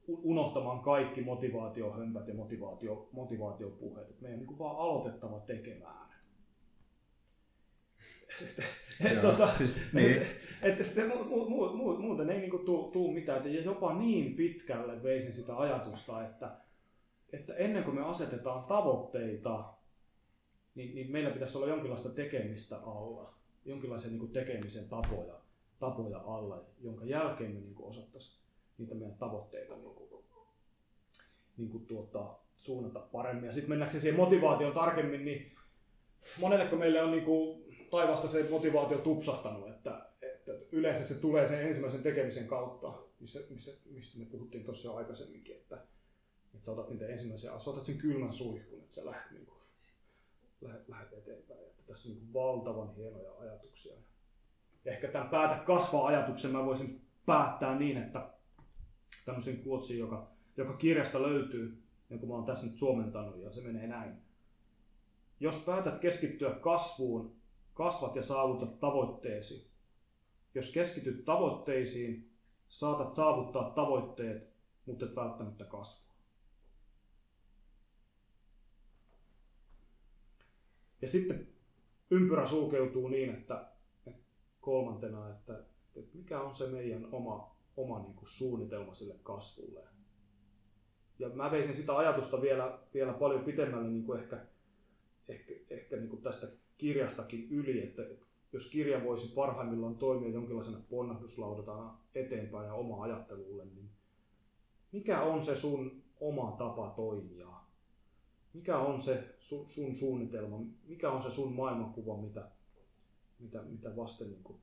[0.08, 4.10] unohtamaan kaikki motivaatiohömpät ja motivaatio, motivaatiopuheet.
[4.10, 6.04] Et meidän on niin vaan aloitettava tekemään.
[9.12, 10.12] et, tota, siis, niin.
[10.62, 13.54] et, et se, mu, mu, mu, muuten ei niinku tuu, tuu mitään.
[13.54, 16.52] Ja jopa niin pitkälle veisin sitä ajatusta, että,
[17.34, 19.74] että ennen kuin me asetetaan tavoitteita,
[20.76, 23.34] niin, niin meillä pitäisi olla jonkinlaista tekemistä alla,
[23.66, 25.43] jonkinlaisia niin tekemisen tapoja
[25.84, 28.44] tapoja alla, jonka jälkeen me niin osattaisiin
[28.78, 30.24] niitä meidän tavoitteita niin kuin,
[31.58, 33.46] niin kuin tuota, suunnata paremmin.
[33.46, 35.56] Ja sitten mennäkseen siihen motivaatioon tarkemmin, niin
[36.40, 41.68] monelle meille on niin kuin, taivasta se motivaatio tupsahtanut, että, että yleensä se tulee sen
[41.68, 45.76] ensimmäisen tekemisen kautta, missä, missä, mistä me puhuttiin tuossa jo aikaisemminkin, että,
[46.54, 49.60] että sä otat niitä ensimmäisiä, otat sen kylmän suihkun, että sä lähdet, niin kuin,
[50.62, 51.60] lähdet, lähdet eteenpäin.
[51.60, 53.96] Että tässä on niin valtavan hienoja ajatuksia
[54.86, 58.30] ehkä tämän päätä kasvaa ajatuksen mä voisin päättää niin, että
[59.26, 61.84] tämmöisen kuotsin, joka joka kirjasta löytyy,
[62.20, 64.14] kun mä oon tässä nyt suomentanut, ja se menee näin.
[65.40, 67.36] Jos päätät keskittyä kasvuun,
[67.74, 69.72] kasvat ja saavutat tavoitteesi.
[70.56, 72.32] Jos keskityt tavoitteisiin,
[72.68, 74.54] saatat saavuttaa tavoitteet,
[74.86, 76.14] mutta et välttämättä kasvua.
[81.02, 81.48] Ja sitten
[82.12, 83.73] ympyrä sulkeutuu niin, että
[84.64, 85.60] kolmantena, että,
[85.96, 89.82] että mikä on se meidän oma, oma niin kuin suunnitelma sille kasvulle.
[91.20, 94.46] Ja mä veisin sitä ajatusta vielä, vielä paljon pitemmälle niin kuin ehkä,
[95.28, 96.48] ehkä, ehkä niin kuin tästä
[96.78, 98.02] kirjastakin yli, että
[98.54, 103.90] jos kirja voisi parhaimmillaan toimia jonkinlaisena ponnahduslaudatana eteenpäin ja oma ajattelulle, niin
[104.92, 107.48] mikä on se sun oma tapa toimia?
[108.54, 110.60] Mikä on se sun, sun suunnitelma?
[110.88, 112.52] Mikä on se sun maailmankuva, mitä,
[113.44, 114.62] mitä, mitä vasten niin kuin,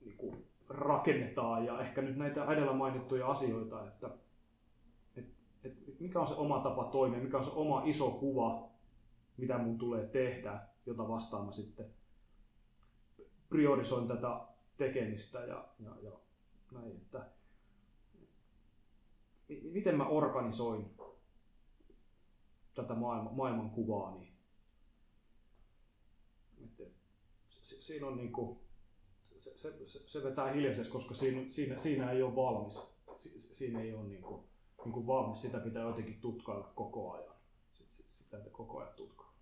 [0.00, 1.66] niin kuin rakennetaan?
[1.66, 4.10] Ja ehkä nyt näitä edellä mainittuja asioita, että
[5.16, 5.26] et,
[5.64, 8.70] et, mikä on se oma tapa toimia, mikä on se oma iso kuva,
[9.36, 11.86] mitä mun tulee tehdä, jota vastaan mä sitten
[13.48, 14.40] priorisoin tätä
[14.76, 16.12] tekemistä ja, ja, ja
[16.72, 17.26] näin, että
[19.72, 20.90] miten mä organisoin
[22.74, 24.30] tätä maailma, maailmankuvaa, niin
[27.74, 28.58] siinä on niin kuin,
[29.38, 32.96] se, se, se vetää hiljaisesti, koska siinä, siinä, siinä ei ole valmis.
[33.18, 34.44] Si, siinä ei ole niin kuin,
[34.84, 35.42] niin kuin valmis.
[35.42, 37.34] Sitä pitää jotenkin tutkailla koko ajan.
[37.90, 39.34] Sitä pitää koko ajan tutkailla.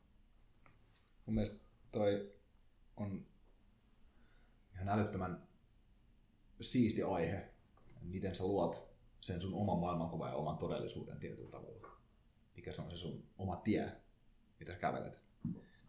[1.26, 2.32] Mun mielestä toi
[2.96, 3.26] on
[4.74, 5.48] ihan älyttömän
[6.60, 7.50] siisti aihe,
[8.00, 8.88] miten sä luot
[9.20, 11.68] sen sun oman maailmankuvan ja oman todellisuuden tietyllä tavalla.
[12.56, 13.92] Mikä se on se sun oma tie,
[14.60, 15.20] mitä sä kävelet.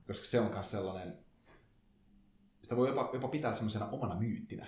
[0.08, 1.26] Koska se on myös sellainen,
[2.64, 4.68] sitä voi jopa, jopa pitää semmoisena omana myyttinä.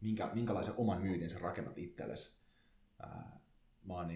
[0.00, 2.42] Minkä, minkälaisen oman myytin sä rakennat itsellesi.
[3.84, 4.08] Mä oon,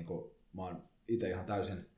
[0.52, 1.90] mä oon itse ihan täysin,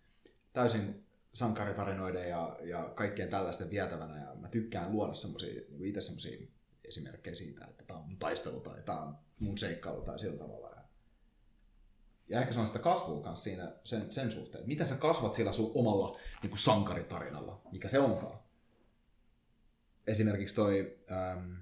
[0.53, 6.47] täysin sankaritarinoiden ja, ja kaikkien tällaisten vietävänä ja mä tykkään luoda semmoisia, niin itse semmoisia
[6.84, 10.68] esimerkkejä siitä, että tämä on mun taistelu tai tämä on mun seikkailu tai sillä tavalla.
[12.28, 15.34] Ja ehkä se on sitä kasvua kanssa siinä sen, sen suhteen, että miten sä kasvat
[15.34, 18.39] sillä sun omalla niin kuin sankaritarinalla, mikä se onkaan.
[20.09, 21.54] Esimerkiksi toi ähm,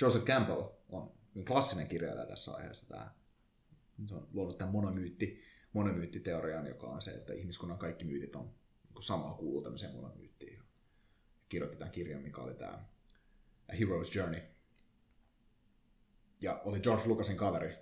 [0.00, 1.12] Joseph Campbell on
[1.46, 2.88] klassinen kirjailija tässä aiheessa.
[2.88, 3.10] Tämä,
[4.08, 8.54] se on luonut tämän monomyytti, monomyyttiteorian, joka on se, että ihmiskunnan kaikki myytit on
[8.94, 10.62] niin samaa kuuluu tämmöiseen monomyyttiin.
[11.48, 12.84] Kirjoitti tämän kirjan, mikä oli tämä
[13.68, 14.40] A Hero's Journey.
[16.40, 17.76] Ja oli George Lucasin kaveri,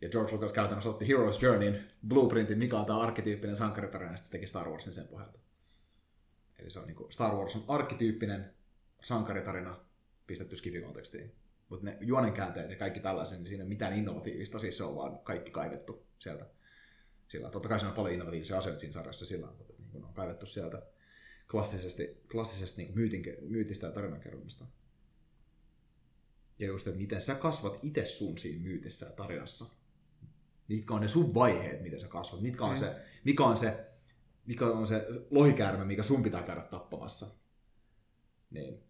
[0.00, 4.32] ja George Lucas käytännössä otti Hero's Journeyn blueprintin, mikä on tämä arkkityyppinen sankaritarina, ja sitten
[4.32, 5.38] teki Star Warsin sen pohjalta.
[6.58, 8.59] Eli se on niin kuin, Star Wars on arkkityyppinen
[9.02, 9.84] sankaritarina
[10.26, 11.34] pistetty skifikontekstiin.
[11.68, 15.18] Mutta ne juonenkäänteet ja kaikki tällaisen, niin siinä ei mitään innovatiivista, siis se on vaan
[15.18, 16.46] kaikki kaivettu sieltä.
[17.28, 20.14] Sillä totta kai siinä on paljon innovatiivisia asioita siinä sarjassa sillä mutta niin kuin on
[20.14, 20.82] kaivettu sieltä
[21.50, 24.64] klassisesti, klassisesti niin myytin, myytistä ja tarinankerronnasta.
[26.58, 29.66] Ja just, että miten sä kasvat itse sun siinä myytissä ja tarinassa
[30.70, 32.76] mitkä on ne sun vaiheet, miten sä kasvat, mitkä on mm.
[32.76, 33.86] se, mikä on se,
[34.46, 37.26] mikä on se lohikäärme, mikä sun pitää käydä tappamassa.
[38.50, 38.89] Niin.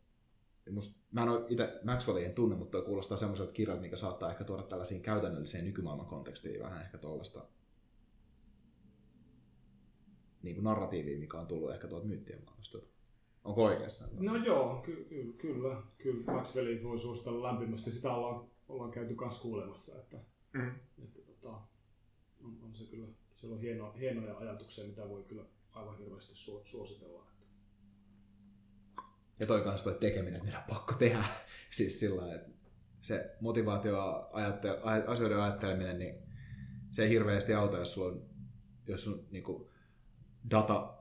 [0.72, 4.44] Must, mä en ole itse Maxwellien tunne, mutta toi kuulostaa semmoiselta kirjalta, mikä saattaa ehkä
[4.44, 7.46] tuoda tällaisiin käytännölliseen nykymaailman kontekstiin vähän ehkä tuollaista
[10.42, 12.78] niin kuin narratiivia, mikä on tullut ehkä tuolta myyttien maailmasta.
[13.44, 14.08] Onko oikeassa?
[14.12, 15.82] No joo, ky- ky- kyllä.
[15.98, 17.90] Kyllä Maxwellin voi suositella lämpimästi.
[17.90, 20.00] Sitä ollaan, ollaan käyty kanssa kuulemassa.
[20.00, 20.18] Että,
[20.52, 20.74] mm.
[21.04, 21.60] että tota,
[22.44, 26.62] on, on se kyllä, siellä on hieno, hienoja ajatuksia, mitä voi kyllä aivan hirveästi su,
[26.64, 27.26] suositella.
[29.40, 31.24] Ja toi kanssa toi tekeminen, että meidän on pakko tehdä.
[31.70, 32.50] siis sillä että
[33.02, 34.76] se motivaatio, ajattel,
[35.06, 36.14] asioiden ajatteleminen, niin
[36.90, 38.22] se ei hirveästi auta, jos sulla on,
[38.86, 39.68] jos sun niin kuin,
[40.50, 40.94] data,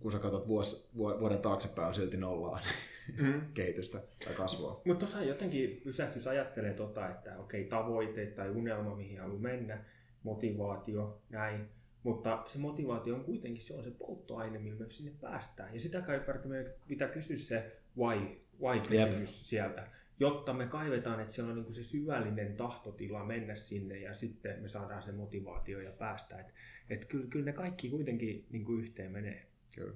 [0.00, 2.60] kun sä katsot vuos, vuoden taaksepäin, on silti nollaa
[3.22, 3.40] mm.
[3.54, 4.82] kehitystä tai kasvua.
[4.84, 9.84] Mutta tuossa jotenkin pysähtys ajattelee tota, että okei, tavoite tai unelma, mihin haluaa mennä,
[10.22, 11.75] motivaatio, näin.
[12.06, 15.74] Mutta se motivaatio on kuitenkin se, on se polttoaine, millä me sinne päästään.
[15.74, 18.18] Ja sitä kautta meidän pitää kysyä se why,
[18.60, 19.46] why-kysymys yep.
[19.46, 19.88] sieltä,
[20.20, 24.68] jotta me kaivetaan, että siellä on niin se syvällinen tahtotila mennä sinne ja sitten me
[24.68, 26.38] saadaan se motivaatio ja päästä.
[26.38, 26.52] Että
[26.88, 29.46] et kyllä, kyllä ne kaikki kuitenkin niin kuin yhteen menee.
[29.74, 29.94] Kyllä.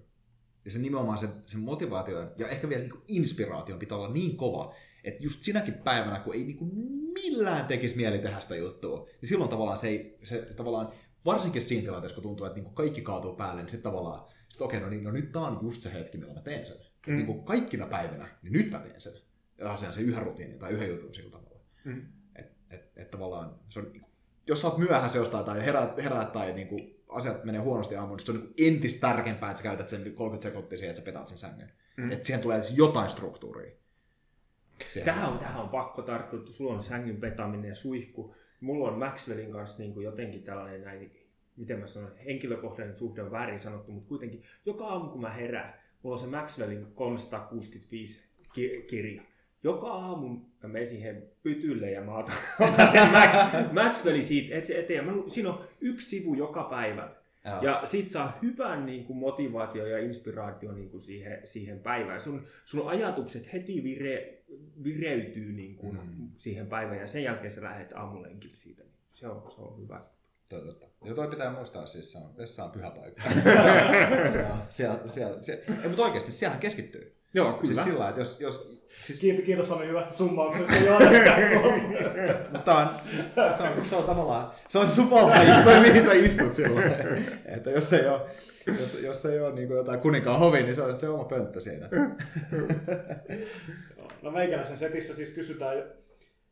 [0.65, 4.75] Ja se nimenomaan se, se motivaatio ja ehkä vielä niin inspiraatio pitää olla niin kova,
[5.05, 6.71] että just sinäkin päivänä, kun ei niin kuin
[7.13, 10.93] millään tekisi mieli tehdä sitä juttua, niin silloin tavallaan se ei, se tavallaan,
[11.25, 14.61] varsinkin siinä tilanteessa, kun tuntuu, että niin kuin kaikki kaatuu päälle, niin sitten tavallaan, sit
[14.61, 16.77] okei, okay, no, niin, no nyt tää on just se hetki, milloin mä teen sen.
[17.07, 17.15] Mm.
[17.15, 19.13] Niin kuin kaikkina päivinä, niin nyt mä teen sen.
[19.59, 21.61] Ja asiaan se yhden rutiinin tai yhden jutun sillä tavalla.
[21.85, 22.07] Mm.
[22.37, 23.93] Että et, et tavallaan se on,
[24.47, 28.17] jos sä oot myöhässä jostain tai heräät, heräät tai niin kuin, asiat menee huonosti aamuun,
[28.17, 31.05] niin se on niin entistä tärkeämpää, että sä käytät sen 30 sekuntia siihen, että sä
[31.05, 31.73] petaat sen sängyn.
[31.97, 32.13] Mm.
[32.13, 33.73] Että siihen tulee edes jotain struktuuria.
[35.05, 38.35] Tähän on, tähän on pakko tarttua, että sulla on sängyn petaminen ja suihku.
[38.61, 41.13] Mulla on Maxwellin kanssa niin kuin jotenkin tällainen näin,
[41.57, 45.75] miten mä sanon, henkilökohtainen suhde on väärin sanottu, mutta kuitenkin joka aamu kun mä herään,
[46.03, 48.23] mulla on se Maxwellin 365
[48.53, 49.23] ki- kirja.
[49.63, 52.37] Joka aamu mä menen siihen pytylle ja mä otan,
[52.73, 53.35] otan sen Max,
[53.73, 55.05] Maxwellin siitä eteen.
[55.05, 57.11] Mä, siinä on yksi sivu joka päivä.
[57.45, 57.63] Joo.
[57.63, 62.21] Ja sit saa hyvän niin kuin, motivaatio ja inspiraatio niin kuin, siihen, siihen päivään.
[62.21, 64.40] Sun, sun ajatukset heti vire,
[64.85, 66.29] vireytyy niin kuin, mm.
[66.37, 68.83] siihen päivään ja sen jälkeen sä lähdet aamulenkille siitä.
[69.15, 70.01] Se on, se on hyvä.
[70.49, 70.87] Totta.
[71.05, 73.23] Ja toi pitää muistaa, siis se on, vessa on pyhä paikka.
[74.33, 77.17] siellä, siellä, siellä, siellä, ei, mutta oikeasti siellä keskittyy.
[77.35, 77.75] Joo, kyllä.
[77.75, 79.19] Siis sillä että jos, jos Siis...
[79.19, 80.73] Kiitos, kiitos Sami hyvästä summauksesta.
[82.53, 86.13] Mutta on, siis, se, on, se on tavallaan, se on se sun valtaisto, mihin sä
[86.13, 86.85] istut silloin.
[87.57, 88.21] että jos ei ole,
[88.67, 91.89] jos, jos ei ole niin jotain kuninkaan hovi, niin se on se oma pönttö siinä.
[94.23, 95.93] No meikäläisen setissä siis kysytään,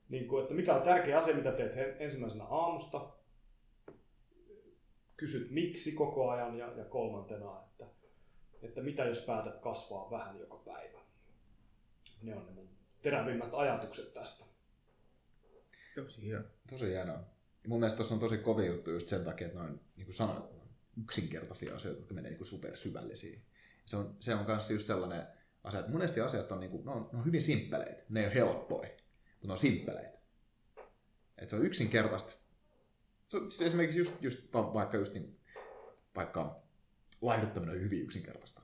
[0.08, 3.10] niin kuin, että mikä on tärkeä asia, mitä teet ensimmäisenä aamusta.
[5.16, 7.86] Kysyt miksi koko ajan ja, ja kolmantena, että,
[8.62, 10.98] että mitä jos päätät kasvaa vähän joka päivä
[12.22, 12.68] ne on ne mun
[13.02, 14.44] terävimmät ajatukset tästä.
[15.94, 16.44] Tosi hieno.
[16.70, 17.16] Tosi hienoa.
[17.62, 20.14] Ja mun mielestä tuossa on tosi kovi juttu just sen takia, että noin, niin kuin
[20.14, 20.44] sanoit,
[21.02, 23.42] yksinkertaisia asioita, jotka menee niin kuin syvällisiin.
[23.84, 25.26] Se on, se on kanssa just sellainen
[25.68, 28.02] asia, että monesti asiat on, niin kuin, ne on, ne on hyvin simppeleitä.
[28.08, 30.18] Ne ei ole helppoja, mutta ne on simppeleitä.
[31.38, 32.34] Että se on yksinkertaista.
[33.26, 35.40] Se on, siis esimerkiksi just, just vaikka just niin,
[36.16, 36.62] vaikka
[37.20, 38.62] laihduttaminen on hyvin yksinkertaista.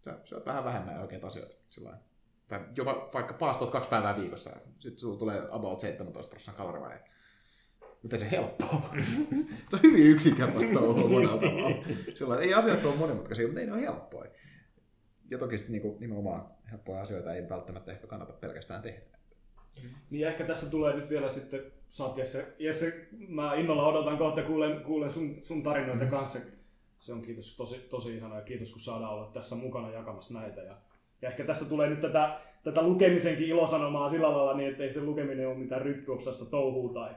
[0.00, 1.56] Se on vähän vähemmän oikeita asioita.
[1.70, 1.98] Sillä
[2.48, 4.50] tai jopa vaikka paastot kaksi päivää viikossa,
[4.80, 7.00] sitten sulla tulee about 17 prosenttia kalorivaje.
[8.02, 8.94] Mutta se helppoa.
[9.70, 11.84] se on hyvin yksinkertaista touhua monella tavalla.
[12.14, 14.30] Sillä ei asiat ole monimutkaisia, mutta ei ne ole helppoja.
[15.30, 19.00] Ja toki sitten niinku, nimenomaan helppoja asioita ei välttämättä ehkä kannata pelkästään tehdä.
[20.10, 24.80] Niin ehkä tässä tulee nyt vielä sitten, saat Jesse, Jesse mä innolla odotan kohta kuulen,
[24.84, 26.10] kuulen sun, sun tarinoita mm.
[26.10, 26.38] kanssa.
[26.98, 30.60] Se on kiitos tosi, tosi ihana ja kiitos kun saadaan olla tässä mukana jakamassa näitä.
[30.60, 30.76] Ja
[31.22, 35.48] ja ehkä tässä tulee nyt tätä, tätä lukemisenkin ilosanomaa sillä lailla, niin ettei se lukeminen
[35.48, 37.14] ole mitään ryppyopsasta touhua tai,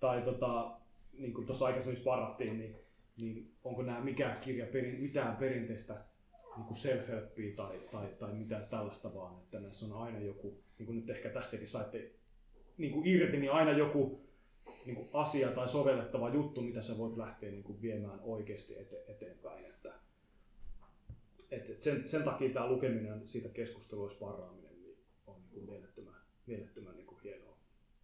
[0.00, 0.76] tai tota,
[1.18, 2.76] niin kuin tuossa aikaisemmin sparrattiin, niin,
[3.20, 5.94] niin onko nämä mikään kirja perin, mitään perinteistä
[6.56, 10.86] niin kuin self-helpia tai, tai, tai mitään tällaista vaan, että näissä on aina joku, niin
[10.86, 12.10] kuin nyt ehkä tästäkin saitte
[12.78, 14.24] niin kuin irti, niin aina joku
[14.86, 19.04] niin kuin asia tai sovellettava juttu, mitä sä voit lähteä niin kuin viemään oikeasti ete,
[19.08, 19.64] eteenpäin.
[19.64, 19.92] Että,
[21.50, 26.14] et, sen, sen takia tämä lukeminen, siitä keskustelua sparraaminen niin on niin kuin mielettömän,
[26.46, 27.58] mielettömän niin kuin hienoa.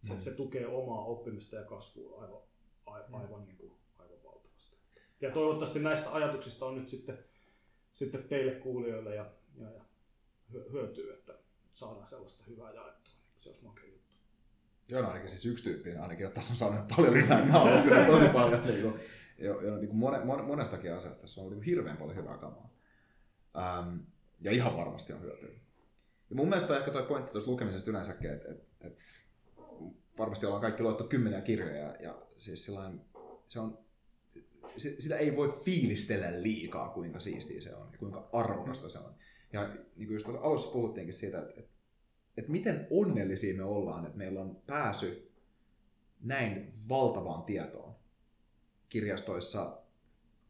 [0.07, 0.21] Se, mm.
[0.21, 2.41] se tukee omaa oppimista ja kasvua aivan,
[2.85, 4.77] aivan, aivan, niin kuin, aivan valtavasti.
[5.21, 7.19] Ja toivottavasti näistä ajatuksista on nyt sitten,
[7.93, 9.83] sitten teille kuulijoille ja, ja, ja
[10.71, 11.33] hyötyy, että
[11.73, 13.13] saadaan sellaista hyvää jaettua.
[13.13, 14.15] Niin se olisi makea juttu.
[14.87, 17.45] Joo, no ainakin siis yksi tyyppi ainakin tässä on saanut paljon lisää.
[17.45, 18.93] Mä oon kyllä tosi paljon niin kuin,
[19.37, 21.21] jo, jo, niin kuin mone, monestakin asiasta.
[21.21, 22.73] Tässä on niin hirveän paljon hyvää kamaa.
[23.57, 23.97] Ähm,
[24.41, 25.49] ja ihan varmasti on hyötyä.
[26.29, 28.97] Ja mun mielestä ehkä toi pointti tuossa lukemisesta yleensäkin, että et, et,
[30.17, 33.01] varmasti ollaan kaikki luettu kymmeniä kirjoja ja siis sillain,
[33.49, 33.77] se on,
[34.77, 39.15] sitä ei voi fiilistellä liikaa, kuinka siistiä se on ja kuinka arvokasta se on.
[39.53, 41.71] Ja niin kuin just alussa puhuttiinkin siitä, että, että,
[42.37, 45.31] että miten onnellisia me ollaan, että meillä on pääsy
[46.21, 47.95] näin valtavaan tietoon
[48.89, 49.81] kirjastoissa,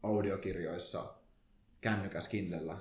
[0.02, 1.14] audiokirjoissa,
[1.80, 2.78] kännykäs Kindlellä,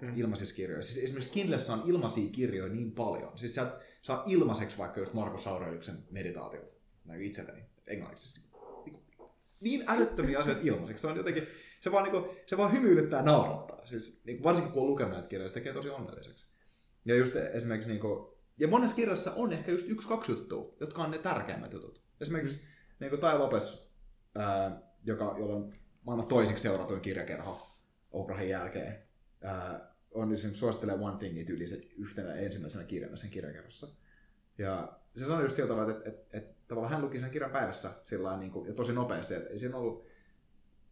[0.00, 0.12] mm.
[0.16, 0.92] ilmaisissa kirjoissa.
[0.92, 3.38] Siis esimerkiksi Kindlessä on ilmaisia kirjoja niin paljon.
[3.38, 8.53] Siis sä saa ilmaiseksi vaikka just Markus Aureliuksen meditaatiot näin itselleni englanniksi.
[9.64, 11.02] Niin, älyttömiä asioita ilmaiseksi.
[11.02, 11.46] Se on jotenkin,
[11.80, 13.86] se vaan, niin kuin, se vaan hymyilyttää ja naurattaa.
[13.86, 16.46] Siis, niin, varsinkin kun on lukenut näitä kirjoja, se tekee tosi onnelliseksi.
[17.04, 21.02] Ja just esimerkiksi, niin kuin, ja monessa kirjassa on ehkä just yksi, kaksi juttua, jotka
[21.02, 22.02] on ne tärkeimmät jutut.
[22.20, 22.60] Esimerkiksi
[23.00, 23.92] niin kuin Tai Lopes,
[24.34, 25.72] ää, joka, jolla on
[26.02, 27.70] maailman toisiksi seuratuin kirjakerho
[28.10, 29.02] Oprahin jälkeen,
[29.42, 34.03] ää, on niin suosittelee One Thingit yli se yhtenä ensimmäisenä kirjana sen kirjakerrassa.
[34.58, 37.90] Ja se sanoi just sillä tavalla, että, että, että, tavallaan hän luki sen kirjan päivässä
[38.04, 40.06] sillä niin kuin, ja tosi nopeasti, että ei siinä ollut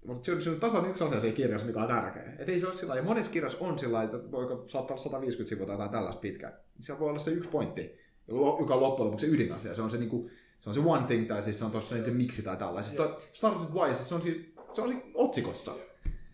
[0.07, 2.35] mutta se on, se on tasan yksi asia siinä kirjassa, mikä on tärkeä.
[2.39, 5.67] Että ei se ole sillä ja monessa kirjassa on sillä että voiko saattaa 150 sivua
[5.67, 6.61] tai jotain tällaista pitkää.
[6.81, 7.99] Siellä voi olla se yksi pointti,
[8.29, 9.75] joka on loppujen lopuksi se ydinasia.
[9.75, 12.05] Se on se, niin kuin, se, on se one thing, tai siis se on tuossa
[12.05, 13.05] se miksi tai tällaista.
[13.05, 14.37] Siis Start with why, siis se on, siis,
[14.73, 15.77] se on siinä otsikossa.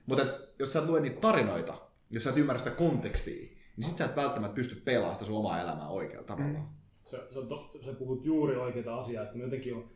[0.07, 0.27] Mutta
[0.59, 1.75] jos sä lue niitä tarinoita,
[2.11, 5.37] jos sä et ymmärrä sitä kontekstia, niin sit sä et välttämättä pysty pelaamaan sitä sun
[5.37, 6.59] omaa elämää oikealla tavalla.
[6.59, 6.78] Mm.
[7.09, 9.91] Se, se, on to, sä puhut juuri oikeita asiaa, että me jotenkin on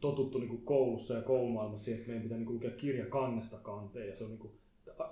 [0.00, 3.58] totuttu niin kuin koulussa ja koulumaailmassa siihen, että meidän pitää niin kuin lukea kirja kannesta
[3.58, 4.08] kanteen.
[4.08, 4.52] Ja se on niin kuin,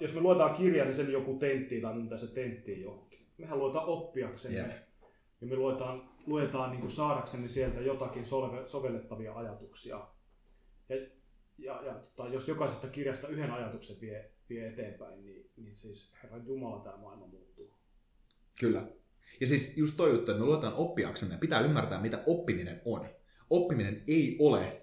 [0.01, 3.27] jos me luetaan kirja, niin sen joku tenttii tai mitä se tenttii johonkin.
[3.39, 4.59] Mehän luetaan oppiaksemme.
[4.59, 4.71] Jep.
[5.41, 10.01] Ja me luetaan, luetaan niin kuin saadaksemme sieltä jotakin solve, sovellettavia ajatuksia.
[10.89, 10.97] Ja,
[11.59, 16.39] ja, ja tota, jos jokaisesta kirjasta yhden ajatuksen vie, vie eteenpäin, niin, niin siis Herra
[16.39, 17.75] Jumala tämä maailma muuttuu.
[18.61, 19.00] Kyllä.
[19.41, 23.09] Ja siis just toi juttu, että me luetaan oppiaksemme, pitää ymmärtää, mitä oppiminen on.
[23.51, 24.83] Oppiminen ei ole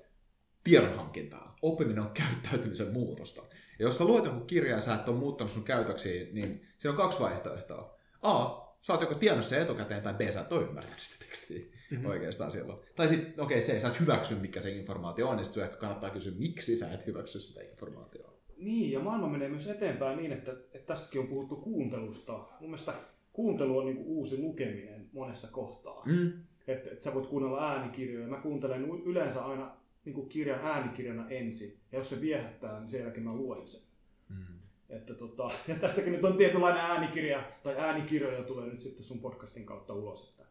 [0.63, 1.55] tiedonhankintaa.
[1.61, 3.41] Oppiminen on käyttäytymisen muutosta.
[3.79, 6.91] Ja jos sä luet jonkun kirjan ja sä et ole muuttanut sun käytöksiä, niin siinä
[6.91, 7.97] on kaksi vaihtoehtoa.
[8.21, 8.45] A,
[8.81, 12.05] sä oot joko tiennyt sen etukäteen, tai B, sä et ole ymmärtänyt sitä tekstiä mm-hmm.
[12.05, 12.79] oikeastaan silloin.
[12.95, 15.75] Tai sitten, okei, okay, se, sä et hyväksy, mikä se informaatio on, niin sitten ehkä
[15.75, 18.31] kannattaa kysyä, miksi sä et hyväksy sitä informaatiota.
[18.57, 22.33] Niin, ja maailma menee myös eteenpäin niin, että, että tässäkin on puhuttu kuuntelusta.
[22.33, 22.93] Mun mielestä
[23.37, 26.03] kuuntelu on niin kuin uusi lukeminen monessa kohtaa.
[26.05, 26.33] Mm.
[26.67, 28.27] Että, että sä voit kuunnella äänikirjoja.
[28.27, 31.77] Mä kuuntelen yleensä aina niin kuin kirjan äänikirjana ensin.
[31.91, 33.81] Ja jos se viehättää, niin sen jälkeen mä luen sen.
[34.29, 34.59] Mm.
[34.89, 39.65] Että tota, ja tässäkin nyt on tietynlainen äänikirja, tai äänikirjoja tulee nyt sitten sun podcastin
[39.65, 40.45] kautta ulos, että,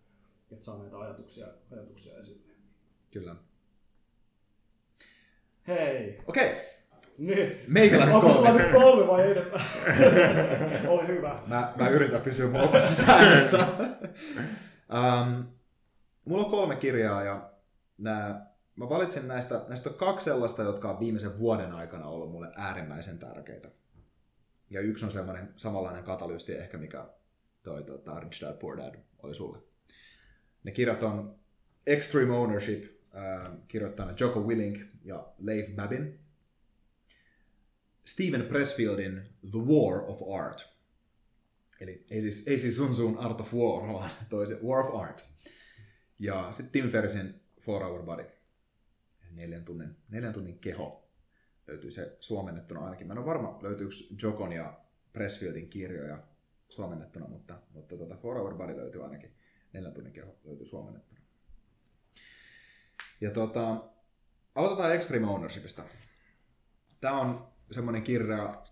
[0.52, 2.52] että saa näitä ajatuksia, ajatuksia esille.
[3.10, 3.36] Kyllä.
[5.66, 6.76] Hei, Okei, okay.
[7.18, 7.64] Nyt.
[7.68, 8.62] Meikäläiset Onko sulla kolme.
[8.62, 9.60] nyt kolme vai enemmän?
[10.93, 11.38] Ole hyvä.
[11.47, 13.66] Mä, mä yritän pysyä mun omassa säännössä.
[14.93, 15.44] um,
[16.24, 17.51] mulla on kolme kirjaa ja
[17.98, 23.18] nää, mä valitsin näistä, näistä kaksi sellaista, jotka on viimeisen vuoden aikana ollut mulle äärimmäisen
[23.18, 23.68] tärkeitä.
[24.70, 27.06] Ja yksi on semmoinen samanlainen katalyysti ehkä, mikä
[27.62, 29.59] toi tota, Rich Dad Poor Dad oli sulle.
[30.64, 31.38] Ne kirjat on
[31.86, 32.84] Extreme Ownership,
[33.16, 36.26] äh, kirjoittajana Joko Willink ja Leif Babin.
[38.07, 40.77] Steven Pressfieldin The War of Art.
[41.81, 45.24] Eli ei siis, ei siis Sun Tsun Art of War, vaan toisen War of Art.
[46.19, 48.24] Ja sitten Tim Ferrisin Four Hour Body.
[49.31, 51.11] Neljän tunnin, neljän tunnin keho.
[51.66, 53.07] Löytyy se suomennettuna ainakin.
[53.07, 54.81] Mä en ole varma, löytyykö Jokon ja
[55.12, 56.23] Pressfieldin kirjoja
[56.69, 59.37] suomennettuna, mutta, mutta tuota Four Hour Body löytyy ainakin.
[59.73, 61.20] Neljän tunnin keho löytyy suomennettuna.
[63.20, 63.91] Ja tota,
[64.55, 65.83] aloitetaan Extreme Ownershipista.
[67.01, 68.62] Tämä on semmoinen kirja,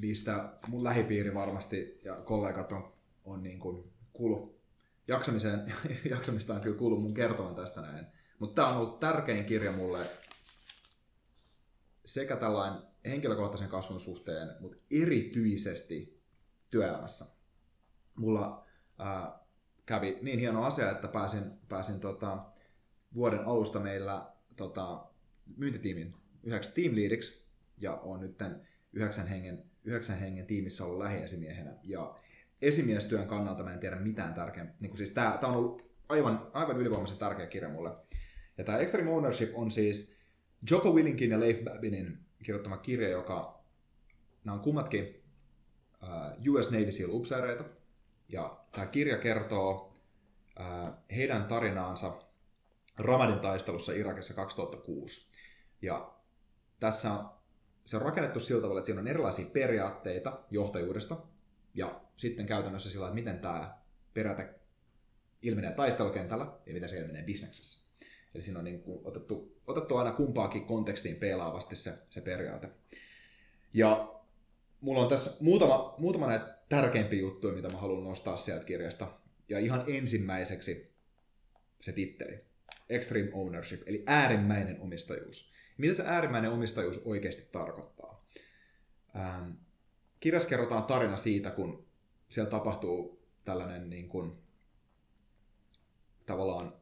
[0.00, 2.92] mistä mun lähipiiri varmasti ja kollegat on,
[3.24, 4.60] on niin kuin kuulu
[5.08, 5.74] jaksamiseen,
[6.10, 8.06] jaksamista on kyllä kuullut mun kertovan tästä näin.
[8.38, 9.98] Mutta tämä on ollut tärkein kirja mulle
[12.04, 16.22] sekä tällainen henkilökohtaisen kasvun suhteen, mutta erityisesti
[16.70, 17.24] työelämässä.
[18.14, 18.66] Mulla
[18.98, 19.38] ää,
[19.86, 22.46] kävi niin hieno asia, että pääsin, pääsin tota,
[23.14, 25.06] vuoden alusta meillä tota,
[25.56, 27.41] myyntitiimin yhdeksi team leadiksi
[27.82, 28.38] ja on nyt
[28.92, 31.76] yhdeksän hengen, yhdeksän hengen tiimissä ollut lähiesimiehenä.
[31.82, 32.14] Ja
[32.62, 34.74] esimiestyön kannalta mä en tiedä mitään tärkeää.
[34.80, 37.90] Niin siis tää on ollut aivan, aivan ylivoimaisen tärkeä kirja mulle.
[38.58, 40.18] Ja tämä Extreme Ownership on siis
[40.70, 43.64] Joko Willinkin ja Leif Babinin kirjoittama kirja, joka
[44.44, 45.22] nämä on kummatkin
[46.02, 47.64] uh, US Navy SEAL upseereita.
[48.28, 49.94] Ja tämä kirja kertoo
[50.60, 52.22] uh, heidän tarinaansa
[52.98, 55.32] Ramadin taistelussa Irakissa 2006.
[55.82, 56.14] Ja
[56.80, 57.10] tässä
[57.84, 61.16] se on rakennettu sillä tavalla, että siinä on erilaisia periaatteita johtajuudesta,
[61.74, 63.78] ja sitten käytännössä sillä että miten tämä
[64.14, 64.54] periaate
[65.42, 67.82] ilmenee taistelukentällä ja miten se ilmenee bisneksessä.
[68.34, 72.68] Eli siinä on niin kuin otettu, otettu aina kumpaakin kontekstiin pelaavasti se, se periaate.
[73.74, 74.20] Ja
[74.80, 79.18] mulla on tässä muutama, muutama näitä tärkeimpiä juttuja, mitä mä haluan nostaa sieltä kirjasta.
[79.48, 80.92] Ja ihan ensimmäiseksi
[81.80, 82.40] se titteli.
[82.88, 85.51] Extreme Ownership, eli äärimmäinen omistajuus.
[85.82, 88.26] Mitä se äärimmäinen omistajuus oikeasti tarkoittaa?
[89.16, 89.50] Ähm,
[90.20, 91.86] kirjassa kerrotaan tarina siitä, kun
[92.28, 94.32] siellä tapahtuu tällainen niin kuin,
[96.26, 96.74] tavallaan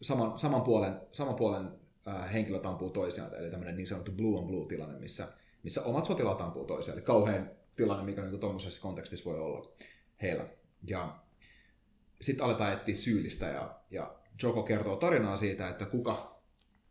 [0.00, 1.70] saman, saman puolen, saman puolen
[2.08, 5.28] äh, henkilöt ampuu toisiaan, eli tämmöinen niin sanottu blue on blue tilanne, missä,
[5.62, 9.72] missä omat sotilaat ampuu toisiaan, eli kauhean tilanne, mikä niin tuommoisessa kontekstissa voi olla
[10.22, 10.48] heillä.
[10.86, 11.20] Ja
[12.20, 16.39] sitten aletaan etsiä syyllistä ja, ja Joko kertoo tarinaa siitä, että kuka,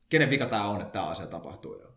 [0.10, 1.80] kenen vika tämä on, että tämä asia tapahtuu.
[1.80, 1.90] Ja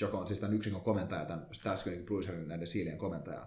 [0.00, 3.46] Joko on siis tämän yksikön komentaja, tämän Starsky Brucerin näiden siilien komentaja.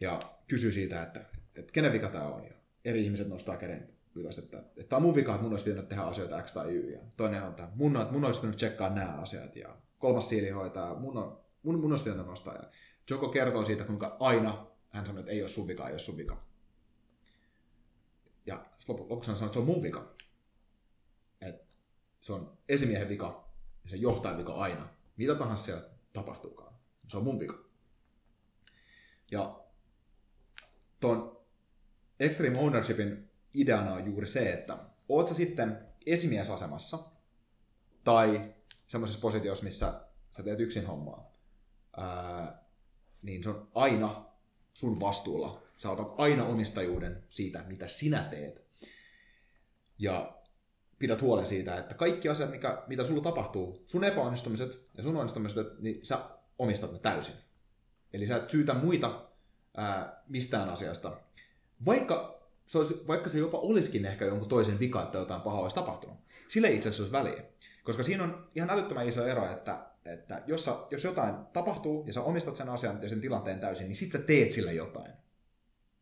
[0.00, 1.20] Ja kysyy siitä, että,
[1.54, 2.44] että kenen vika tämä on.
[2.44, 5.64] Ja eri ihmiset nostaa käden ylös, että, että tämä on mun vika, että mun olisi
[5.64, 6.92] pitänyt tehdä asioita X tai Y.
[6.92, 9.56] Ja toinen on, että mun, mun olisi pitänyt tsekkaa nämä asiat.
[9.56, 12.54] Ja kolmas siili hoitaa, mun, on, mun, mun olisi pitänyt nostaa.
[12.54, 12.62] Ja
[13.10, 16.16] Joko kertoo siitä, kuinka aina hän sanoo, että ei ole sun vika, ei ole sun
[16.16, 16.42] vika.
[18.46, 20.14] Ja lopuksi hän sanoo, että se on mun vika.
[22.24, 23.50] Se on esimiehen vika
[23.84, 24.88] ja se johtajan vika aina.
[25.16, 26.74] Mitä tahansa siellä tapahtuukaan.
[27.08, 27.64] Se on mun vika.
[29.30, 29.64] Ja
[31.00, 31.44] tuon
[32.20, 34.78] Extreme Ownershipin ideana on juuri se, että
[35.08, 36.98] oot sä sitten esimiesasemassa
[38.04, 38.54] tai
[38.86, 41.32] semmoisessa positiossa, missä sä teet yksin hommaa,
[41.96, 42.64] ää,
[43.22, 44.24] niin se on aina
[44.74, 45.62] sun vastuulla.
[45.78, 48.64] Sä otat aina omistajuuden siitä, mitä sinä teet.
[49.98, 50.43] Ja
[51.04, 55.80] pidät huolen siitä, että kaikki asiat, mikä, mitä sulla tapahtuu, sun epäonnistumiset ja sun onnistumiset,
[55.80, 56.18] niin sä
[56.58, 57.34] omistat ne täysin.
[58.12, 59.28] Eli sä et syytä muita
[59.76, 61.16] ää, mistään asiasta.
[61.86, 65.76] Vaikka se, olisi, vaikka se jopa olisikin ehkä jonkun toisen vika, että jotain pahaa olisi
[65.76, 66.16] tapahtunut.
[66.48, 67.44] Sille itse asiassa olisi väliä.
[67.82, 72.12] Koska siinä on ihan älyttömän iso ero, että, että jos, sä, jos jotain tapahtuu ja
[72.12, 75.12] sä omistat sen asian ja sen tilanteen täysin, niin sit sä teet sille jotain.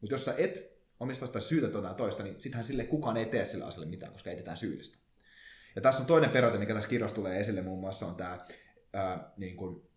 [0.00, 0.71] Mutta jos sä et
[1.02, 4.30] omista sitä syytä jotain toista, niin sittenhän sille kukaan ei tee sille asialle mitään, koska
[4.30, 4.98] ei tetään syyllistä.
[5.76, 8.46] Ja tässä on toinen periaate, mikä tässä kirjassa tulee esille muun muassa, on tämä
[8.92, 9.88] ää, niin kuin,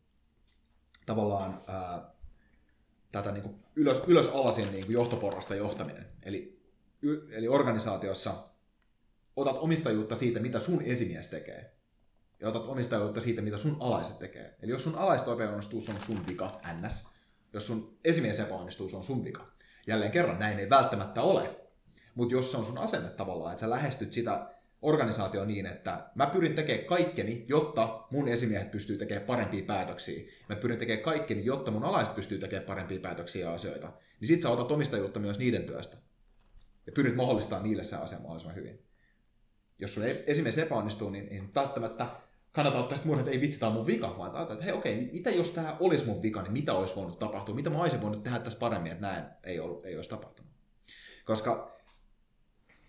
[1.05, 2.11] tavallaan ää,
[3.11, 6.05] tätä niin kuin ylös, ylös alasin niin kuin johtoporrasta johtaminen.
[6.23, 6.61] Eli,
[7.01, 8.33] y, eli organisaatiossa
[9.35, 11.75] otat omistajuutta siitä, mitä sun esimies tekee.
[12.39, 14.55] Ja otat omistajuutta siitä, mitä sun alaiset tekee.
[14.61, 17.07] Eli jos sun alaiset epäonnistuu, se on sun vika, ns.
[17.53, 19.54] Jos sun esimies epäonnistuu, se on sun vika.
[19.87, 21.55] Jälleen kerran, näin ei välttämättä ole.
[22.15, 24.49] Mutta jos se on sun asenne tavallaan, että sä lähestyt sitä
[24.81, 30.31] organisaatio niin, että mä pyrin tekemään kaikkeni, jotta mun esimiehet pystyy tekemään parempia päätöksiä.
[30.49, 33.91] Mä pyrin tekemään kaikkeni, jotta mun alaiset pystyy tekemään parempia päätöksiä ja asioita.
[34.19, 35.97] Niin sit sä otat omistajuutta myös niiden työstä.
[36.85, 38.85] Ja pyrit mahdollistamaan niille se asia mahdollisimman hyvin.
[39.79, 42.07] Jos sun esimies epäonnistuu, niin, niin välttämättä
[42.55, 45.09] kannata ottaa sitä että ei vitsi, tämä on mun vika, vaan ajatella, että hei okei,
[45.13, 48.23] mitä jos tämä olisi mun vika, niin mitä olisi voinut tapahtua, mitä mä olisin voinut
[48.23, 50.51] tehdä tässä paremmin, että näin ei, ollut, ei olisi tapahtunut.
[51.25, 51.77] Koska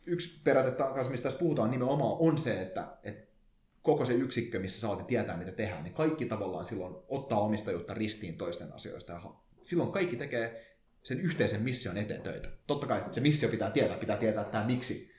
[0.07, 3.27] yksi periaate kanssa, mistä tässä puhutaan nimenomaan, on se, että, että
[3.83, 8.39] koko se yksikkö, missä sä tietää, mitä tehdään, niin kaikki tavallaan silloin ottaa omistajuutta ristiin
[8.39, 9.13] toisten asioista.
[9.13, 9.21] Ja
[9.63, 12.49] silloin kaikki tekee sen yhteisen mission eteen töitä.
[12.67, 15.13] Totta kai se missio pitää tietää, pitää tietää tämä miksi.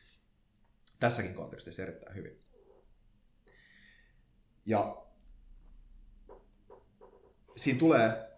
[1.00, 2.47] Tässäkin kontekstissa erittäin hyvin.
[4.68, 5.06] Ja
[7.56, 8.38] siinä tulee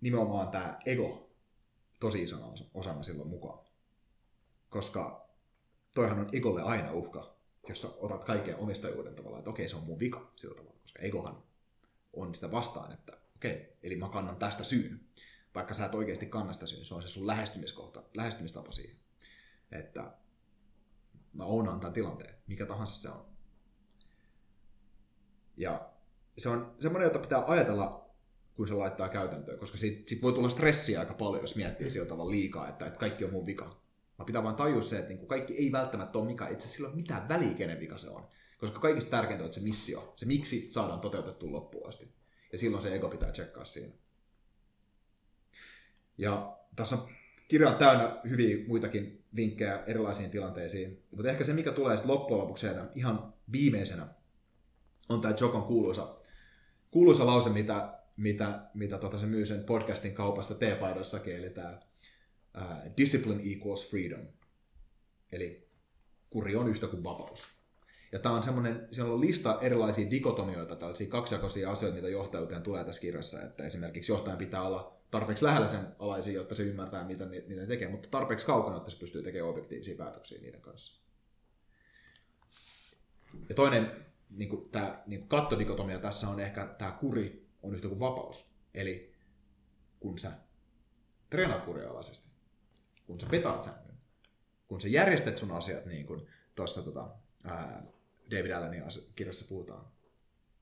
[0.00, 1.30] nimenomaan tämä ego
[2.00, 3.66] tosi isona osana silloin mukaan.
[4.68, 5.28] Koska
[5.94, 7.36] toihan on egolle aina uhka,
[7.68, 11.02] jos sä otat kaiken omistajuuden tavallaan, että okei, se on mun vika sillä tavalla, koska
[11.02, 11.42] egohan
[12.12, 15.00] on sitä vastaan, että okei, eli mä kannan tästä syyn.
[15.54, 18.96] Vaikka sä et oikeasti kanna sitä syyn, se on se sun lähestymiskohta, lähestymistapa siihen.
[19.72, 20.16] Että
[21.32, 23.27] mä oonaan tämän tilanteen, mikä tahansa se on.
[25.58, 25.90] Ja
[26.38, 28.10] se on semmoinen, jota pitää ajatella,
[28.54, 32.06] kun se laittaa käytäntöön, koska siitä, siitä voi tulla stressiä aika paljon, jos miettii sillä
[32.06, 33.80] tavalla liikaa, että, että kaikki on mun vika.
[34.18, 36.88] Mä pitää vaan tajua se, että niin kuin kaikki ei välttämättä ole mikä, itse sillä
[36.88, 38.28] ole mitään väliä, kenen vika se on.
[38.58, 42.08] Koska kaikista tärkeintä on se missio, se miksi saadaan toteutettua loppuun asti.
[42.52, 43.92] Ja silloin se ego pitää tsekkaa siinä.
[46.18, 47.02] Ja tässä on
[47.48, 51.02] kirja on täynnä hyviä muitakin vinkkejä erilaisiin tilanteisiin.
[51.10, 54.08] Mutta ehkä se, mikä tulee sitten loppujen lopuksi ihan viimeisenä,
[55.08, 56.18] on tämä Jokon kuuluisa,
[56.90, 61.80] kuuluisa lause, mitä, mitä, mitä tota se myy sen podcastin kaupassa T-paidossakin, eli tämä
[62.96, 64.26] discipline equals freedom.
[65.32, 65.68] Eli
[66.30, 67.58] kuri on yhtä kuin vapaus.
[68.12, 72.84] Ja tämä on semmoinen, siellä on lista erilaisia dikotomioita, tällaisia kaksijakoisia asioita, mitä johtajuuteen tulee
[72.84, 77.26] tässä kirjassa, että esimerkiksi johtajan pitää olla tarpeeksi lähellä sen alaisia, jotta se ymmärtää, mitä
[77.26, 81.00] ne, tekee, mutta tarpeeksi kaukana, että se pystyy tekemään objektiivisia päätöksiä niiden kanssa.
[83.48, 87.88] Ja toinen niin kuin, tämä niin kuin kattodikotomia tässä on ehkä tämä kuri on yhtä
[87.88, 88.54] kuin vapaus.
[88.74, 89.14] Eli
[90.00, 90.32] kun sä
[91.30, 92.28] treenaat kurialaisesti,
[93.06, 93.98] kun sä petaat säännön,
[94.68, 97.82] kun sä järjestät sun asiat niin kuin tuossa tota, ää,
[98.30, 98.82] David Allenin
[99.16, 99.86] kirjassa puhutaan,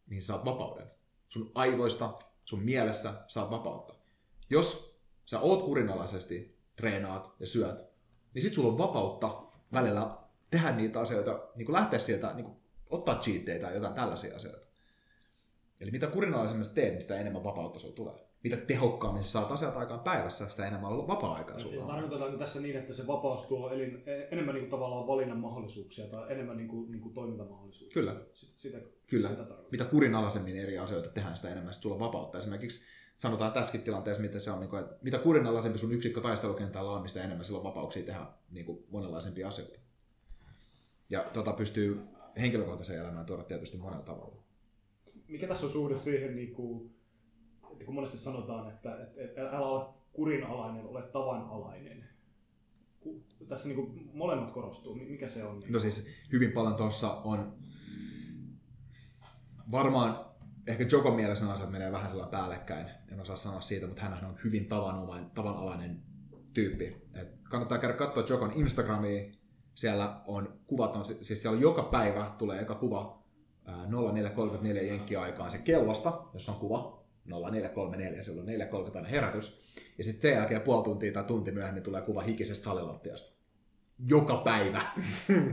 [0.07, 0.91] niin saat vapauden.
[1.29, 3.95] Sun aivoista, sun mielessä saat vapautta.
[4.51, 7.85] Jos sä oot kurinalaisesti, treenaat ja syöt,
[8.35, 10.19] niin sit sulla on vapautta välillä
[10.51, 12.66] tehdä niitä asioita, niin kuin lähteä sieltä, niin kuin
[12.97, 14.67] ottaa cheatteitä tai jotain tällaisia asioita.
[15.81, 19.77] Eli mitä kurinalaisemmasta teet, niin sitä enemmän vapautta sulla tulee mitä tehokkaammin sä saat asiat
[19.77, 21.89] aikaan päivässä, sitä enemmän vapaa-aikaa sulla on.
[21.89, 26.07] Tarkoitetaanko tässä niin, että se vapaus tuo elin, e- enemmän niin kuin tavallaan valinnan mahdollisuuksia
[26.07, 27.95] tai enemmän niin kuin, niin kuin toimintamahdollisuuksia?
[27.95, 28.17] Kyllä.
[28.33, 28.79] Sitä,
[29.09, 29.29] Kyllä.
[29.29, 32.39] Sitä mitä kurinalaisemmin eri asioita tehdään, sitä enemmän sulla vapautta.
[32.39, 32.85] Esimerkiksi
[33.19, 37.03] sanotaan tässäkin tilanteessa, miten se on, niin kuin, että mitä kurinalaisempi sun yksikkö taistelukentällä on,
[37.03, 39.81] niin sitä enemmän sillä on vapauksia tehdä niin kuin monenlaisempia asioita.
[41.11, 42.01] Ja tota pystyy
[42.41, 44.43] henkilökohtaiseen elämään tuoda tietysti monella tavalla.
[45.29, 46.95] Mikä tässä on suhde siihen, niin kuin,
[47.73, 52.09] että kun monesti sanotaan, että, että, että älä ole kurinalainen, ole tavanalainen.
[53.49, 54.95] Tässä niin kuin molemmat korostuu.
[54.95, 55.63] Mikä se on?
[55.69, 57.59] No siis hyvin paljon tuossa on
[59.71, 60.27] varmaan
[60.67, 62.87] ehkä Jokon mielessä ne asiat menee vähän sellainen päällekkäin.
[63.13, 66.03] En osaa sanoa siitä, mutta hän on hyvin tavanomainen, tavanalainen
[66.55, 66.97] tyyppi.
[67.15, 69.33] Et kannattaa käydä katsoa Jokon Instagramia.
[69.77, 73.23] Siellä on kuvat, on, siis siellä on joka päivä tulee eka kuva
[73.65, 79.63] ää, 0434 jenkkiaikaan se kellosta, jossa on kuva, 0434, silloin 4.30 aina herätys.
[79.99, 83.37] Ja sitten sen jälkeen puoli tuntia tai tunti myöhemmin tulee kuva hikisestä salilattiasta.
[83.99, 84.83] Joka päivä.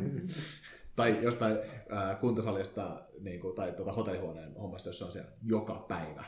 [0.96, 1.58] tai jostain
[1.90, 6.24] ää, kuntosalista niin kuin, tai tuota hotellihuoneen hommasta, jos se on siellä joka päivä.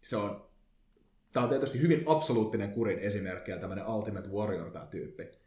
[0.00, 0.48] Se on,
[1.32, 5.45] tämä on tietysti hyvin absoluuttinen kurin esimerkki ja tämmöinen Ultimate Warrior tämä tyyppi.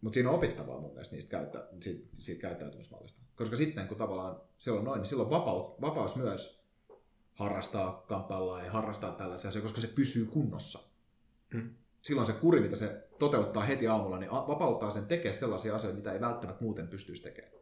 [0.00, 3.20] Mutta siinä on opittavaa mun mielestä niistä käyttä, siitä, siitä käyttäytymismallista.
[3.34, 6.64] Koska sitten kun tavallaan se on noin, niin silloin vapaus, vapaus myös
[7.34, 10.78] harrastaa kamppaillaan ja harrastaa tällaisia asioita, koska se pysyy kunnossa.
[11.54, 11.74] Mm.
[12.02, 16.12] Silloin se kuri, mitä se toteuttaa heti aamulla, niin vapauttaa sen tekemään sellaisia asioita, mitä
[16.12, 17.54] ei välttämättä muuten pystyisi tekemään.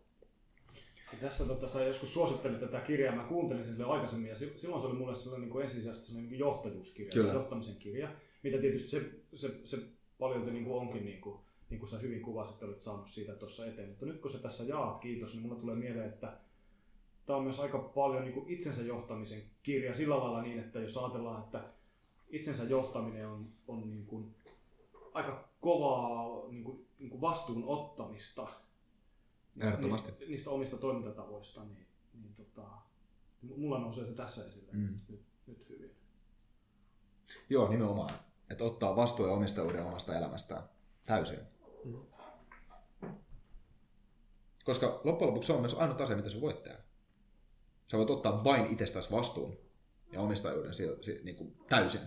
[1.12, 4.54] Ja tässä tota, sä joskus suosittelit tätä kirjaa, mä kuuntelin sen sille aikaisemmin, ja si-
[4.56, 7.32] silloin se oli mulle sellainen niin kuin ensisijaisesti sellainen niin johtajuuskirja, Kyllä.
[7.32, 8.08] johtamisen kirja,
[8.42, 9.78] mitä tietysti se, se, se
[10.18, 11.40] paljon niin kuin onkin, niin kuin,
[11.70, 13.88] niin kuin sä hyvin kuvasit, olet saanut siitä tuossa eteen.
[13.88, 16.36] Mutta nyt kun sä tässä jaat, kiitos, niin mulle tulee mieleen, että
[17.26, 20.96] tämä on myös aika paljon niin kuin itsensä johtamisen kirja sillä lailla niin, että jos
[20.96, 21.64] ajatellaan, että
[22.28, 24.34] itsensä johtaminen on, on niin kuin
[25.14, 28.48] aika kovaa niin kuin, niin kuin vastuun ottamista
[29.54, 31.86] niistä, niistä omista toimintatavoista, niin,
[32.22, 32.68] niin tota,
[33.42, 34.98] mulla nousee se tässä esille Mm.
[35.08, 35.90] nyt, nyt hyvin.
[37.50, 38.10] Joo, nimenomaan.
[38.50, 40.62] Että ottaa vastuun ja omistajuuden omasta elämästään
[41.06, 41.38] täysin.
[41.84, 41.98] Mm.
[44.64, 46.78] Koska loppujen lopuksi se on myös ainut asia, mitä sä voit tehdä.
[47.90, 49.58] Sä voit ottaa vain itsestäsi vastuun
[50.12, 50.72] ja omistajuuden
[51.22, 52.00] niin kuin täysin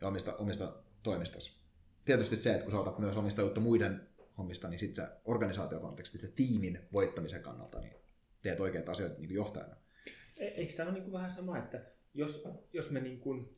[0.00, 1.64] ja omista, omista toimistasi.
[2.04, 4.08] Tietysti se, että kun sä otat myös omistajuutta muiden
[4.38, 7.94] hommista, niin sit sä organisaatiokontekstissa tiimin voittamisen kannalta niin
[8.42, 9.76] teet oikeat asioita niin johtajana.
[10.38, 13.56] E- Eikö tämä ole niin vähän sama, että jos, jos me niin kuin,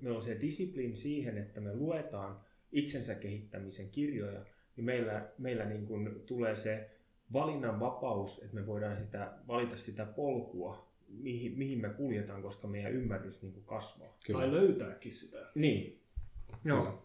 [0.00, 4.44] meillä on se disipliin siihen, että me luetaan itsensä kehittämisen kirjoja,
[4.76, 6.90] niin meillä, meillä niin kuin tulee se
[7.32, 12.92] valinnan vapaus, että me voidaan sitä, valita sitä polkua, mihin, mihin me kuljetaan, koska meidän
[12.92, 14.18] ymmärrys niin kuin kasvaa.
[14.26, 14.40] Kyllä.
[14.40, 15.38] Tai löytääkin sitä.
[15.54, 16.02] Niin.
[16.64, 16.82] Joo.
[16.84, 17.02] Kyllä.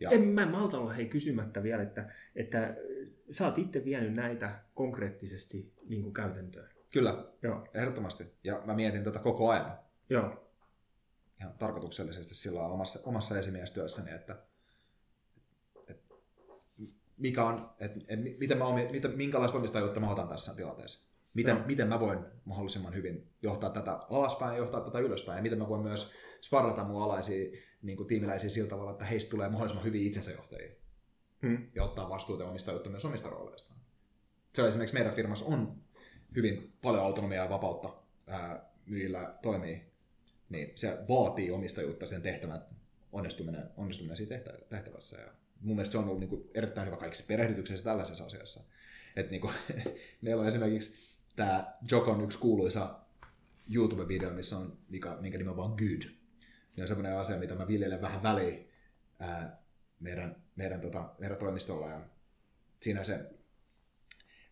[0.00, 2.76] Ja- En mä malta olla hei kysymättä vielä, että, että
[3.30, 6.70] sä oot itse vienyt näitä konkreettisesti niin kuin käytäntöön.
[6.92, 7.66] Kyllä, Joo.
[7.74, 8.24] ehdottomasti.
[8.44, 9.78] Ja mä mietin tätä koko ajan.
[10.10, 10.49] Joo.
[11.40, 14.46] Ihan tarkoituksellisesti sillä omassa, omassa esimiestyössäni, että,
[15.88, 16.14] että
[17.16, 21.10] mikä on, että, että miten mä, miten, minkälaista omistajuutta mä otan tässä tilanteessa.
[21.34, 21.66] Miten, Joo.
[21.66, 25.68] miten mä voin mahdollisimman hyvin johtaa tätä alaspäin ja johtaa tätä ylöspäin, ja miten mä
[25.68, 30.06] voin myös sparrata mun alaisia niin kuin tiimiläisiä sillä tavalla, että heistä tulee mahdollisimman hyviä
[30.06, 30.80] itsensä johtajia
[31.42, 31.70] Hmm.
[31.74, 33.80] ja ottaa vastuuta ja omistajuutta myös omista rooleistaan.
[34.54, 35.82] Se on esimerkiksi meidän firmassa on
[36.36, 37.94] hyvin paljon autonomiaa ja vapautta
[38.26, 39.89] ää, myyjillä toimii,
[40.50, 42.64] niin se vaatii omistajuutta sen tehtävän
[43.12, 45.20] onnistuminen, onnistuminen siinä tehtä- tehtävässä.
[45.20, 48.60] Ja mun mielestä se on ollut niin kuin erittäin hyvä kaikissa perehdytyksissä tällaisessa asiassa.
[49.16, 49.54] Et niin kuin,
[50.22, 50.98] meillä on esimerkiksi
[51.36, 53.00] tämä Jokon yksi kuuluisa
[53.74, 56.10] YouTube-video, missä on, mikä, minkä nimi on vaan Good.
[56.76, 58.68] Niin on semmoinen asia, mitä mä viljelen vähän väliin
[59.18, 59.62] ää,
[60.00, 61.90] meidän, meidän, tota, meidän toimistolla.
[61.90, 62.00] Ja
[62.80, 63.30] siinä se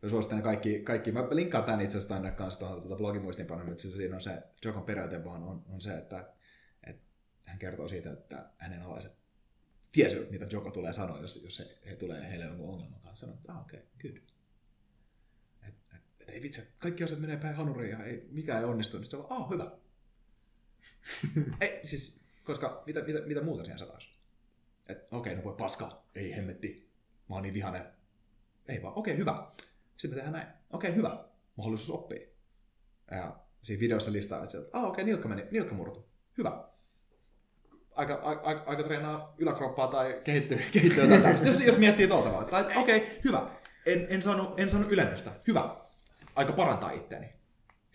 [0.03, 3.83] Mä suosittelen kaikki, kaikki, mä linkkaan tämän itse asiassa tänne kanssa tuohon tuota blogimuistinpanoon, mutta
[3.83, 6.33] siinä on se, Jokon periaate vaan on, on se, että,
[6.87, 7.05] että
[7.47, 9.19] hän kertoo siitä, että hänen alaiset
[9.93, 13.27] tiesivät, mitä Joko tulee sanoa, jos, jos he, he tulee heille jonkun ongelman kanssa.
[13.27, 14.23] Sanoo, että ah, okei, okay, good.
[15.69, 18.99] Et, et, et, ei vitsi, kaikki asiat menee päin hanuriin ja ei, mikään ei onnistu,
[18.99, 19.70] niin on, ah, hyvä.
[21.61, 24.09] ei, siis, koska mitä, mitä, mitä muuta siihen sanoisi?
[24.89, 26.91] Että okei, okay, no voi paskaa, ei hemmetti,
[27.29, 27.87] mä oon niin vihanen.
[28.69, 29.53] Ei vaan, okei, okay, hyvä.
[29.99, 30.59] Sitten me tehdään näin.
[30.70, 31.25] Okei, okay, hyvä.
[31.57, 32.27] Mahdollisuus oppia.
[33.11, 36.09] Ja siinä videossa listaa, että ah, okei, okay, nilkka meni, nilkka murtu.
[36.39, 36.65] Hyvä.
[37.91, 42.81] Aika, aika, aika treenaa yläkroppaa tai kehittyy, kehittyy jotain tällaista, jos, jos miettii tuolta tavalla.
[42.81, 43.51] Okei, okay, hyvä.
[43.87, 45.31] En, en, saanut, en saanut ylennystä.
[45.47, 45.77] Hyvä.
[46.37, 47.33] Aika parantaa itteeni.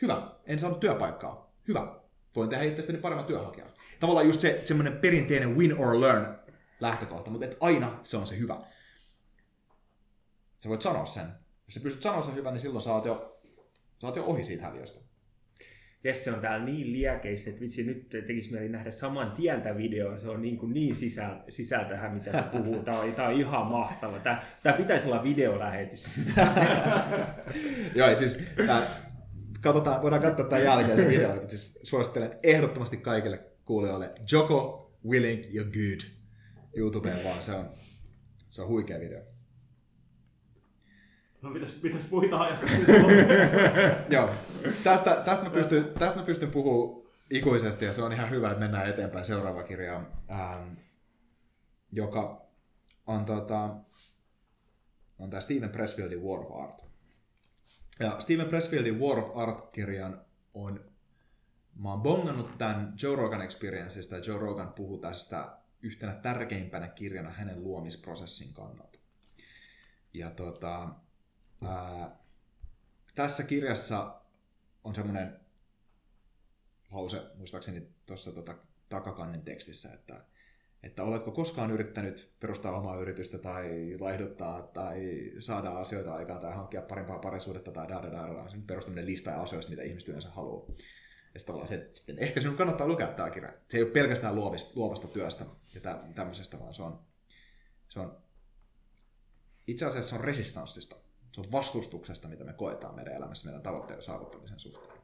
[0.02, 0.32] Hyvä.
[0.46, 1.54] En saanut työpaikkaa.
[1.68, 2.00] Hyvä.
[2.36, 3.74] Voin tehdä itsestäni paremman työnhakijan.
[4.00, 6.38] Tavallaan just se semmoinen perinteinen win or learn
[6.80, 8.62] lähtökohta, mutta et aina se on se hyvä.
[10.60, 11.43] Sä voit sanoa sen.
[11.66, 13.42] Jos sä pystyt sanoa sen hyvän, niin silloin sä oot jo,
[14.02, 15.14] sä oot jo ohi siitä häviöstä.
[16.04, 20.18] Jesse on täällä niin liekeissä, että vitsi nyt tekisi mieli nähdä saman tieltä videoa.
[20.18, 22.84] Se on niin, kuin niin sisältö, sisältöhän, mitä se puhuu.
[22.84, 24.20] Tämä on, tämä on ihan mahtava.
[24.20, 26.10] Tämä, tämä pitäisi olla videolähetys.
[27.96, 28.82] Joo, siis tää,
[29.62, 31.44] katsotaan, voidaan katsoa tämän jälkeen se video.
[31.48, 36.00] Siis suosittelen ehdottomasti kaikille kuulijoille Joko, Willing ja Good
[36.76, 37.44] YouTubeen vaan.
[37.44, 37.70] Se on,
[38.50, 39.33] se on huikea video.
[41.44, 42.86] No mitäs, mitäs muita ajatuksia
[44.10, 44.30] Joo,
[44.84, 48.60] tästä, tästä, mä pystyn, tästä mä pystyn puhumaan ikuisesti ja se on ihan hyvä, että
[48.60, 50.74] mennään eteenpäin seuraavaan kirjaan, ähm,
[51.92, 52.48] joka
[53.08, 53.76] on, tota,
[55.20, 56.86] on tämä Steven Pressfieldin War of Art.
[58.00, 60.22] Ja Steven Pressfieldin War of Art-kirjan
[60.54, 60.92] on,
[61.76, 67.30] mä oon bongannut tämän Joe Rogan Experienceista, ja Joe Rogan puhuu tästä yhtenä tärkeimpänä kirjana
[67.30, 69.00] hänen luomisprosessin kannalta.
[70.14, 70.90] Ja tota,
[71.68, 72.20] ää,
[73.16, 74.22] tässä kirjassa
[74.84, 75.40] on semmoinen
[76.92, 78.56] lause, muistaakseni tuossa tota,
[78.90, 80.26] takakannen tekstissä, että,
[80.84, 86.82] että oletko koskaan yrittänyt perustaa omaa yritystä tai laihduttaa tai saada asioita aikaan tai hankkia
[86.82, 88.50] parempaa parisuudetta tai da da da da.
[88.50, 90.68] Se perustaminen lista asioista, mitä ihmiset yleensä haluaa.
[91.34, 93.54] Ja sitten se, sitten ehkä sinun kannattaa lukea tämä kirja.
[93.70, 95.46] Se ei ole pelkästään luovista, luovasta työstä
[95.76, 97.06] ja tä, tämmöisestä, vaan se on,
[97.90, 98.24] se on
[99.68, 100.96] itse asiassa se on resistanssista.
[101.34, 105.02] Se on vastustuksesta, mitä me koetaan meidän elämässä meidän tavoitteiden saavuttamisen suhteen.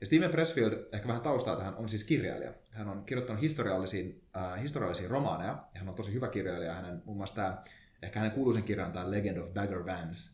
[0.00, 2.54] Ja Steven Pressfield, ehkä vähän taustaa tähän, on siis kirjailija.
[2.70, 6.74] Hän on kirjoittanut historiallisia, äh, historiallisia romaaneja, ja hän on tosi hyvä kirjailija.
[6.74, 7.64] Hänen, muun muassa tämä,
[8.02, 10.30] ehkä hänen kuuluisin kirja on tämä Legend of Bagger Vance,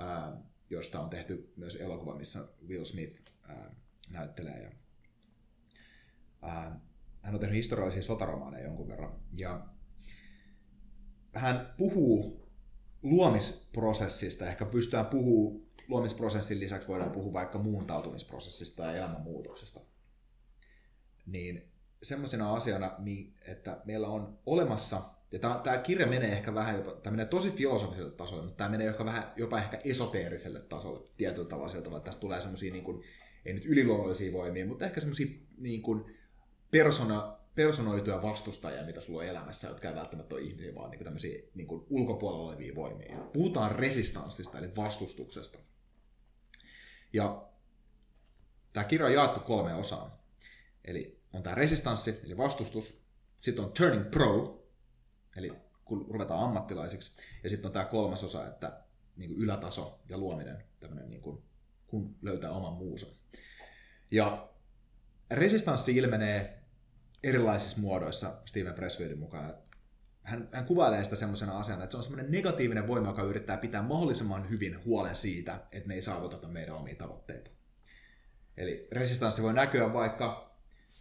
[0.00, 0.38] äh,
[0.70, 3.56] josta on tehty myös elokuva, missä Will Smith äh,
[4.10, 4.62] näyttelee.
[4.62, 4.70] Ja,
[6.48, 6.72] äh,
[7.22, 9.20] hän on tehnyt historiallisia sotaromaaneja jonkun verran.
[9.32, 9.66] Ja
[11.34, 12.47] hän puhuu
[13.08, 19.80] luomisprosessista, ehkä pystytään puhua luomisprosessin lisäksi voidaan puhua vaikka muuntautumisprosessista ja elämänmuutoksesta.
[21.26, 21.72] Niin
[22.02, 22.90] semmoisena asiana,
[23.46, 25.02] että meillä on olemassa,
[25.32, 28.86] ja tämä, kirja menee ehkä vähän jopa, tämä menee tosi filosofiselle tasolle, mutta tämä menee
[28.86, 33.04] jopa, vähän, jopa ehkä esoteeriselle tasolle tietyllä tavalla sieltä, että tästä tulee semmoisia, niin
[33.44, 35.26] ei nyt yliluonnollisia voimia, mutta ehkä semmoisia
[35.58, 36.16] niin kuin
[36.70, 41.42] persona, personoituja vastustajia, mitä sulla on elämässä, jotka ei välttämättä ole ihmisiä, vaan niin tämmöisiä
[41.54, 43.16] niin ulkopuolella olevia voimia.
[43.32, 45.58] Puhutaan resistanssista, eli vastustuksesta.
[47.12, 47.48] Ja
[48.72, 50.12] tämä kirja on jaettu kolme osaan.
[50.84, 53.04] Eli on tämä resistanssi, eli vastustus.
[53.38, 54.62] Sitten on turning pro,
[55.36, 55.52] eli
[55.84, 57.20] kun ruvetaan ammattilaisiksi.
[57.42, 58.80] Ja sitten on tämä kolmas osa, että
[59.16, 61.42] niin kuin ylätaso ja luominen, tämmöinen niin kuin,
[61.86, 63.10] kun löytää oman muuson.
[64.10, 64.48] Ja
[65.30, 66.57] resistanssi ilmenee
[67.22, 69.54] erilaisissa muodoissa Steven Pressfieldin mukaan.
[70.22, 73.82] Hän, hän kuvailee sitä semmoisena asiana, että se on semmoinen negatiivinen voima, joka yrittää pitää
[73.82, 77.50] mahdollisimman hyvin huolen siitä, että me ei saavuteta meidän omia tavoitteita.
[78.56, 80.56] Eli resistanssi voi näkyä vaikka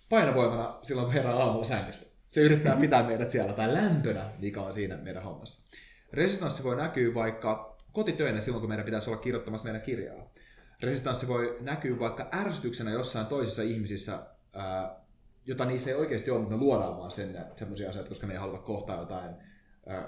[0.09, 2.05] painovoimana silloin, kun aamulla sängystä.
[2.31, 5.69] Se yrittää pitää meidät siellä, tai lämpönä, mikä on siinä meidän hommassa.
[6.13, 10.33] Resistanssi voi näkyä vaikka kotitöinä silloin, kun meidän pitäisi olla kirjoittamassa meidän kirjaa.
[10.81, 14.19] Resistanssi voi näkyä vaikka ärsytyksenä jossain toisissa ihmisissä,
[14.53, 15.06] ää,
[15.47, 18.39] jota niissä ei oikeasti ole, mutta me luodaan vaan sen, semmoisia asioita, koska me ei
[18.39, 19.35] haluta kohtaa jotain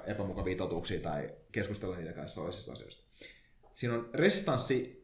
[0.06, 3.04] epämukavia totuuksia tai keskustella niiden kanssa toisista asioista.
[3.74, 5.00] Siinä on resistanssi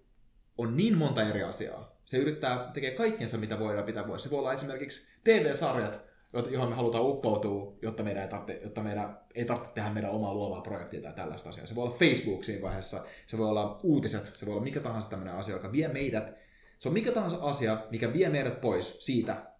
[0.57, 1.95] on niin monta eri asiaa.
[2.05, 4.23] Se yrittää tekee kaikkensa, mitä voidaan pitää voisi.
[4.23, 6.01] Se voi olla esimerkiksi TV-sarjat,
[6.49, 10.33] johon me halutaan uppoutua, jotta meidän ei tarvitse, jotta meidän ei tarvitse tehdä meidän omaa
[10.33, 11.67] luovaa projektia tai tällaista asiaa.
[11.67, 15.09] Se voi olla Facebook siinä vaiheessa, se voi olla uutiset, se voi olla mikä tahansa
[15.09, 16.35] tämmöinen asia, joka vie meidät,
[16.79, 19.54] se on mikä tahansa asia, mikä vie meidät pois siitä,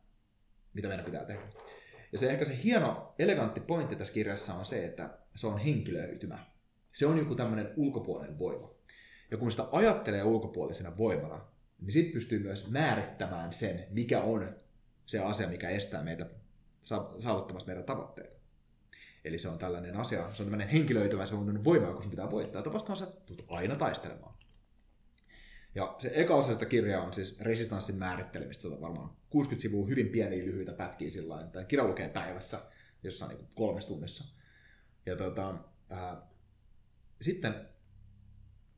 [0.75, 1.41] mitä meidän pitää tehdä.
[2.11, 6.45] Ja se ehkä se hieno, elegantti pointti tässä kirjassa on se, että se on henkilöitymä.
[6.93, 8.71] Se on joku tämmöinen ulkopuolinen voima.
[9.31, 11.45] Ja kun sitä ajattelee ulkopuolisena voimana,
[11.81, 14.55] niin sitten pystyy myös määrittämään sen, mikä on
[15.05, 16.29] se asia, mikä estää meitä
[17.19, 18.35] saavuttamasta meidän tavoitteita.
[19.25, 22.31] Eli se on tällainen asia, se on tämmöinen henkilöitymä, se on voima, kun sun pitää
[22.31, 24.33] voittaa, että vastaan sä tulet aina taistelemaan.
[25.75, 30.09] Ja se eka osa sitä kirjaa on siis resistanssin määrittelemistä, tota varmaan 60 sivua hyvin
[30.09, 32.61] pieniä lyhyitä pätkiä sillä että kirja lukee päivässä,
[33.03, 34.23] jossain niin kolmessa tunnissa.
[35.05, 35.57] Ja tota,
[35.89, 36.27] ää,
[37.21, 37.69] sitten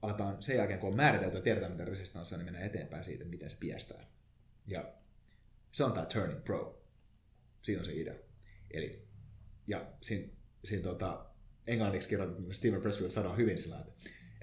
[0.01, 3.25] aletaan sen jälkeen, kun on määritelty ja tiedetään, mitä resistanssi on, niin mennään eteenpäin siitä,
[3.25, 4.05] miten se piestää.
[4.67, 4.93] Ja
[5.71, 6.83] se on tämä Turning Pro.
[7.61, 8.15] Siinä on se idea.
[8.71, 9.07] Eli,
[9.67, 10.27] ja siinä,
[10.63, 11.25] siinä tota,
[11.67, 13.91] englanniksi kirjoitettu Steven Pressfield sanoo hyvin sillä että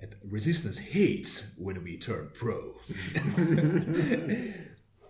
[0.04, 2.56] että resistance hates when we turn pro.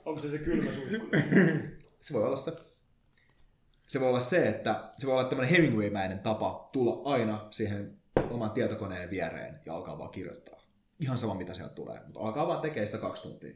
[0.04, 1.06] Onko se se kylmä suihku?
[2.00, 2.52] se voi olla se.
[3.86, 7.98] Se voi olla se, että se voi olla tämmöinen Hemingway-mäinen tapa tulla aina siihen
[8.30, 10.60] oman tietokoneen viereen ja alkaa vaan kirjoittaa.
[11.00, 13.54] Ihan sama mitä sieltä tulee, mutta alkaa vaan tekemään sitä kaksi tuntia.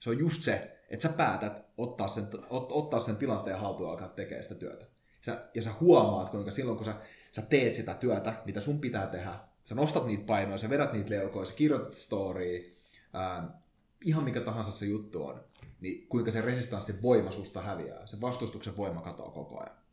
[0.00, 3.90] Se on just se, että sä päätät ottaa sen, ot, ottaa sen tilanteen haltuun ja
[3.90, 4.86] alkaa tekemään sitä työtä.
[5.20, 6.94] Sä, ja sä huomaat, kuinka silloin kun sä,
[7.32, 11.10] sä teet sitä työtä, mitä sun pitää tehdä, sä nostat niitä painoja, sä vedät niitä
[11.10, 12.62] leukoja, sä kirjoitat storya,
[13.12, 13.60] ää,
[14.04, 15.44] ihan mikä tahansa se juttu on,
[15.80, 19.84] niin kuinka se resistanssin voima susta häviää, se vastustuksen voima katoaa koko ajan.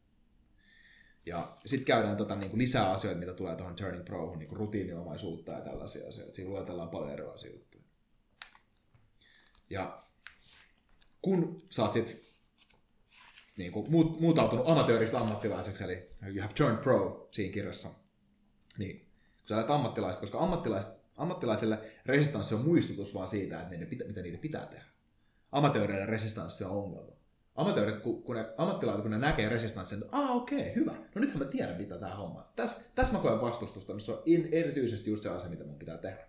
[1.26, 4.60] Ja sitten käydään tota, niin kuin lisää asioita, mitä tulee tuohon Turning Prohun, niin kuin
[4.60, 6.34] rutiininomaisuutta ja tällaisia asioita.
[6.34, 7.84] Siinä luetellaan paljon erilaisia juttuja.
[9.69, 10.03] Ja
[11.22, 12.31] kun sä oot sit
[13.57, 17.89] niin kuin muut, muutautunut amatööristä ammattilaiseksi, eli you have turned pro siinä kirjassa,
[18.77, 19.10] niin
[19.56, 24.22] sä olet ammattilaiset, koska ammattilaiset Ammattilaisille resistanssi on muistutus vaan siitä, että niiden pitä, mitä
[24.22, 24.86] niiden pitää tehdä.
[25.52, 27.11] Amatööreille resistanssi on ongelma.
[27.56, 30.91] Amatöörit, kun, kun ne, ammattilaiset, kun ne näkee resistanssin, että aah okei, okay, hyvä.
[30.91, 32.52] No nythän mä tiedän, mitä tämä homma.
[32.56, 35.98] Tässä täs mä koen vastustusta, missä on in, erityisesti just se asia, mitä mun pitää
[35.98, 36.28] tehdä.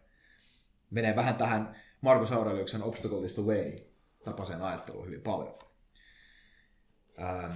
[0.90, 3.76] Menee vähän tähän Markus Aureliuksen Obstacle is the Way
[4.24, 5.58] tapaiseen ajatteluun hyvin paljon.
[7.22, 7.52] Ähm,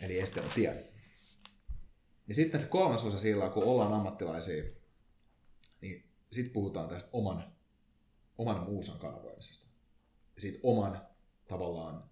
[0.00, 0.84] eli este on tie.
[2.28, 4.64] Ja sitten se kolmas osa sillä, kun ollaan ammattilaisia,
[6.34, 7.52] sitten puhutaan tästä oman,
[8.38, 9.66] oman muusan kanavoimisesta.
[10.34, 11.06] Ja siitä oman
[11.48, 12.10] tavallaan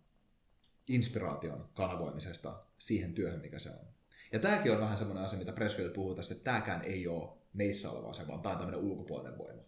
[0.89, 3.87] inspiraation kanavoimisesta siihen työhön, mikä se on.
[4.33, 7.91] Ja tämäkin on vähän semmoinen asia, mitä Pressfield puhuu tässä, että tämäkään ei ole meissä
[7.91, 9.63] oleva se, vaan tämä on tämmöinen ulkopuolinen voima.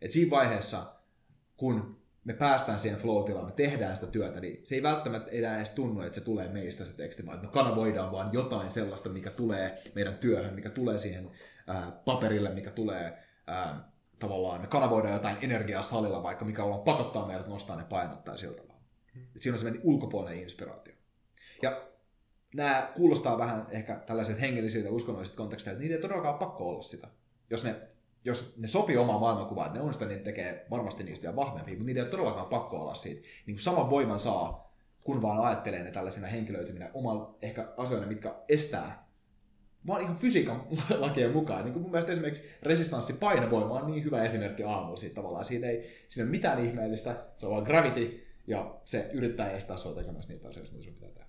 [0.00, 0.82] Et siinä vaiheessa,
[1.56, 5.70] kun me päästään siihen flow me tehdään sitä työtä, niin se ei välttämättä enää edes
[5.70, 9.82] tunnu, että se tulee meistä se teksti, vaan me kanavoidaan vaan jotain sellaista, mikä tulee
[9.94, 11.30] meidän työhön, mikä tulee siihen
[12.04, 13.24] paperille, mikä tulee
[14.20, 18.38] tavallaan, me kanavoidaan jotain energiaa salilla, vaikka mikä on pakottaa meidät nostaa ne painot tai
[18.38, 18.80] siltä vaan.
[19.38, 20.94] Siinä on semmoinen ulkopuolinen inspiraatio.
[21.62, 21.82] Ja
[22.54, 27.08] nämä kuulostaa vähän ehkä tällaiset hengellisiltä uskonnollisilta konteksteilta, että niiden ei todellakaan pakko olla sitä.
[27.50, 27.74] Jos ne
[28.24, 31.74] jos ne sopii omaan maailmankuvaan, että ne on sitä, niin tekee varmasti niistä vielä vahvempia,
[31.74, 33.20] mutta niiden ei ole todellakaan pakko olla siitä.
[33.20, 38.34] Niin kuin saman voiman saa, kun vaan ajattelee ne tällaisena henkilöityminä omalla ehkä asioina, mitkä
[38.48, 39.09] estää
[39.86, 40.66] vaan ihan fysiikan
[40.98, 41.64] lakien mukaan.
[41.64, 45.44] Niin kuin mun mielestä esimerkiksi resistanssi painovoima on niin hyvä esimerkki aamulla siitä tavallaan.
[45.44, 49.76] Siinä ei, siinä ei ole mitään ihmeellistä, se on vaan gravity, ja se yrittää estää
[49.76, 51.26] sua tekemässä niitä asioita, mitä sun pitää tehdä.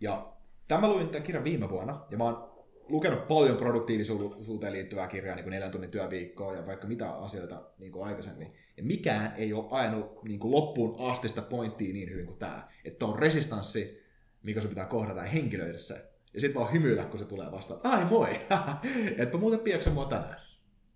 [0.00, 0.32] Ja
[0.68, 2.54] tämä luin tämän kirjan viime vuonna, ja mä oon
[2.88, 7.92] lukenut paljon produktiivisuuteen liittyvää kirjaa, niin kuin neljän tunnin työviikkoa ja vaikka mitä asioita niin
[7.92, 8.52] kuin aikaisemmin.
[8.76, 12.68] Ja mikään ei ole ajanut niin kuin loppuun asti sitä pointtia niin hyvin kuin tämä.
[12.84, 14.04] Että on resistanssi,
[14.42, 16.13] mikä se pitää kohdata ja henkilöidä se.
[16.34, 17.80] Ja sitten vaan hymyillä, kun se tulee vastaan.
[17.84, 18.28] Ai moi!
[19.18, 20.40] Etpä muuten piekse mua tänään.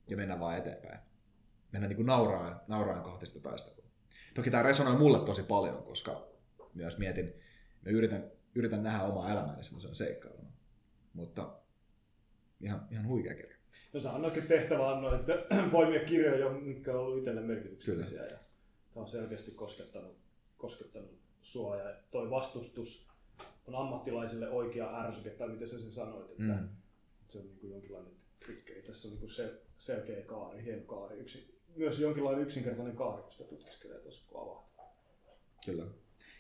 [0.09, 0.99] Ja mennään vaan eteenpäin.
[1.73, 3.91] Mennään niin nauraan, nauraan kohti sitä taistelua.
[4.35, 6.29] Toki tämä resonoi mulle tosi paljon, koska
[6.75, 7.35] myös mietin,
[7.85, 10.47] mä yritän, yritän nähdä omaa elämääni semmoisen seikkailun.
[11.13, 11.59] Mutta
[12.61, 13.57] ihan, ihan huikea kirja.
[13.93, 15.33] No sä annoitkin tehtävä annoin, että
[15.73, 18.23] poimia kirjoja, mitkä on ollut itselle merkityksellisiä.
[18.23, 18.39] Ja
[18.95, 20.19] tämä on selkeästi koskettanut,
[20.57, 23.11] koskettanut sua ja toi vastustus
[23.69, 26.69] on ammattilaisille oikea ärsyke, tai miten sä sen sanoit, että mm.
[27.29, 28.13] se on niin kuin jonkinlainen
[28.45, 28.83] triggeri.
[28.83, 31.19] Tässä on niin kuin sel, selkeä kaari, hieno kaari.
[31.19, 34.69] Yksi, myös jonkinlainen yksinkertainen kaari, kun sitä tutkiskelee tuossa kun avaat.
[35.67, 35.87] Kyllä.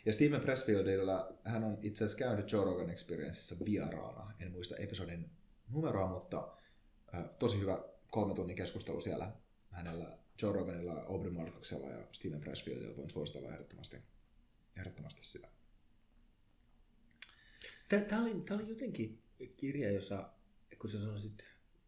[0.07, 4.33] Ja Steven Pressfieldilla, hän on itse asiassa käynyt Joe Rogan Experienceissa vieraana.
[4.41, 5.31] En muista episodin
[5.69, 6.49] numeroa, mutta
[7.15, 9.33] äh, tosi hyvä kolme tunnin keskustelu siellä
[9.71, 12.97] hänellä, Joe Roganilla, Aubrey Marcoksella ja Steven Pressfieldilla.
[12.97, 13.97] Voin suositella ehdottomasti,
[14.77, 15.49] ehdottomasti sitä.
[17.89, 19.23] Tämä oli, oli jotenkin
[19.56, 20.28] kirja, jossa,
[20.78, 21.44] kun sä sanoisit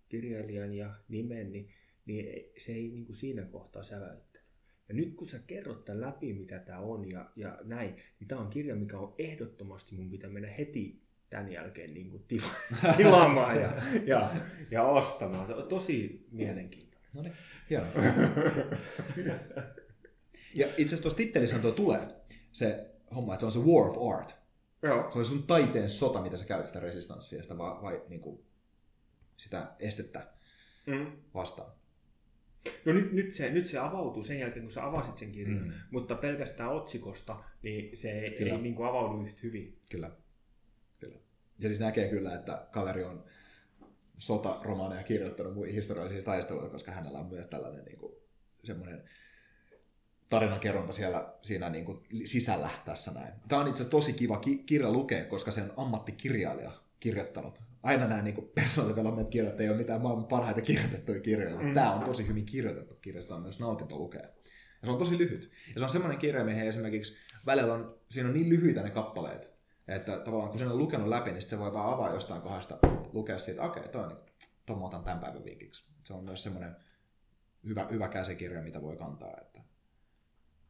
[0.09, 1.71] kirjailijan ja nimen, niin,
[2.05, 4.49] niin se ei niin kuin siinä kohtaa säväyttänyt.
[4.89, 8.41] Ja nyt kun sä kerrot tämän läpi, mitä tämä on ja, ja näin, niin tämä
[8.41, 12.49] on kirja, mikä on ehdottomasti mun pitää mennä heti tämän jälkeen niin kuin tila,
[12.97, 13.73] tilaamaan ja,
[14.07, 14.31] ja,
[14.71, 15.69] ja ostamaan.
[15.69, 17.11] Tosi mielenkiintoinen.
[17.17, 17.35] No niin,
[17.71, 17.91] hienoa.
[20.55, 22.01] ja itse asiassa tuossa tittelissä tuo tulee
[22.53, 24.40] se homma, että se on se War of Art.
[24.83, 25.11] Joo.
[25.11, 28.45] Se on sun taiteen sota, mitä sä käyt sitä resistanssia, sitä vai, vai niin kuin,
[29.37, 30.27] sitä estettä
[30.87, 31.13] mm.
[31.35, 31.73] vastaan.
[32.85, 35.73] No nyt, nyt, se, nyt se avautuu sen jälkeen, kun sä avasit sen kirjan, mm.
[35.91, 39.79] mutta pelkästään otsikosta niin se ei, ei niin kuin avaudu yhtä hyvin.
[39.91, 40.11] Kyllä.
[41.01, 41.17] Kyllä.
[41.59, 43.25] Ja siis näkee kyllä, että kaveri on
[44.17, 48.15] sotaromaaneja kirjoittanut historiallisia taisteluja, koska hänellä on myös tällainen niin kuin,
[48.65, 49.05] semmoinen
[50.31, 53.33] tarinankerronta siellä siinä niin kuin sisällä tässä näin.
[53.49, 57.63] Tämä on itse asiassa tosi kiva ki- kirja lukea, koska sen ammattikirjailija kirjoittanut.
[57.83, 61.75] Aina nämä niin personal development-kirjat ei ole mitään maailman parhaita kirjoitettuja kirjoja, mutta mm.
[61.75, 64.23] tämä on tosi hyvin kirjoitettu kirja, sitä on myös nautinto lukea.
[64.23, 65.51] Ja se on tosi lyhyt.
[65.75, 67.17] Ja se on semmoinen kirja, mihin esimerkiksi
[67.47, 69.51] välillä on, siinä on niin lyhyitä ne kappaleet,
[69.89, 72.79] että tavallaan kun sen on lukenut läpi, niin se voi vaan avaa jostain kohdasta,
[73.13, 74.19] lukea siitä, okei, okay, toi niin,
[74.67, 75.85] tuon mä otan tämän päivän vinkiksi.
[76.03, 76.77] Se on myös semmoinen
[77.65, 79.61] hyvä, hyvä käsikirja, mitä voi kantaa, että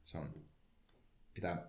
[0.05, 0.45] se on,
[1.35, 1.69] pitää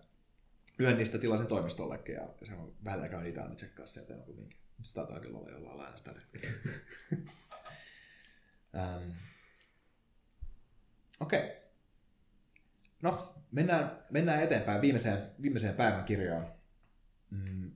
[0.78, 4.58] yhden niistä tilasin toimistollekin ja se on välillä käyn niitä aina tsekkaa sieltä jonkun vinkin.
[4.78, 6.14] Mutta taitaa kyllä olla jollain lailla sitä
[8.74, 9.12] um,
[11.20, 11.40] Okei.
[11.40, 11.56] Okay.
[13.02, 16.52] No, mennään, mennään eteenpäin viimeiseen, viimeiseen päivän kirjaan.
[17.30, 17.72] Mm.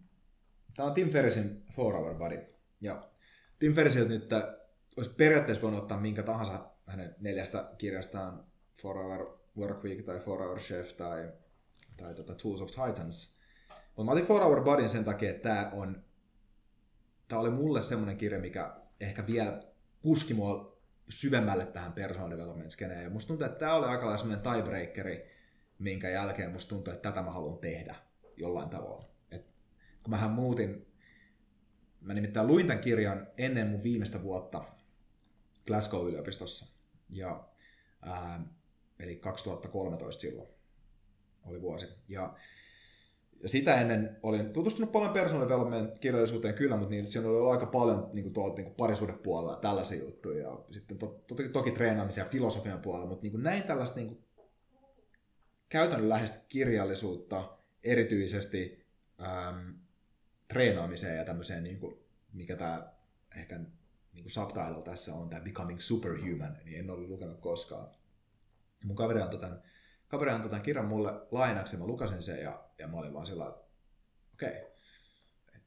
[0.77, 2.47] Tämä on Tim Ferrisin Four Hour Body.
[2.81, 3.11] Ja
[3.59, 4.31] Tim Ferrisiltä nyt
[4.97, 10.43] olisi periaatteessa voinut ottaa minkä tahansa hänen neljästä kirjastaan Four Hour Work Week tai Four
[10.43, 11.33] Hour Chef tai,
[11.97, 13.39] tai tota Tools of Titans.
[13.69, 16.05] Mutta mä otin Four Hour Bodyn sen takia, että tämä on
[17.29, 19.63] tämä oli mulle semmoinen kirja, mikä ehkä vielä
[20.03, 20.79] puski mua
[21.09, 23.05] syvemmälle tähän personal development skeneen.
[23.05, 25.31] Ja musta tuntuu, että tämä oli aika lailla semmoinen tiebreakeri,
[25.79, 27.95] minkä jälkeen musta tuntuu, että tätä mä haluan tehdä
[28.37, 29.09] jollain tavalla.
[29.31, 29.47] Et
[30.03, 30.87] kun mähän muutin,
[32.01, 34.65] mä nimittäin luin tämän kirjan ennen mun viimeistä vuotta
[35.67, 36.77] Glasgow-yliopistossa.
[37.11, 37.49] Ja,
[38.03, 38.41] ää,
[39.01, 40.49] eli 2013 silloin
[41.45, 41.87] oli vuosi.
[42.09, 42.37] Ja
[43.43, 45.49] ja sitä ennen olin tutustunut paljon personal
[46.01, 50.49] kirjallisuuteen kyllä, mutta niin, siinä oli aika paljon niin kuin tuolta niin parisuudepuolella tällaisia juttuja.
[50.49, 54.25] Ja sitten to, to, toki treenaamisia filosofian puolella, mutta niin kuin näin tällaista niin kuin
[55.69, 58.87] käytännönläheistä kirjallisuutta erityisesti
[59.21, 59.75] äm,
[60.49, 61.97] treenaamiseen ja tämmöiseen, niin kuin,
[62.33, 62.93] mikä tämä
[63.37, 63.59] ehkä
[64.13, 67.89] niin kuin subtitle tässä on, tämä Becoming Superhuman, niin en ollut lukenut koskaan.
[68.85, 69.63] Mun kaveri antoi tämän
[70.09, 73.49] kaveri antoi tämän kirjan mulle lainaksi, mä lukasin sen ja, ja mä olin vaan sillä
[73.49, 73.67] että
[74.35, 75.61] okei, okay.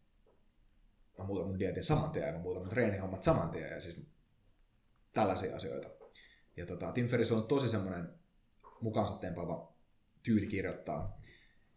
[1.17, 4.09] mä muutan mun dietin saman tien ja mä muutan mun treenihommat saman tien ja siis
[5.13, 5.89] tällaisia asioita.
[6.57, 8.13] Ja tota, Tim Ferriss on tosi semmoinen
[8.81, 9.73] mukaansa tempaava
[10.23, 11.19] tyyli kirjoittaa.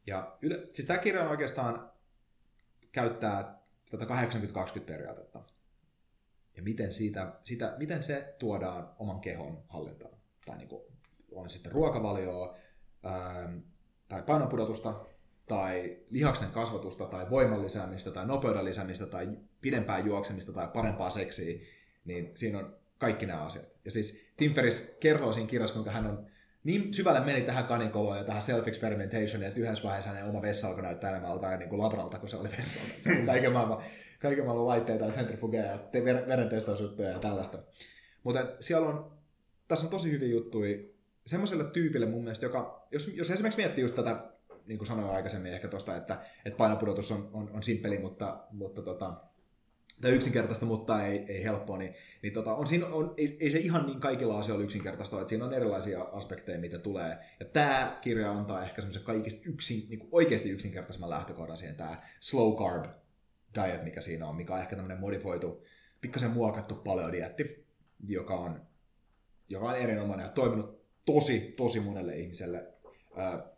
[0.07, 1.93] Ja yle, siis tämä kirja on oikeastaan
[2.93, 5.45] käyttää tätä 80-20 periaatetta.
[6.57, 10.17] Ja miten, siitä, sitä, miten se tuodaan oman kehon hallintaan.
[10.47, 10.92] Tai niin kuin
[11.35, 12.57] on sitten ruokavalioa
[13.03, 13.53] ää,
[14.09, 15.07] tai painopudotusta
[15.47, 19.29] tai lihaksen kasvatusta tai voiman lisäämistä tai nopeuden lisäämistä tai
[19.61, 21.61] pidempää juoksemista tai parempaa seksiä,
[22.05, 23.69] niin siinä on kaikki nämä asiat.
[23.85, 26.27] Ja siis Tim Ferriss kertoo siinä kirjassa, kuinka hän on
[26.65, 30.83] niin syvälle meni tähän kanikoloon ja tähän self-experimentationiin, että yhdessä vaiheessa hänen oma vessa alkoi
[30.83, 32.81] näyttää enemmän jotain niin kuin labralta, kun se oli vessa.
[33.03, 33.83] Se oli kaiken maailman,
[34.21, 37.59] kaiken maailman laitteita ja centrifugeja ja verentestausjuttuja ja tällaista.
[38.23, 39.13] Mutta siellä on,
[39.69, 40.77] tässä on tosi hyviä juttuja
[41.27, 44.33] semmoiselle tyypille mun mielestä, joka, jos, jos esimerkiksi miettii just tätä,
[44.67, 48.83] niin kuin sanoin aikaisemmin ehkä tuosta, että, että painopudotus on, on, on simppeli, mutta, mutta
[48.83, 49.15] tota,
[50.03, 53.59] tai yksinkertaista, mutta ei, ei helppoa, niin, niin tota, on, siinä on, ei, ei, se
[53.59, 57.19] ihan niin kaikilla asioilla yksinkertaista että siinä on erilaisia aspekteja, mitä tulee.
[57.41, 62.57] Ja tämä kirja antaa ehkä semmoisen kaikista yksin, niin oikeasti yksinkertaisemman lähtökohdan siihen, tämä slow
[62.57, 62.85] carb
[63.55, 65.65] diet, mikä siinä on, mikä on ehkä tämmöinen modifoitu,
[66.01, 67.67] pikkasen muokattu paleodietti,
[68.07, 68.67] joka on,
[69.49, 72.73] joka on erinomainen ja toiminut tosi, tosi monelle ihmiselle.
[73.17, 73.53] Ää,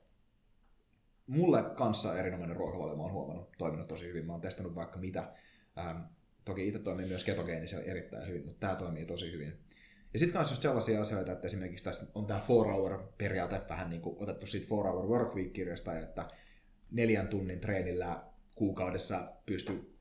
[1.26, 4.26] mulle kanssa erinomainen ruokavalio, oon huomannut, toiminut tosi hyvin.
[4.26, 5.32] Mä oon testannut vaikka mitä.
[5.76, 6.08] Ää,
[6.44, 9.64] toki itse toimii myös ketogeenisellä erittäin hyvin, mutta tämä toimii tosi hyvin.
[10.12, 14.16] Ja sitten myös just sellaisia asioita, että esimerkiksi tässä on tämä 4-hour-periaate vähän niin kuin
[14.18, 16.28] otettu siitä 4-hour work week-kirjasta, että
[16.90, 18.22] neljän tunnin treenillä
[18.54, 19.93] kuukaudessa pystyy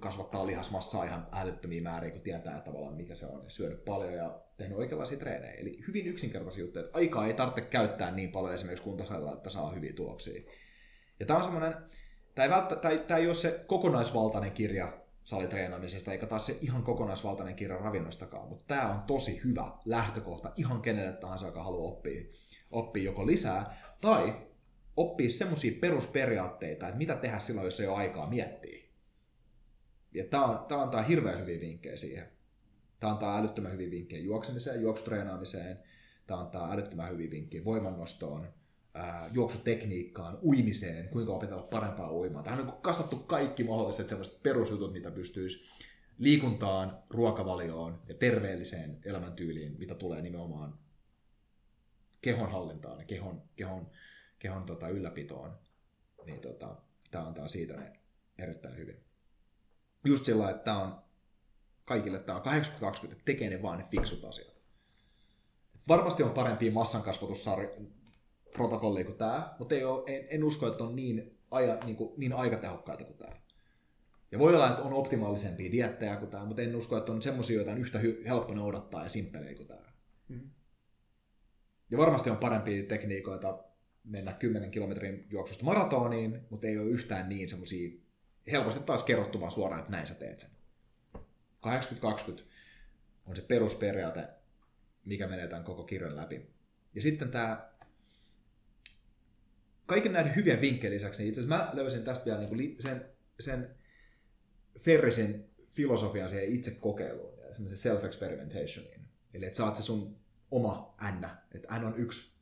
[0.00, 3.44] kasvattaa lihasmassaa ihan älyttömiä määriä, kun tietää tavallaan mikä se on.
[3.48, 5.52] Syönyt paljon ja tehnyt oikeanlaisia treenejä.
[5.52, 9.70] Eli hyvin yksinkertaisia juttuja, että aikaa ei tarvitse käyttää niin paljon esimerkiksi kuntosalilla, että saa
[9.70, 10.42] hyviä tuloksia.
[11.20, 11.74] Ja tämä on semmoinen,
[12.34, 17.54] tämä ei, tämä, tämä ei ole se kokonaisvaltainen kirja salitreenaamisesta, eikä taas se ihan kokonaisvaltainen
[17.54, 22.22] kirja ravinnostakaan, mutta tämä on tosi hyvä lähtökohta ihan kenelle tahansa, joka haluaa oppia,
[22.70, 24.34] oppia joko lisää, tai
[24.96, 28.87] oppia semmoisia perusperiaatteita, että mitä tehdä silloin, jos ei ole aikaa miettiä.
[30.14, 32.28] Ja tämä, on, tämä antaa hirveän hyviä vinkkejä siihen.
[33.00, 35.78] Tämä antaa älyttömän hyviä vinkkejä juoksemiseen, juoksutreenaamiseen.
[36.26, 38.52] Tämä antaa älyttömän hyviä vinkkejä voimannostoon,
[39.32, 42.42] juoksutekniikkaan, uimiseen, kuinka opetella parempaa uimaa.
[42.42, 45.70] Tähän on niin kasvattu kaikki mahdolliset sellaiset perusjutut, mitä pystyisi
[46.18, 50.78] liikuntaan, ruokavalioon ja terveelliseen elämäntyyliin, mitä tulee nimenomaan
[52.20, 53.90] kehonhallintaan ja kehon, kehon,
[54.38, 55.58] kehon tota, ylläpitoon.
[56.26, 56.76] Niin tota,
[57.10, 57.92] tämä antaa siitä
[58.38, 59.07] erittäin hyvin
[60.04, 61.02] just sillä että tämä on
[61.84, 64.58] kaikille tämä on 80-20, että tekee ne vaan ne fiksut asiat.
[65.88, 67.68] Varmasti on parempia massankasvatussarja
[68.52, 72.12] protokollia kuin tämä, mutta ei ole, en, en usko, että on niin, aja, niin, kuin,
[72.16, 73.32] niin aikatehokkaita kuin tämä.
[74.32, 77.56] Ja voi olla, että on optimaalisempia diettejä kuin tämä, mutta en usko, että on semmoisia,
[77.56, 79.92] joita on yhtä helppo noudattaa ja simppelejä kuin tämä.
[80.28, 80.50] Mm.
[81.90, 83.64] Ja varmasti on parempia tekniikoita
[84.04, 88.07] mennä 10 kilometrin juoksusta maratoniin, mutta ei ole yhtään niin semmoisia
[88.52, 90.50] helposti taas kerrottu vaan suoraan, että näin sä teet sen.
[91.66, 92.42] 80-20
[93.26, 94.28] on se perusperiaate,
[95.04, 96.50] mikä menee tämän koko kirjan läpi.
[96.94, 97.70] Ja sitten tämä
[99.86, 103.04] kaiken näiden hyvien vinkkejä lisäksi, niin itse asiassa mä löysin tästä vielä niin sen,
[103.40, 103.76] sen
[104.80, 109.00] Ferrisin filosofian siihen itse kokeiluun semmoisen self-experimentationiin.
[109.34, 110.16] Eli että saat se sun
[110.50, 112.38] oma N, että N on yksi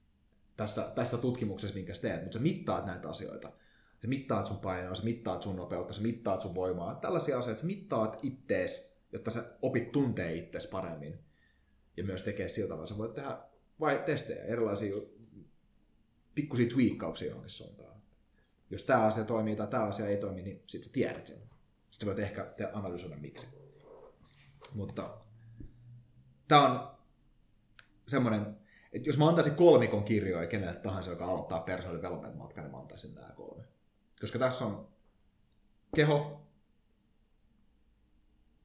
[0.56, 3.52] tässä, tässä tutkimuksessa, minkä sä teet, mutta sä mittaat näitä asioita–
[4.02, 6.94] Sä mittaat sun painoa, sä mittaat sun nopeutta, sä mittaat sun voimaa.
[6.94, 11.18] Tällaisia asioita, sä mittaat ittees, jotta sä opit tuntee ittees paremmin.
[11.96, 12.86] Ja myös tekee siltä tavalla.
[12.86, 13.38] Sä voit tehdä
[13.80, 14.96] vai testejä, erilaisia
[16.34, 18.02] pikkusia tweakkauksia johonkin suuntaan.
[18.70, 21.38] Jos tämä asia toimii tai tämä asia ei toimi, niin sitten sä tiedät sen.
[21.90, 23.46] Sitten voit ehkä analysoida miksi.
[24.74, 25.18] Mutta
[26.48, 26.96] tämä on
[28.08, 28.56] semmoinen,
[28.92, 32.78] että jos mä antaisin kolmikon kirjoja kenelle tahansa, joka aloittaa personal development matkan, niin mä
[32.78, 33.64] antaisin nämä kolme.
[34.20, 34.88] Koska tässä on
[35.96, 36.46] keho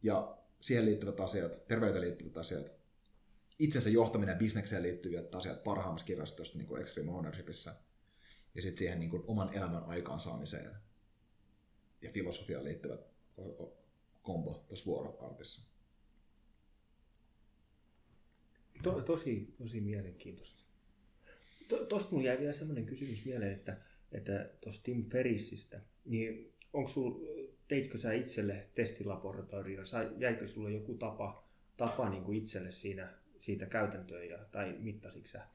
[0.03, 2.71] ja siihen liittyvät asiat, terveyteen liittyvät asiat,
[3.59, 7.75] itsensä johtaminen ja bisnekseen liittyvät asiat parhaimmassa kirjastossa niin kuin Extreme Ownershipissa
[8.55, 10.71] ja sitten siihen niin kuin oman elämän aikaansaamiseen
[12.01, 13.01] ja filosofiaan liittyvät
[14.21, 15.61] kombo tuossa War of Artissa.
[18.83, 20.61] To, tosi, tosi mielenkiintoista.
[21.67, 23.77] To, Tuosta mulla jäi vielä semmoinen kysymys mieleen, että
[24.11, 27.25] että tuosta Tim Ferrissistä, niin onko sul,
[27.67, 29.81] teitkö sä itselle testilaboratorio,
[30.17, 31.47] jäikö sulle joku tapa,
[31.77, 35.47] tapa niin kuin itselle siinä, siitä käytäntöön ja, tai mittasitko sä?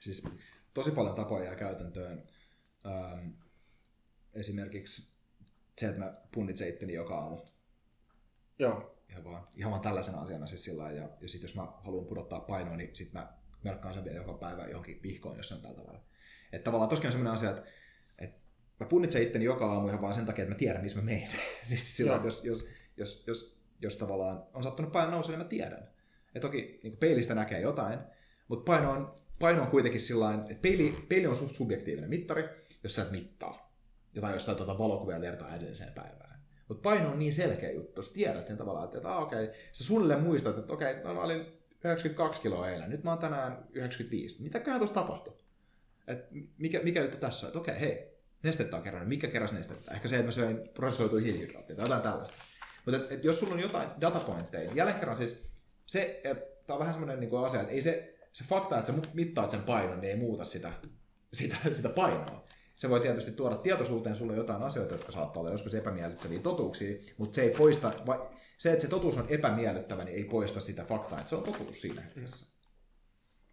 [0.00, 0.28] Siis
[0.74, 2.22] tosi paljon tapoja jää käytäntöön.
[2.86, 3.28] Ähm,
[4.34, 5.18] esimerkiksi
[5.78, 7.40] se, että mä punnitsen itteni joka aamu.
[8.58, 9.00] Joo.
[9.10, 12.40] Ihan vaan, ihan vaan tällaisena asiana siis sillä ja, ja sitten jos mä haluan pudottaa
[12.40, 13.32] painoa, niin sitten mä
[13.64, 16.04] merkkaan sen vielä joka päivä johonkin vihkoon, jos se on tällä tavalla.
[16.54, 17.62] Että tavallaan tosiaan sellainen asia, että,
[18.18, 18.40] että
[18.80, 21.30] mä punnitsen itteni joka aamu ihan vaan sen takia, että mä tiedän, missä mä menen.
[21.68, 25.44] siis sillä, että jos, jos, jos, jos, jos tavallaan on sattunut paino nousu, niin mä
[25.44, 25.88] tiedän.
[26.34, 27.98] Ja toki niin peilistä näkee jotain,
[28.48, 32.44] mutta paino on, paino on kuitenkin sillä että peili, peili on suht subjektiivinen mittari,
[32.82, 33.74] jos sä et mittaa.
[34.14, 36.40] Jotain jostain tuota valokuvia vertaa edelliseen päivään.
[36.68, 39.56] Mutta paino on niin selkeä juttu, jos tiedät sen tavallaan, että, että ah, okei, okay,
[39.72, 41.40] sä suunnilleen muistat, että okei, okay, no, mä olin
[41.84, 44.42] 92 kiloa eilen, nyt mä oon tänään 95.
[44.42, 45.43] Mitäköhän tuossa tapahtui?
[46.06, 46.26] Et
[46.58, 49.94] mikä, mikä juttu tässä on, että okei, hei, nestettä on kerran, mikä keräsi nestettä?
[49.94, 52.36] Ehkä se, että mä söin prosessoituja hiilihydraatteja tai jotain tällaista.
[52.86, 55.48] Mutta et, et jos sulla on jotain datapointteja, niin jälleen kerran siis
[55.86, 58.98] se, että tämä on vähän semmoinen niin asia, että ei se, se fakta, että sä
[59.14, 60.72] mittaat sen painon, niin ei muuta sitä,
[61.32, 62.44] sitä, sitä painoa.
[62.76, 67.34] Se voi tietysti tuoda tietoisuuteen sulle jotain asioita, jotka saattaa olla joskus epämiellyttäviä totuuksia, mutta
[67.34, 67.92] se ei poista,
[68.58, 71.80] se, että se totuus on epämiellyttävä, niin ei poista sitä faktaa, että se on totuus
[71.80, 72.53] siinä hetkessä.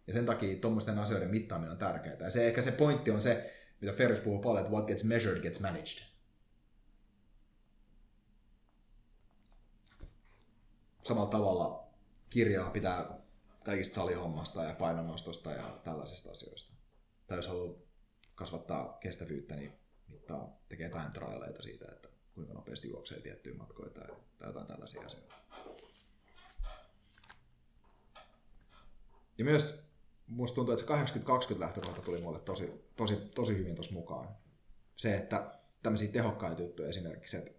[0.06, 2.16] Ja sen takia tuommoisten asioiden mittaaminen on tärkeää.
[2.20, 5.42] Ja se, ehkä se pointti on se, mitä Ferris puhuu paljon, että what gets measured
[5.42, 6.02] gets managed.
[11.02, 11.86] Samalla tavalla
[12.30, 13.18] kirjaa pitää
[13.64, 16.72] kaikista salihommasta ja painonnostosta ja tällaisista asioista.
[17.26, 17.78] Tai jos haluaa
[18.34, 19.72] kasvattaa kestävyyttä, niin
[20.08, 24.08] mittaa, tekee time trialeita siitä, että kuinka nopeasti juoksee tiettyjä matkoja tai,
[24.38, 25.36] tai jotain tällaisia asioita.
[29.38, 29.91] Ja myös
[30.26, 34.28] musta tuntuu, että se 80-20 lähtökohta tuli mulle tosi, tosi, tosi hyvin tuossa mukaan.
[34.96, 37.50] Se, että tämmöisiä tehokkaita juttuja esimerkiksi, että,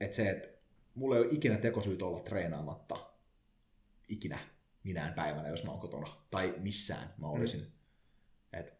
[0.00, 0.48] että se, että
[0.94, 3.10] mulla ei ole ikinä tekosyyt olla treenaamatta
[4.08, 4.38] ikinä
[4.84, 7.60] minään päivänä, jos mä oon kotona, tai missään mä olisin.
[7.60, 7.66] Mm.
[8.52, 8.78] Et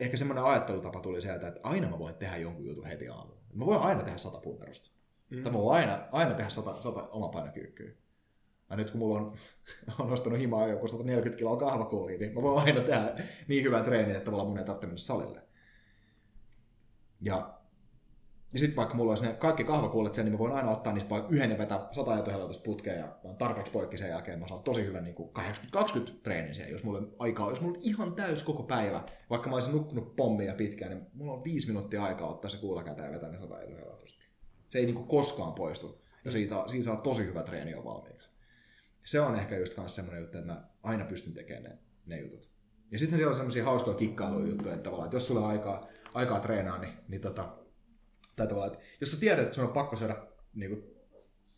[0.00, 3.40] ehkä semmoinen ajattelutapa tuli sieltä, että aina mä voin tehdä jonkun jutun heti aamulla.
[3.52, 4.90] Mä voin aina tehdä sata punnerusta.
[5.30, 5.42] Mm.
[5.42, 7.92] Tai mä voin aina, aina tehdä sata, sata omapainokyykkyä.
[8.70, 9.36] Ja nyt kun mulla on,
[10.00, 13.12] on nostanut himaa joku 140 kiloa kahvakuulia, niin mä voin aina tehdä
[13.48, 15.42] niin hyvän treenin, että tavallaan mun ei tarvitse mennä salille.
[17.20, 17.60] Ja,
[18.52, 21.10] ja sitten vaikka mulla olisi ne kaikki kahvakuulet sen, niin mä voin aina ottaa niistä
[21.10, 24.38] vain yhden ja vetää 100 ajatohelpotusta putkeen ja mä tarpeeksi poikki sen jälkeen.
[24.38, 27.84] Mä saan tosi hyvän niin 80-20 treenin siihen, jos mulla on aikaa, jos mulla on
[27.84, 32.04] ihan täys koko päivä, vaikka mä olisin nukkunut pommia pitkään, niin mulla on viisi minuuttia
[32.04, 34.24] aikaa ottaa se kuula käteen ja vetää ne 100 ajatohelpotusta.
[34.70, 36.00] Se ei niin koskaan poistu.
[36.24, 38.29] Ja siitä, siitä saa tosi hyvä treeni jo valmiiksi
[39.10, 42.50] se on ehkä just myös semmoinen juttu, että mä aina pystyn tekemään ne, ne jutut.
[42.90, 46.40] Ja sitten siellä on semmoisia hauskoja kikkailuja että tavallaan, että jos sulla on aikaa, aikaa
[46.40, 47.56] treenaa, niin, niin tota,
[48.36, 50.16] tai tavallaan, että jos sä tiedät, että sun on pakko syödä
[50.54, 50.94] niin kuin,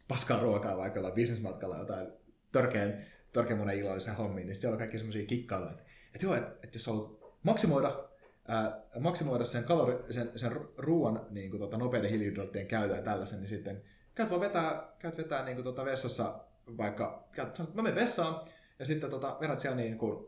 [0.09, 2.13] paskaa ruokaa vaikka jollain bisnesmatkalla jotain
[2.53, 5.83] törkeän, törkeän monen illallisen hommiin, niin siellä on kaikki semmoisia kikkailuja, että,
[6.15, 8.09] että joo, että, että jos haluat maksimoida,
[8.49, 13.41] ää, maksimoida sen, kalori, sen, sen ruoan niin kuin, tota, nopeiden hiilihydraattien käytön ja tällaisen,
[13.41, 13.83] niin sitten
[14.15, 17.29] käyt vaan vetää, käyt vetää niin kuin, tota, vessassa vaikka,
[17.75, 18.41] mä menen vessaan
[18.79, 20.27] ja sitten tota, vedät siellä niin kuin,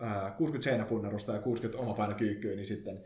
[0.00, 3.04] ää, 60 seinäpunnerusta ja 60 omapainokyykkyä, niin sitten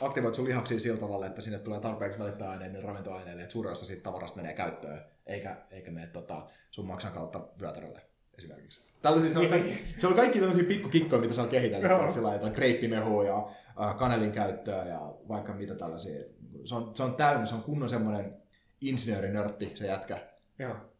[0.00, 3.86] aktivoit sun lihaksia sillä tavalla, että sinne tulee tarpeeksi välittäaineille ja ravintoaineille, että suurin osa
[3.86, 8.00] siitä tavarasta menee käyttöön, eikä, eikä mene tota, sun maksan kautta vyötärölle
[8.38, 8.80] esimerkiksi.
[9.02, 12.32] Tällaisia, se, on kaikki, se on kaikki tämmöisiä pikkukikkoja, mitä se on kehitellyt, että sillä
[12.32, 13.48] jotain kreippimehua ja
[13.80, 16.24] äh, kanelin käyttöä ja vaikka mitä tällaisia.
[16.64, 18.36] Se on, se on täynnä, se on kunnon semmoinen
[18.80, 20.28] insinöörinörtti se jätkä.
[20.58, 20.93] Joo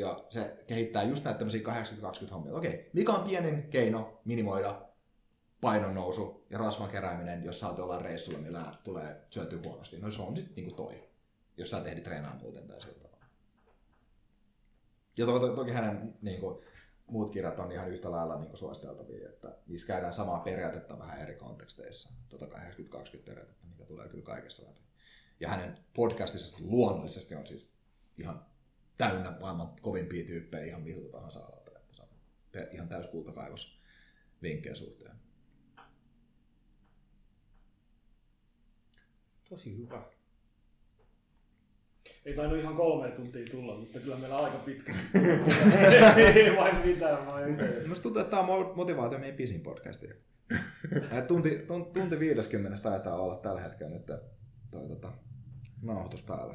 [0.00, 1.60] ja se kehittää just näitä tämmöisiä
[2.28, 2.54] 80-20 hommia.
[2.54, 4.86] Okei, mikä on pienin keino minimoida
[5.60, 9.98] painon nousu ja rasvan kerääminen, jos sä oot jollain reissulla, millä tulee syötyä huonosti.
[9.98, 11.08] No se on sitten niinku toi,
[11.56, 13.24] jos sä tehdit treenaa muuten tai sillä tavalla.
[15.16, 16.64] Ja to, to, toki hänen niin kuin,
[17.06, 21.20] muut kirjat on ihan yhtä lailla niin kuin suositeltavia, että niissä käydään samaa periaatetta vähän
[21.20, 22.12] eri konteksteissa.
[22.28, 22.48] Tota 80-20
[23.24, 24.80] periaatetta, mikä tulee kyllä kaikessa läpi.
[25.40, 27.70] Ja hänen podcastissa luonnollisesti on siis
[28.18, 28.46] ihan
[28.98, 31.70] täynnä maailman kovimpia tyyppejä ihan miltä tahansa alalta.
[32.72, 33.82] ihan täyskultakaivos
[34.42, 35.16] vinkkejä suhteen.
[39.48, 40.02] Tosi hyvä.
[42.24, 44.94] Ei tainnut ihan kolme tuntia tulla, mutta kyllä meillä aika pitkä.
[46.34, 47.58] Ei vain mitään, vain
[47.88, 50.06] Musta tuntuu, että tämä on motivaatio meidän pisin podcasti.
[51.28, 54.06] Tunti, tunti, tunti 50 taitaa olla tällä hetkellä nyt
[54.70, 55.12] toi, tota,
[55.82, 56.54] nauhoitus päällä.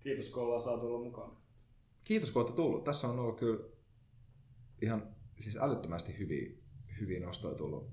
[0.00, 1.36] Kiitos kun ollaan saatu olla mukana.
[2.04, 2.84] Kiitos kun olette tullut.
[2.84, 3.64] Tässä on ollut kyllä
[4.82, 6.50] ihan siis älyttömästi hyviä,
[7.00, 7.90] hyviä nostoja tullut.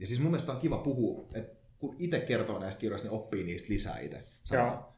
[0.00, 3.44] Ja siis mun mielestä on kiva puhua, että kun itse kertoo näistä kirjoista, niin oppii
[3.44, 4.24] niistä lisää itse.
[4.52, 4.92] Joo.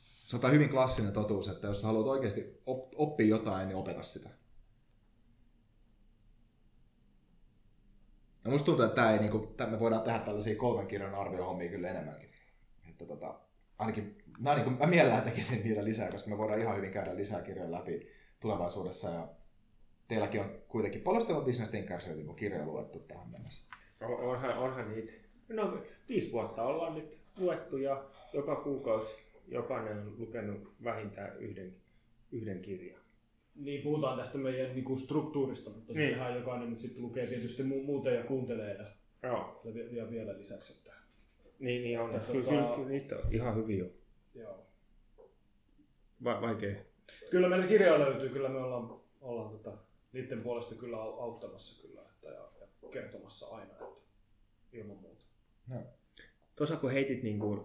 [0.00, 4.30] Se on hyvin klassinen totuus, että jos haluat oikeasti op- oppia jotain, niin opeta sitä.
[8.44, 11.68] Ja musta tuntuu, että tää ei, niinku, tää me voidaan tehdä tällaisia kolmen kirjan arviohommia
[11.68, 12.30] kyllä enemmänkin.
[12.88, 13.40] Että tota,
[13.78, 17.42] ainakin mä, niinku, mä mielellään tekisin niitä lisää, koska me voidaan ihan hyvin käydä lisää
[17.42, 18.06] kirjoja läpi
[18.40, 19.08] tulevaisuudessa.
[19.10, 19.28] Ja
[20.08, 23.62] teilläkin on kuitenkin paljon Business Thinkersia niin kirjoja luettu tähän mennessä.
[24.00, 25.12] On- Onhan, onhan niitä.
[25.48, 29.14] No viisi vuotta ollaan nyt luettu ja joka kuukausi
[29.48, 31.74] jokainen on lukenut vähintään yhden,
[32.32, 33.00] yhden kirjan.
[33.56, 36.18] Niin, puhutaan tästä meidän niinku, struktuurista, mutta Niin.
[36.18, 36.34] niin.
[36.34, 38.84] jokainen nyt sitten lukee tietysti mu- muuten ja kuuntelee ja,
[39.28, 39.60] Joo.
[39.64, 40.72] ja, vi- ja vielä lisäksi.
[40.78, 40.90] Että,
[41.58, 42.12] Niin, niin on.
[42.14, 43.84] Ja Kyllä, tota- kyllä, kyllä, niitä on ihan hyviä.
[44.34, 44.66] Joo.
[46.24, 46.76] Va- vaikea.
[47.30, 49.78] Kyllä meillä kirjoja löytyy, kyllä me ollaan, ollaan tota,
[50.12, 53.84] niiden puolesta kyllä au- auttamassa kyllä että, ja, ja kertomassa aina, että
[54.72, 55.24] ilman muuta.
[56.56, 57.60] Tuossa kun heitit niin kuin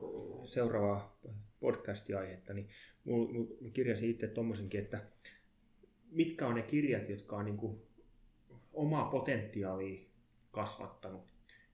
[0.48, 1.18] seuraavaa
[1.60, 2.70] podcast-aihetta, niin
[3.04, 5.02] mulla mul, mul kirjasin itse tuommoisenkin, että
[6.12, 7.82] mitkä on ne kirjat, jotka on niin kuin
[8.74, 10.02] omaa potentiaalia
[10.52, 11.24] kasvattanut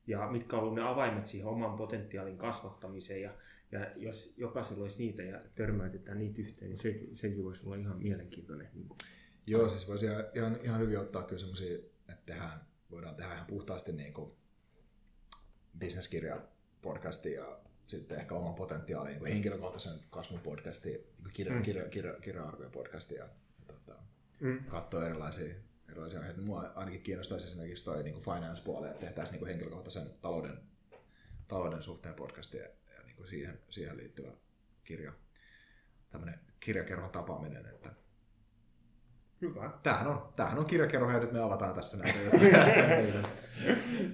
[0.08, 3.34] ja mitkä on ollut ne avaimet siihen oman potentiaalin kasvattamiseen ja,
[3.72, 7.98] ja jos jokaisella olisi niitä ja törmäytetään niitä yhteen, niin se, sekin voisi olla ihan
[7.98, 8.70] mielenkiintoinen.
[8.74, 8.98] Niin kuin.
[9.48, 11.76] Joo, siis voisi ihan, ihan, hyvin ottaa kyllä semmoisia,
[12.10, 12.60] että tehdään,
[12.92, 14.32] voidaan tehdä ihan puhtaasti niin kuin
[15.78, 16.42] bisneskirja
[16.82, 21.62] podcasti ja sitten ehkä oman potentiaalin niin henkilökohtaisen kasvun podcasti, niin kirja, Mm.
[21.62, 23.24] kirja, kirja, kirja-arvio podcasti ja,
[23.60, 23.96] ja tota,
[24.40, 24.64] Mm.
[24.66, 25.56] katsoa erilaisia,
[25.90, 26.42] erilaisia aiheita.
[26.42, 30.58] Mua ainakin kiinnostaisi esimerkiksi toi niin finance-puoli, että tehtäisiin niin henkilökohtaisen talouden,
[31.48, 32.58] talouden suhteen podcasti
[33.22, 34.32] niin siihen, siihen liittyvä
[34.84, 35.14] kirja.
[36.10, 37.92] Tämmöinen kirjakerhon tapaaminen, että
[39.42, 39.72] Hyvä.
[39.84, 42.20] Tämähän on, tämähän on kirjakerho ja nyt me avataan tässä näitä.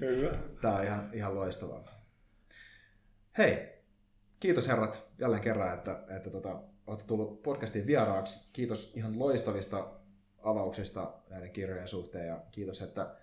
[0.02, 0.32] Hyvä.
[0.62, 1.86] Tämä on ihan, ihan loistavaa.
[3.38, 3.84] Hei,
[4.40, 8.50] kiitos herrat jälleen kerran, että, että tota, olette tullut podcastiin vieraaksi.
[8.54, 9.94] Kiitos ihan loistavista
[10.44, 13.16] avauksista näiden kirjojen suhteen ja kiitos, että,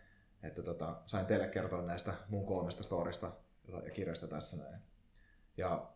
[0.43, 3.32] että tota, sain teille kertoa näistä mun kolmesta storista
[3.85, 4.81] ja kirjasta tässä näin.
[5.56, 5.93] Ja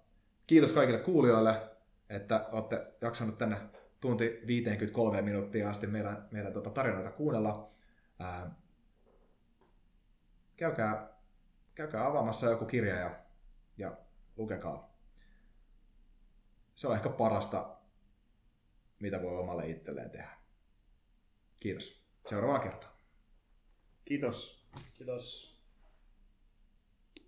[0.46, 1.70] kiitos kaikille kuulijoille,
[2.08, 3.56] että olette jaksanut tänne
[4.00, 7.70] tunti 53 minuuttia asti meidän, meidän tota tarinoita kuunnella.
[8.18, 8.54] Ää,
[10.56, 11.18] käykää,
[11.74, 13.20] käykää avaamassa joku kirja ja,
[13.78, 13.96] ja
[14.36, 14.98] lukekaa.
[16.74, 17.76] Se on ehkä parasta,
[18.98, 20.38] mitä voi omalle itselleen tehdä.
[21.60, 22.10] Kiitos.
[22.28, 22.92] Seuraavaan kertaan.
[24.04, 24.68] Kiitos.
[24.94, 25.57] Kiitos.